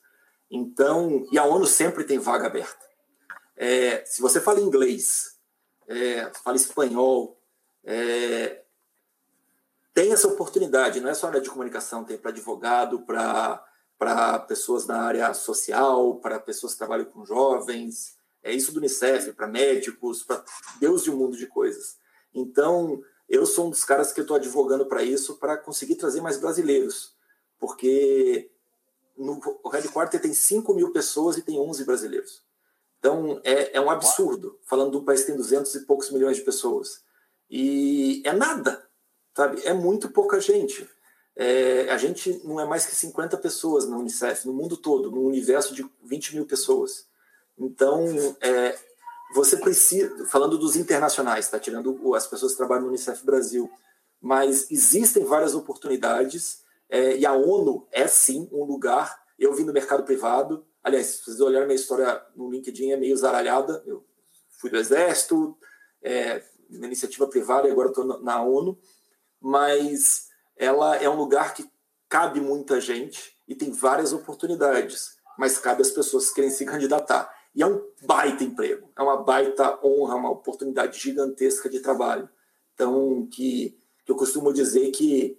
[0.49, 2.85] Então, e a ONU sempre tem vaga aberta.
[3.55, 5.37] É, se você fala inglês,
[5.87, 7.39] é, fala espanhol,
[7.83, 8.61] é,
[9.93, 14.85] tem essa oportunidade, não é só na área de comunicação, tem para advogado, para pessoas
[14.85, 20.23] na área social, para pessoas que trabalham com jovens, é isso do Unicef, para médicos,
[20.23, 20.43] para
[20.79, 21.97] Deus e um mundo de coisas.
[22.33, 26.37] Então, eu sou um dos caras que estou advogando para isso, para conseguir trazer mais
[26.37, 27.16] brasileiros,
[27.59, 28.49] porque
[29.17, 29.39] no,
[29.71, 32.43] headquarter tem 5 mil pessoas e tem 11 brasileiros.
[32.99, 36.37] Então, é, é um absurdo, falando de um país que tem 200 e poucos milhões
[36.37, 37.03] de pessoas.
[37.49, 38.85] E é nada,
[39.35, 39.61] sabe?
[39.65, 40.87] É muito pouca gente.
[41.35, 45.25] É, a gente não é mais que 50 pessoas na Unicef, no mundo todo, num
[45.25, 47.05] universo de 20 mil pessoas.
[47.57, 48.05] Então,
[48.41, 48.77] é,
[49.33, 53.69] você precisa, falando dos internacionais, está tirando as pessoas que trabalham no Unicef Brasil,
[54.19, 59.17] mas existem várias oportunidades é, e a ONU é sim um lugar.
[59.37, 63.17] Eu vim do mercado privado, Aliás, se vocês olharem minha história no LinkedIn, é meio
[63.17, 63.83] zaralhada.
[63.85, 64.05] Eu
[64.57, 65.57] fui do Exército,
[66.01, 68.79] é, na iniciativa privada e agora estou na ONU.
[69.37, 71.69] Mas ela é um lugar que
[72.07, 77.29] cabe muita gente e tem várias oportunidades, mas cabe às pessoas que querem se candidatar.
[77.53, 82.29] E é um baita emprego, é uma baita honra, uma oportunidade gigantesca de trabalho.
[82.73, 85.37] Então, que, que eu costumo dizer que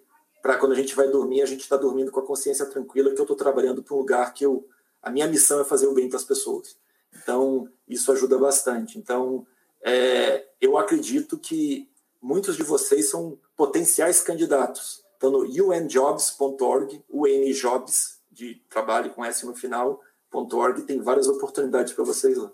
[0.48, 3.20] para quando a gente vai dormir, a gente está dormindo com a consciência tranquila que
[3.20, 4.66] eu estou trabalhando para um lugar que eu
[5.02, 6.74] a minha missão é fazer o bem para as pessoas.
[7.14, 8.98] Então, isso ajuda bastante.
[8.98, 9.46] Então,
[9.82, 11.86] é, eu acredito que
[12.18, 15.04] muitos de vocês são potenciais candidatos.
[15.18, 20.00] Então, no unjobs.org, unjobs, de trabalho com S no final,
[20.32, 22.50] .org, tem várias oportunidades para vocês lá.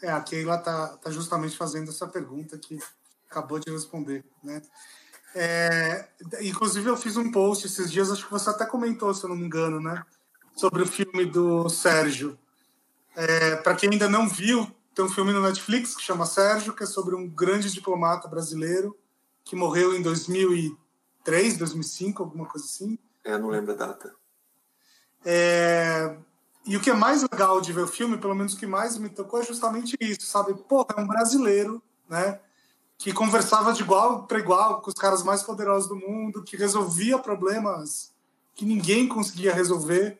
[0.00, 2.78] É, a Keila está tá justamente fazendo essa pergunta que
[3.28, 4.62] acabou de responder, né?
[5.38, 6.08] É,
[6.40, 9.36] inclusive, eu fiz um post esses dias, acho que você até comentou, se eu não
[9.36, 10.02] me engano, né?
[10.56, 12.36] sobre o filme do Sérgio.
[13.14, 16.82] É, Para quem ainda não viu, tem um filme no Netflix que chama Sérgio, que
[16.82, 18.96] é sobre um grande diplomata brasileiro
[19.44, 22.98] que morreu em 2003, 2005, alguma coisa assim.
[23.22, 24.12] É, não lembro a data.
[25.24, 26.16] É,
[26.64, 28.98] e o que é mais legal de ver o filme, pelo menos o que mais
[28.98, 30.54] me tocou, é justamente isso, sabe?
[30.54, 32.40] Pô, é um brasileiro, né?
[32.98, 37.18] Que conversava de igual para igual com os caras mais poderosos do mundo, que resolvia
[37.18, 38.12] problemas
[38.54, 40.18] que ninguém conseguia resolver.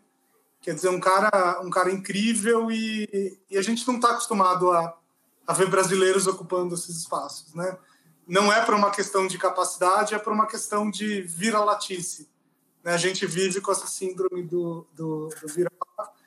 [0.60, 4.96] Quer dizer, um cara, um cara incrível e, e a gente não está acostumado a,
[5.46, 7.76] a ver brasileiros ocupando esses espaços, né?
[8.26, 12.28] Não é por uma questão de capacidade, é por uma questão de vira-latice.
[12.82, 12.92] Né?
[12.92, 15.70] A gente vive com essa síndrome do, do, do vira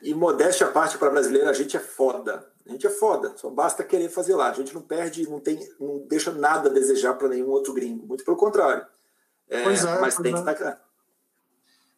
[0.02, 2.49] E modéstia à parte para brasileiro, a gente é foda.
[2.70, 4.52] A gente é foda, só basta querer fazer lá.
[4.52, 8.06] A gente não perde, não tem, não deixa nada a desejar para nenhum outro gringo.
[8.06, 8.86] Muito pelo contrário.
[9.50, 10.54] É, é, mas tem que estar.
[10.54, 10.82] Tá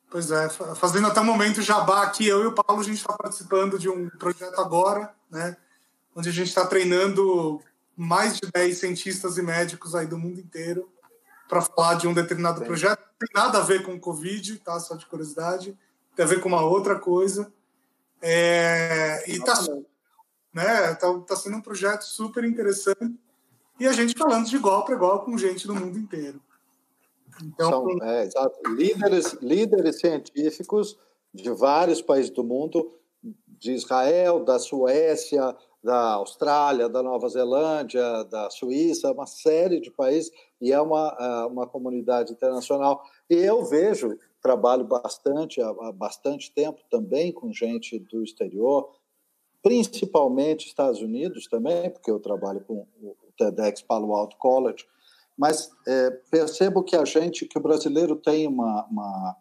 [0.09, 3.13] Pois é, fazendo até o momento jabá aqui, eu e o Paulo, a gente está
[3.13, 5.55] participando de um projeto agora, né,
[6.13, 7.61] onde a gente está treinando
[7.95, 10.89] mais de 10 cientistas e médicos aí do mundo inteiro
[11.47, 12.65] para falar de um determinado Sim.
[12.65, 12.99] projeto.
[12.99, 14.79] Não tem nada a ver com o Covid, tá?
[14.79, 15.77] Só de curiosidade.
[16.15, 17.51] Tem a ver com uma outra coisa.
[18.21, 19.53] É, e está
[20.53, 23.15] né, tá, tá sendo um projeto super interessante.
[23.79, 26.41] E a gente falando de igual para igual com gente do mundo inteiro.
[27.43, 28.29] Então, São é,
[28.69, 30.99] líderes, líderes científicos
[31.33, 32.91] de vários países do mundo,
[33.47, 40.31] de Israel, da Suécia, da Austrália, da Nova Zelândia, da Suíça, uma série de países,
[40.59, 43.01] e é uma, é, uma comunidade internacional.
[43.29, 48.91] E eu vejo, trabalho bastante, há bastante tempo também com gente do exterior,
[49.61, 54.85] principalmente Estados Unidos também, porque eu trabalho com o TEDx Palo Alto College,
[55.37, 59.37] mas é, percebo que a gente, que o brasileiro tem uma, uma,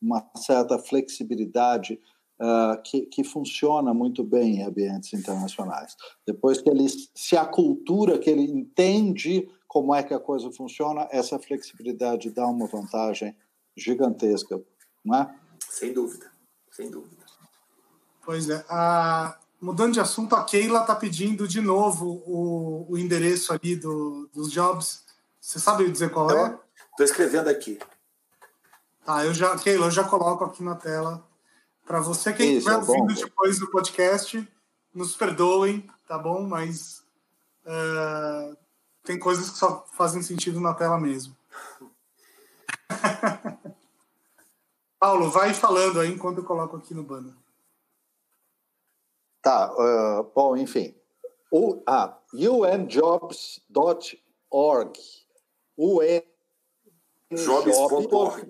[0.00, 2.00] uma certa flexibilidade
[2.40, 5.94] uh, que, que funciona muito bem em ambientes internacionais.
[6.26, 11.38] Depois que ele se acultura, que ele entende como é que a coisa funciona, essa
[11.38, 13.36] flexibilidade dá uma vantagem
[13.76, 14.60] gigantesca,
[15.04, 15.34] não é?
[15.68, 16.30] Sem dúvida,
[16.72, 17.19] sem dúvida.
[18.30, 18.64] Pois é.
[18.68, 24.30] A, mudando de assunto, a Keila está pedindo de novo o, o endereço ali do,
[24.32, 25.04] dos jobs
[25.40, 26.56] você sabe dizer qual é?
[26.92, 27.80] Estou escrevendo aqui.
[29.04, 31.26] Tá, eu já, Keila, eu já coloco aqui na tela.
[31.84, 34.48] Para você, quem estiver é ouvindo depois do podcast,
[34.94, 36.46] nos perdoem, tá bom?
[36.46, 37.02] Mas
[37.66, 38.56] uh,
[39.02, 41.36] tem coisas que só fazem sentido na tela mesmo.
[45.00, 47.34] Paulo, vai falando aí enquanto eu coloco aqui no banner.
[49.42, 50.94] Tá, uh, bom, enfim.
[51.50, 53.60] O, ah, unjobs.org
[55.76, 56.24] o E
[57.32, 58.40] Jobs.org.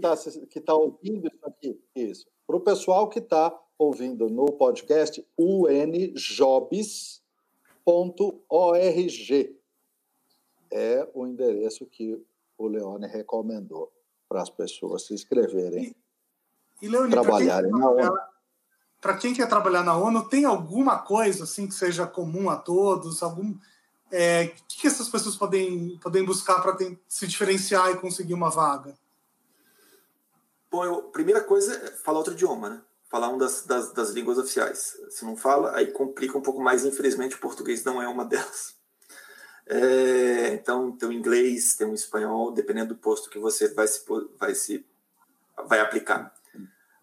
[0.48, 2.26] que está tá ouvindo isso aqui, isso.
[2.46, 7.20] Para o pessoal que está ouvindo no podcast, unjobs.org
[10.72, 12.20] é o endereço que
[12.56, 13.92] o Leone recomendou
[14.28, 15.94] para as pessoas se inscreverem
[16.80, 18.18] e, e Leone, trabalharem na ONU.
[19.00, 23.22] Para quem quer trabalhar na ONU, tem alguma coisa assim que seja comum a todos?
[23.22, 23.54] Algum
[24.12, 26.76] é, o que, essas pessoas podem, podem buscar para
[27.08, 28.94] se diferenciar e conseguir uma vaga?
[30.70, 32.82] Bom, eu, primeira coisa é falar outro idioma, né?
[33.08, 34.96] Falar uma das, das, das, línguas oficiais.
[35.10, 36.84] Se não fala, aí complica um pouco mais.
[36.84, 38.74] Infelizmente, o português não é uma delas.
[39.66, 44.04] É, então, tem o inglês, tem o espanhol, dependendo do posto que você vai se,
[44.38, 44.84] vai se
[45.66, 46.34] vai aplicar.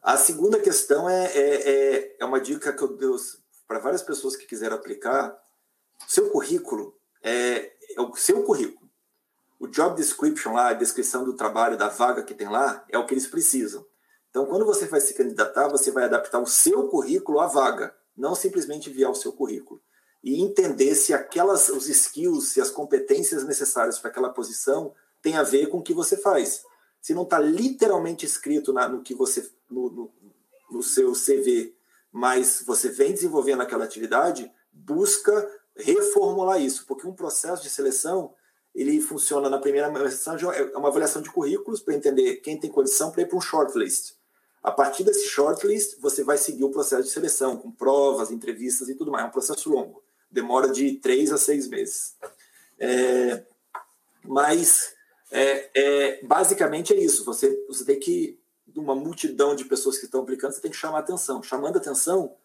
[0.01, 3.17] A segunda questão é, é, é, é uma dica que eu dou
[3.67, 5.37] para várias pessoas que quiserem aplicar.
[6.07, 8.87] Seu currículo é, é o seu currículo.
[9.59, 13.05] O job description lá, a descrição do trabalho, da vaga que tem lá, é o
[13.05, 13.85] que eles precisam.
[14.29, 18.35] Então, quando você vai se candidatar, você vai adaptar o seu currículo à vaga, não
[18.35, 19.81] simplesmente enviar o seu currículo.
[20.23, 25.43] E entender se aquelas, os skills, se as competências necessárias para aquela posição tem a
[25.43, 26.61] ver com o que você faz.
[27.01, 30.11] Se não está literalmente escrito na, no que você no, no,
[30.71, 31.75] no seu CV,
[32.11, 38.33] mas você vem desenvolvendo aquela atividade, busca reformular isso, porque um processo de seleção
[38.73, 43.11] ele funciona na primeira versão é uma avaliação de currículos para entender quem tem condição
[43.11, 44.13] para ir para um shortlist.
[44.61, 48.95] A partir desse shortlist, você vai seguir o processo de seleção, com provas, entrevistas e
[48.95, 49.25] tudo mais.
[49.25, 52.15] É um processo longo, demora de três a seis meses.
[52.79, 53.43] É,
[54.23, 54.93] mas,
[55.31, 57.25] é, é, basicamente é isso.
[57.25, 58.36] Você, você tem que,
[58.79, 61.41] uma multidão de pessoas que estão aplicando, você tem que chamar atenção.
[61.41, 62.35] Chamando atenção,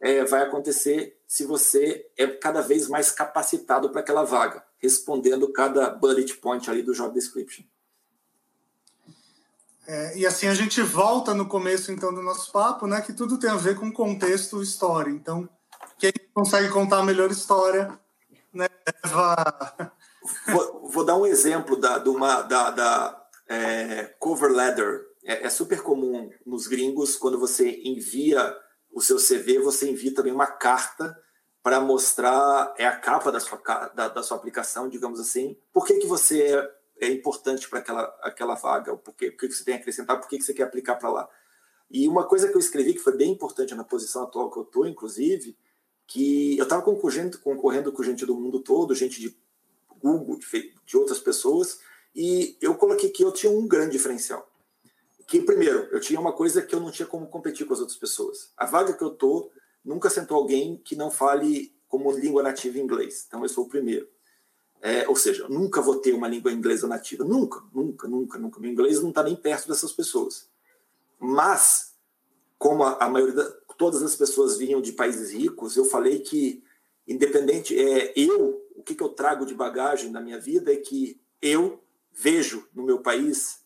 [0.00, 5.90] é, vai acontecer se você é cada vez mais capacitado para aquela vaga, respondendo cada
[5.90, 7.64] bullet point ali do job description.
[9.86, 13.38] É, e assim a gente volta no começo então do nosso papo, né, que tudo
[13.38, 15.10] tem a ver com contexto, história.
[15.10, 15.48] Então,
[15.98, 17.98] quem consegue contar a melhor história,
[18.52, 19.92] né, leva...
[20.48, 25.03] vou, vou, dar um exemplo da, de uma, da, da é, cover letter.
[25.24, 28.56] É, é super comum nos gringos quando você envia
[28.92, 31.18] o seu CV, você envia também uma carta
[31.62, 33.58] para mostrar, é a capa da sua,
[33.94, 38.02] da, da, sua aplicação, digamos assim, por que, que você é, é importante para aquela,
[38.22, 40.96] aquela vaga, por que, que você tem a acrescentar, por que, que você quer aplicar
[40.96, 41.28] para lá.
[41.90, 44.62] E uma coisa que eu escrevi, que foi bem importante na posição atual que eu
[44.62, 45.56] estou, inclusive,
[46.06, 49.34] que eu estava concorrendo, concorrendo com gente do mundo todo, gente de
[50.02, 51.80] Google, de, de outras pessoas,
[52.14, 54.53] e eu coloquei que eu tinha um grande diferencial
[55.26, 57.98] que, primeiro, eu tinha uma coisa que eu não tinha como competir com as outras
[57.98, 58.52] pessoas.
[58.56, 59.50] A vaga que eu tô,
[59.84, 63.24] nunca sentou alguém que não fale como língua nativa inglês.
[63.26, 64.08] Então, eu sou o primeiro.
[64.82, 67.24] É, ou seja, nunca vou ter uma língua inglesa nativa.
[67.24, 68.60] Nunca, nunca, nunca, nunca.
[68.60, 70.48] Meu inglês não está nem perto dessas pessoas.
[71.18, 71.94] mas,
[72.58, 76.62] como a, a maioria, da, todas as pessoas vinham de países ricos, eu falei que,
[77.08, 81.20] independente, é, eu, o que, que eu trago de bagagem na minha vida é que
[81.40, 81.82] eu
[82.12, 83.63] vejo no meu país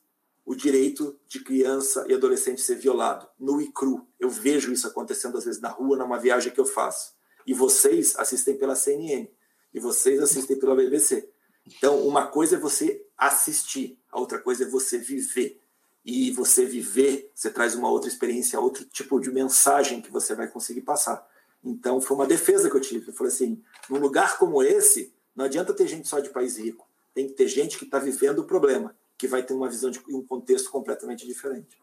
[0.48, 4.08] o direito de criança e adolescente ser violado, nu e cru.
[4.18, 7.12] Eu vejo isso acontecendo às vezes na rua, numa viagem que eu faço.
[7.46, 9.28] E vocês assistem pela CNN,
[9.74, 11.28] e vocês assistem pela BBC.
[11.66, 15.60] Então, uma coisa é você assistir, a outra coisa é você viver.
[16.02, 20.48] E você viver, você traz uma outra experiência, outro tipo de mensagem que você vai
[20.48, 21.28] conseguir passar.
[21.62, 23.08] Então, foi uma defesa que eu tive.
[23.08, 26.88] Eu falei assim: num lugar como esse, não adianta ter gente só de país rico.
[27.12, 30.00] Tem que ter gente que está vivendo o problema, que vai ter uma visão de
[30.08, 31.76] um contexto completamente diferente.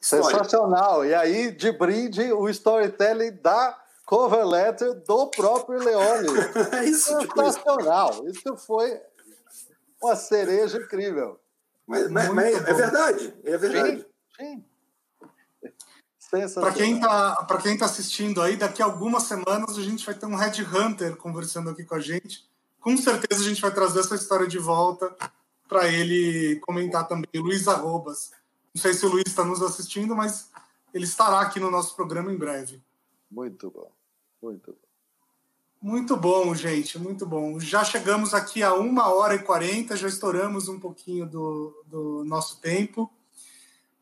[0.00, 0.24] História.
[0.24, 1.04] Sensacional.
[1.04, 6.28] E aí, de brinde, o storytelling da cover letter do próprio Leone.
[6.72, 8.10] é isso, Sensacional.
[8.10, 8.38] Tipo isso.
[8.38, 9.00] isso foi
[10.02, 11.38] uma cereja incrível.
[11.86, 14.06] Mas, mas, mas é verdade, é verdade.
[14.38, 14.64] Sim,
[16.18, 16.54] sim.
[16.54, 20.14] Para quem está para quem tá assistindo aí, daqui a algumas semanas a gente vai
[20.14, 22.48] ter um Red Hunter conversando aqui com a gente.
[22.80, 25.14] Com certeza a gente vai trazer essa história de volta
[25.72, 27.26] para ele comentar também.
[27.34, 28.30] Luiz Arrobas.
[28.74, 30.50] Não sei se o Luiz está nos assistindo, mas
[30.92, 32.82] ele estará aqui no nosso programa em breve.
[33.30, 33.90] Muito bom,
[34.42, 34.78] muito bom.
[35.80, 37.58] Muito bom, gente, muito bom.
[37.58, 42.60] Já chegamos aqui a uma hora e quarenta, já estouramos um pouquinho do, do nosso
[42.60, 43.10] tempo.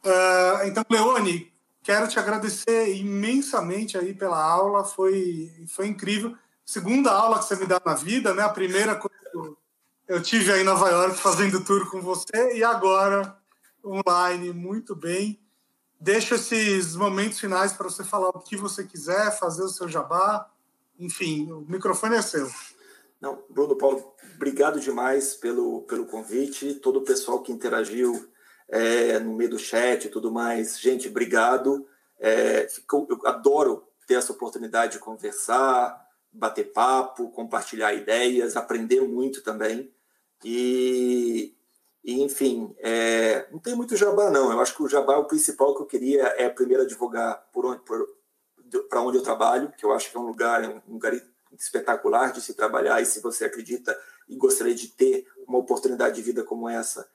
[0.05, 1.53] Uh, então, Leone,
[1.83, 6.37] quero te agradecer imensamente aí pela aula, foi, foi incrível.
[6.67, 8.43] Segunda aula que você me dá na vida, né?
[8.43, 9.57] A primeira coisa que eu
[10.21, 13.37] tive aí em Nova York fazendo tour com você e agora
[13.85, 15.41] online, muito bem.
[16.01, 20.51] Deixo esses momentos finais para você falar o que você quiser, fazer o seu jabá.
[20.99, 22.51] Enfim, o microfone é seu.
[23.21, 26.75] Não, Bruno Paulo, obrigado demais pelo, pelo convite.
[26.75, 28.29] Todo o pessoal que interagiu
[28.69, 30.81] é, no meio do chat e tudo mais.
[30.81, 31.87] Gente, obrigado.
[32.19, 39.43] É, ficou, eu adoro ter essa oportunidade de conversar, bater papo, compartilhar ideias, aprender muito
[39.43, 39.93] também.
[40.45, 41.55] E,
[42.05, 44.53] e enfim, é, não tem muito jabá, não.
[44.53, 46.87] Eu acho que o jabá, o principal que eu queria é primeiro
[47.53, 47.81] por onde,
[48.89, 51.13] para onde eu trabalho, que eu acho que é um lugar, um lugar
[51.59, 53.99] espetacular de se trabalhar, e se você acredita
[54.29, 57.09] e gostaria de ter uma oportunidade de vida como essa,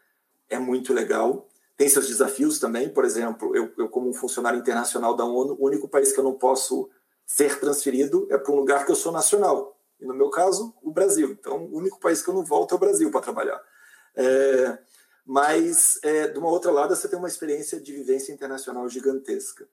[0.49, 1.47] é muito legal.
[1.77, 5.65] Tem seus desafios também, por exemplo, eu, eu como um funcionário internacional da ONU, o
[5.65, 6.89] único país que eu não posso
[7.26, 9.74] ser transferido é para um lugar que eu sou nacional.
[9.99, 11.31] E no meu caso, o Brasil.
[11.31, 13.61] Então, o único país que eu não volto é o Brasil para trabalhar.
[14.15, 14.77] É,
[15.26, 19.67] mas, é, de uma outra lado, você tem uma experiência de vivência internacional gigantesca.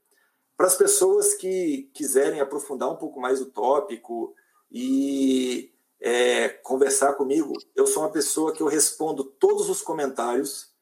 [0.57, 4.35] Para as pessoas que quiserem aprofundar um pouco mais o tópico
[4.71, 10.73] e é, conversar comigo, eu sou uma pessoa que eu respondo todos os comentários,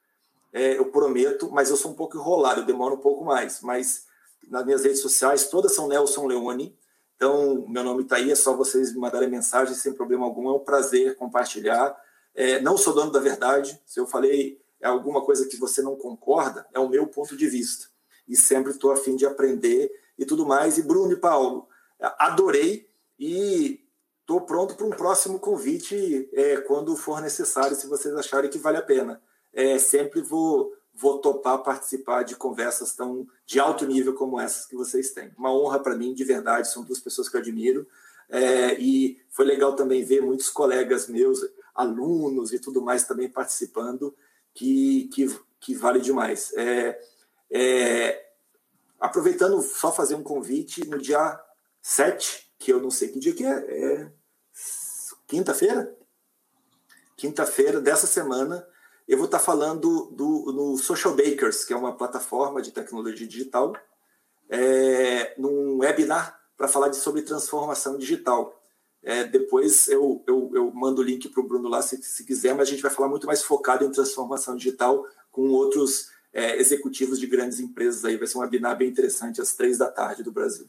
[0.52, 3.60] é, eu prometo, mas eu sou um pouco enrolado, eu demoro um pouco mais.
[3.60, 4.06] Mas
[4.48, 6.76] nas minhas redes sociais, todas são Nelson Leone.
[7.22, 10.48] Então, meu nome está aí, é só vocês me mandarem mensagem sem problema algum.
[10.48, 11.94] É um prazer compartilhar.
[12.34, 13.78] É, não sou dono da verdade.
[13.84, 17.88] Se eu falei alguma coisa que você não concorda, é o meu ponto de vista.
[18.26, 20.78] E sempre estou a fim de aprender e tudo mais.
[20.78, 21.68] E Bruno e Paulo,
[22.18, 22.88] adorei
[23.18, 23.84] e
[24.22, 28.78] estou pronto para um próximo convite é, quando for necessário, se vocês acharem que vale
[28.78, 29.20] a pena.
[29.52, 34.77] É, sempre vou vou topar participar de conversas tão de alto nível como essas que
[34.77, 35.32] vocês têm.
[35.36, 37.89] Uma honra para mim, de verdade, são duas pessoas que eu admiro.
[38.28, 41.40] É, e foi legal também ver muitos colegas meus,
[41.74, 44.14] alunos e tudo mais também participando,
[44.52, 46.52] que, que, que vale demais.
[46.55, 47.01] É,
[47.51, 48.31] é,
[49.01, 51.40] aproveitando, só fazer um convite, no dia
[51.81, 54.12] 7, que eu não sei que dia que é, é
[55.27, 55.97] quinta-feira?
[57.16, 58.66] Quinta-feira dessa semana,
[59.10, 63.74] eu vou estar falando do, no Social Bakers, que é uma plataforma de tecnologia digital,
[64.48, 68.56] é, num webinar para falar de, sobre transformação digital.
[69.02, 72.54] É, depois eu, eu, eu, mando o link para o Bruno lá, se, se, quiser,
[72.54, 77.18] mas a gente vai falar muito mais focado em transformação digital com outros é, executivos
[77.18, 78.16] de grandes empresas aí.
[78.16, 80.68] Vai ser um webinar bem interessante às três da tarde do Brasil.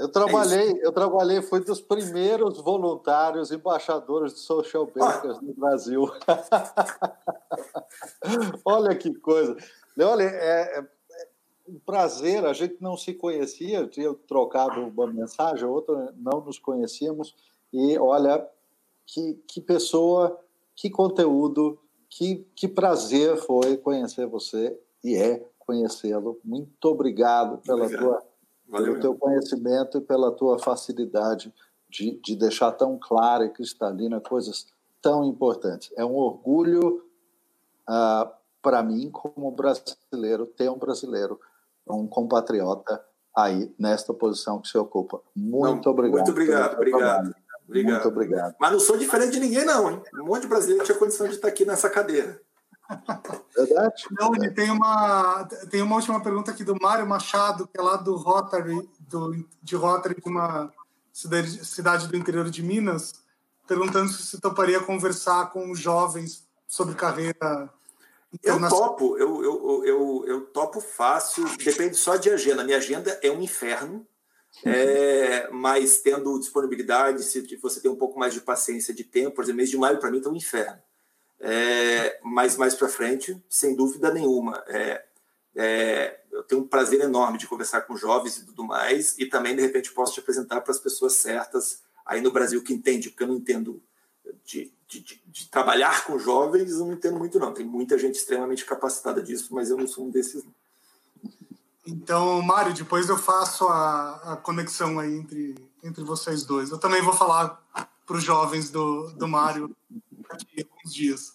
[0.00, 5.42] Eu trabalhei, é eu trabalhei, fui dos primeiros voluntários embaixadores de social bakers ah.
[5.42, 6.10] no Brasil.
[8.64, 9.58] Olha que coisa.
[10.00, 10.88] Olha, é, é,
[11.68, 17.36] um prazer, a gente não se conhecia, tinha trocado uma mensagem, outra não nos conhecíamos,
[17.70, 18.48] e olha,
[19.06, 20.40] que, que pessoa,
[20.74, 21.78] que conteúdo,
[22.08, 26.40] que, que prazer foi conhecer você, e é conhecê-lo.
[26.42, 28.02] Muito obrigado pela obrigado.
[28.02, 28.29] tua
[28.70, 31.52] Valeu, pelo teu conhecimento e pela tua facilidade
[31.88, 34.66] de, de deixar tão clara e cristalina coisas
[35.02, 35.92] tão importantes.
[35.96, 37.04] É um orgulho
[37.88, 38.30] uh,
[38.62, 41.40] para mim, como brasileiro, ter um brasileiro,
[41.88, 43.02] um compatriota
[43.36, 45.20] aí nesta posição que você ocupa.
[45.34, 46.16] Muito não, obrigado.
[46.16, 47.34] Muito obrigado, obrigado.
[47.66, 47.92] Obrigado.
[47.92, 48.56] Muito obrigado.
[48.58, 50.02] Mas não sou diferente de ninguém, não, hein?
[50.14, 52.40] Um monte de brasileiro tinha condição de estar aqui nessa cadeira.
[53.56, 54.06] Verdade.
[54.10, 58.16] Não, tem uma, tem uma última pergunta aqui do Mário Machado, que é lá do
[58.16, 60.72] Rotary, do, de Rotary, de uma
[61.12, 63.12] cidade, cidade do interior de Minas,
[63.66, 67.70] perguntando se você toparia conversar com jovens sobre carreira
[68.44, 72.62] eu topo, eu, eu, eu, eu, topo fácil, depende só de agenda.
[72.62, 74.06] Minha agenda é um inferno,
[74.64, 79.42] é, mas tendo disponibilidade, se você tem um pouco mais de paciência de tempo, por
[79.42, 80.80] exemplo, mês de maio para mim está um inferno.
[81.40, 84.62] É, mas mais para frente, sem dúvida nenhuma.
[84.66, 85.04] É,
[85.56, 89.56] é, eu tenho um prazer enorme de conversar com jovens e tudo mais, e também,
[89.56, 93.22] de repente, posso te apresentar para as pessoas certas aí no Brasil que entende, porque
[93.22, 93.82] eu não entendo
[94.44, 97.54] de, de, de, de, trabalhar com jovens, eu não entendo muito, não.
[97.54, 100.44] Tem muita gente extremamente capacitada disso, mas eu não sou um desses.
[100.44, 100.52] Não.
[101.86, 106.70] Então, Mário, depois eu faço a, a conexão aí entre, entre vocês dois.
[106.70, 107.60] Eu também vou falar
[108.06, 109.74] para os jovens do, do Mário
[110.30, 111.32] a alguns dias.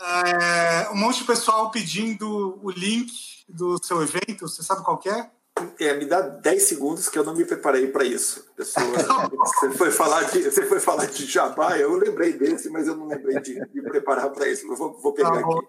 [0.00, 3.12] É, um monte de pessoal pedindo o link
[3.48, 5.30] do seu evento, você sabe qual é?
[5.78, 8.46] É, me dá 10 segundos que eu não me preparei para isso.
[8.56, 8.86] Pessoa,
[9.30, 13.06] você, foi falar de, você foi falar de jabá, eu lembrei desse, mas eu não
[13.06, 14.66] lembrei de me preparar para isso.
[14.66, 15.66] Eu vou, vou pegar tá aqui.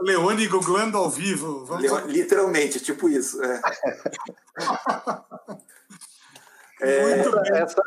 [0.00, 1.66] Leone googlando ao vivo.
[1.76, 3.42] Leone, literalmente, tipo isso.
[3.42, 3.60] É.
[6.82, 7.20] É,
[7.62, 7.82] essa,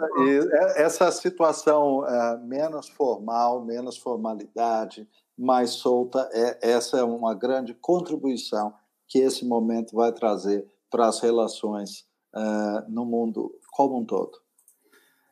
[0.76, 5.08] essa, situação é, menos formal, menos formalidade,
[5.38, 8.74] mais solta, é, essa é uma grande contribuição
[9.08, 14.40] que esse momento vai trazer para as relações uh, no mundo como um todo.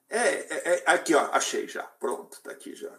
[0.09, 2.91] É, é, é, aqui, ó, achei já, pronto, tá aqui já.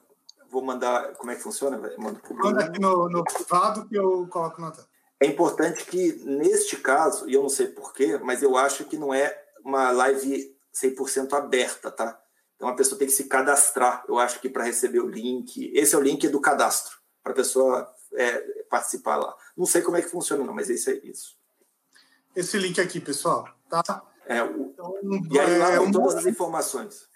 [0.51, 1.77] Vou mandar, como é que funciona?
[1.99, 4.89] Manda, Manda aqui no, no privado que eu coloco na tela.
[5.21, 9.13] É importante que, neste caso, e eu não sei porquê, mas eu acho que não
[9.13, 12.21] é uma live 100% aberta, tá?
[12.57, 15.71] Então a pessoa tem que se cadastrar, eu acho que para receber o link.
[15.75, 19.35] Esse é o link do cadastro, para a pessoa é, participar lá.
[19.57, 21.37] Não sei como é que funciona, não, mas esse é isso
[22.35, 24.03] esse link aqui, pessoal, tá?
[24.27, 24.73] É, o...
[24.73, 24.95] então,
[25.31, 25.91] e aí lá é, um...
[25.91, 27.09] todas as informações.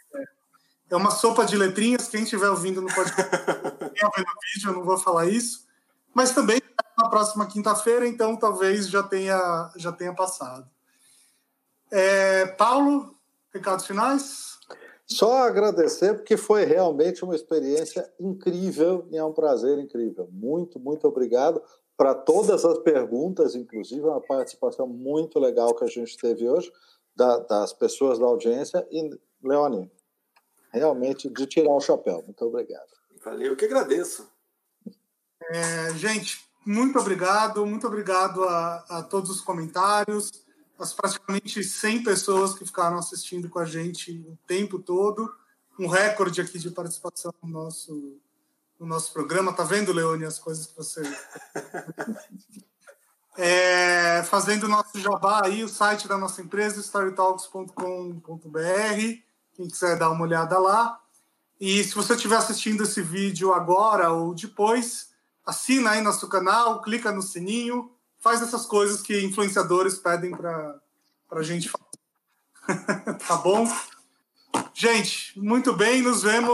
[0.91, 2.09] É uma sopa de letrinhas.
[2.09, 5.67] Quem estiver ouvindo no podcast, quem vendo o vídeo, eu não vou falar isso.
[6.15, 6.61] Mas também
[6.97, 10.69] na próxima quinta-feira, então talvez já tenha, já tenha passado.
[11.91, 13.18] É, Paulo,
[13.53, 14.59] recados finais?
[15.07, 20.29] Só agradecer, porque foi realmente uma experiência incrível e é um prazer incrível.
[20.31, 21.63] Muito, muito obrigado
[21.97, 26.71] para todas as perguntas, inclusive uma participação muito legal que a gente teve hoje
[27.17, 28.87] da, das pessoas da audiência.
[28.91, 29.11] E,
[29.43, 29.91] Leone,
[30.71, 32.23] realmente de tirar o chapéu.
[32.23, 32.89] Muito obrigado.
[33.25, 34.29] Valeu, eu que agradeço.
[35.51, 40.31] É, gente, muito obrigado, muito obrigado a, a todos os comentários,
[40.79, 45.33] as praticamente 100 pessoas que ficaram assistindo com a gente o tempo todo,
[45.79, 48.21] um recorde aqui de participação no nosso
[48.79, 49.53] no nosso programa.
[49.53, 51.03] Tá vendo, Leone, as coisas que você.
[53.37, 57.73] é, fazendo o nosso jabá aí, o site da nossa empresa, storytalks.com.br.
[59.55, 61.01] Quem quiser dar uma olhada lá.
[61.61, 65.11] E se você estiver assistindo esse vídeo agora ou depois,
[65.45, 70.81] assina aí nosso canal, clica no sininho, faz essas coisas que influenciadores pedem para
[71.31, 73.19] a gente fazer.
[73.27, 73.67] tá bom?
[74.75, 76.53] Gente, muito bem, nos vemos.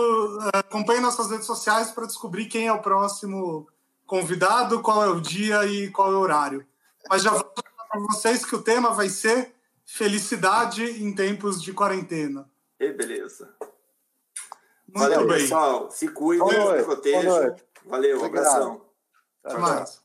[0.52, 3.68] Acompanhe nossas redes sociais para descobrir quem é o próximo
[4.06, 6.66] convidado, qual é o dia e qual é o horário.
[7.08, 9.54] Mas já vou falar para vocês que o tema vai ser
[9.84, 12.48] felicidade em tempos de quarentena.
[12.80, 13.54] E beleza.
[14.86, 15.38] Muito Valeu, bem.
[15.38, 15.90] pessoal.
[15.90, 17.56] Se cuidem, se protejam.
[17.84, 18.80] Valeu, um abração.
[19.42, 20.03] Até mais.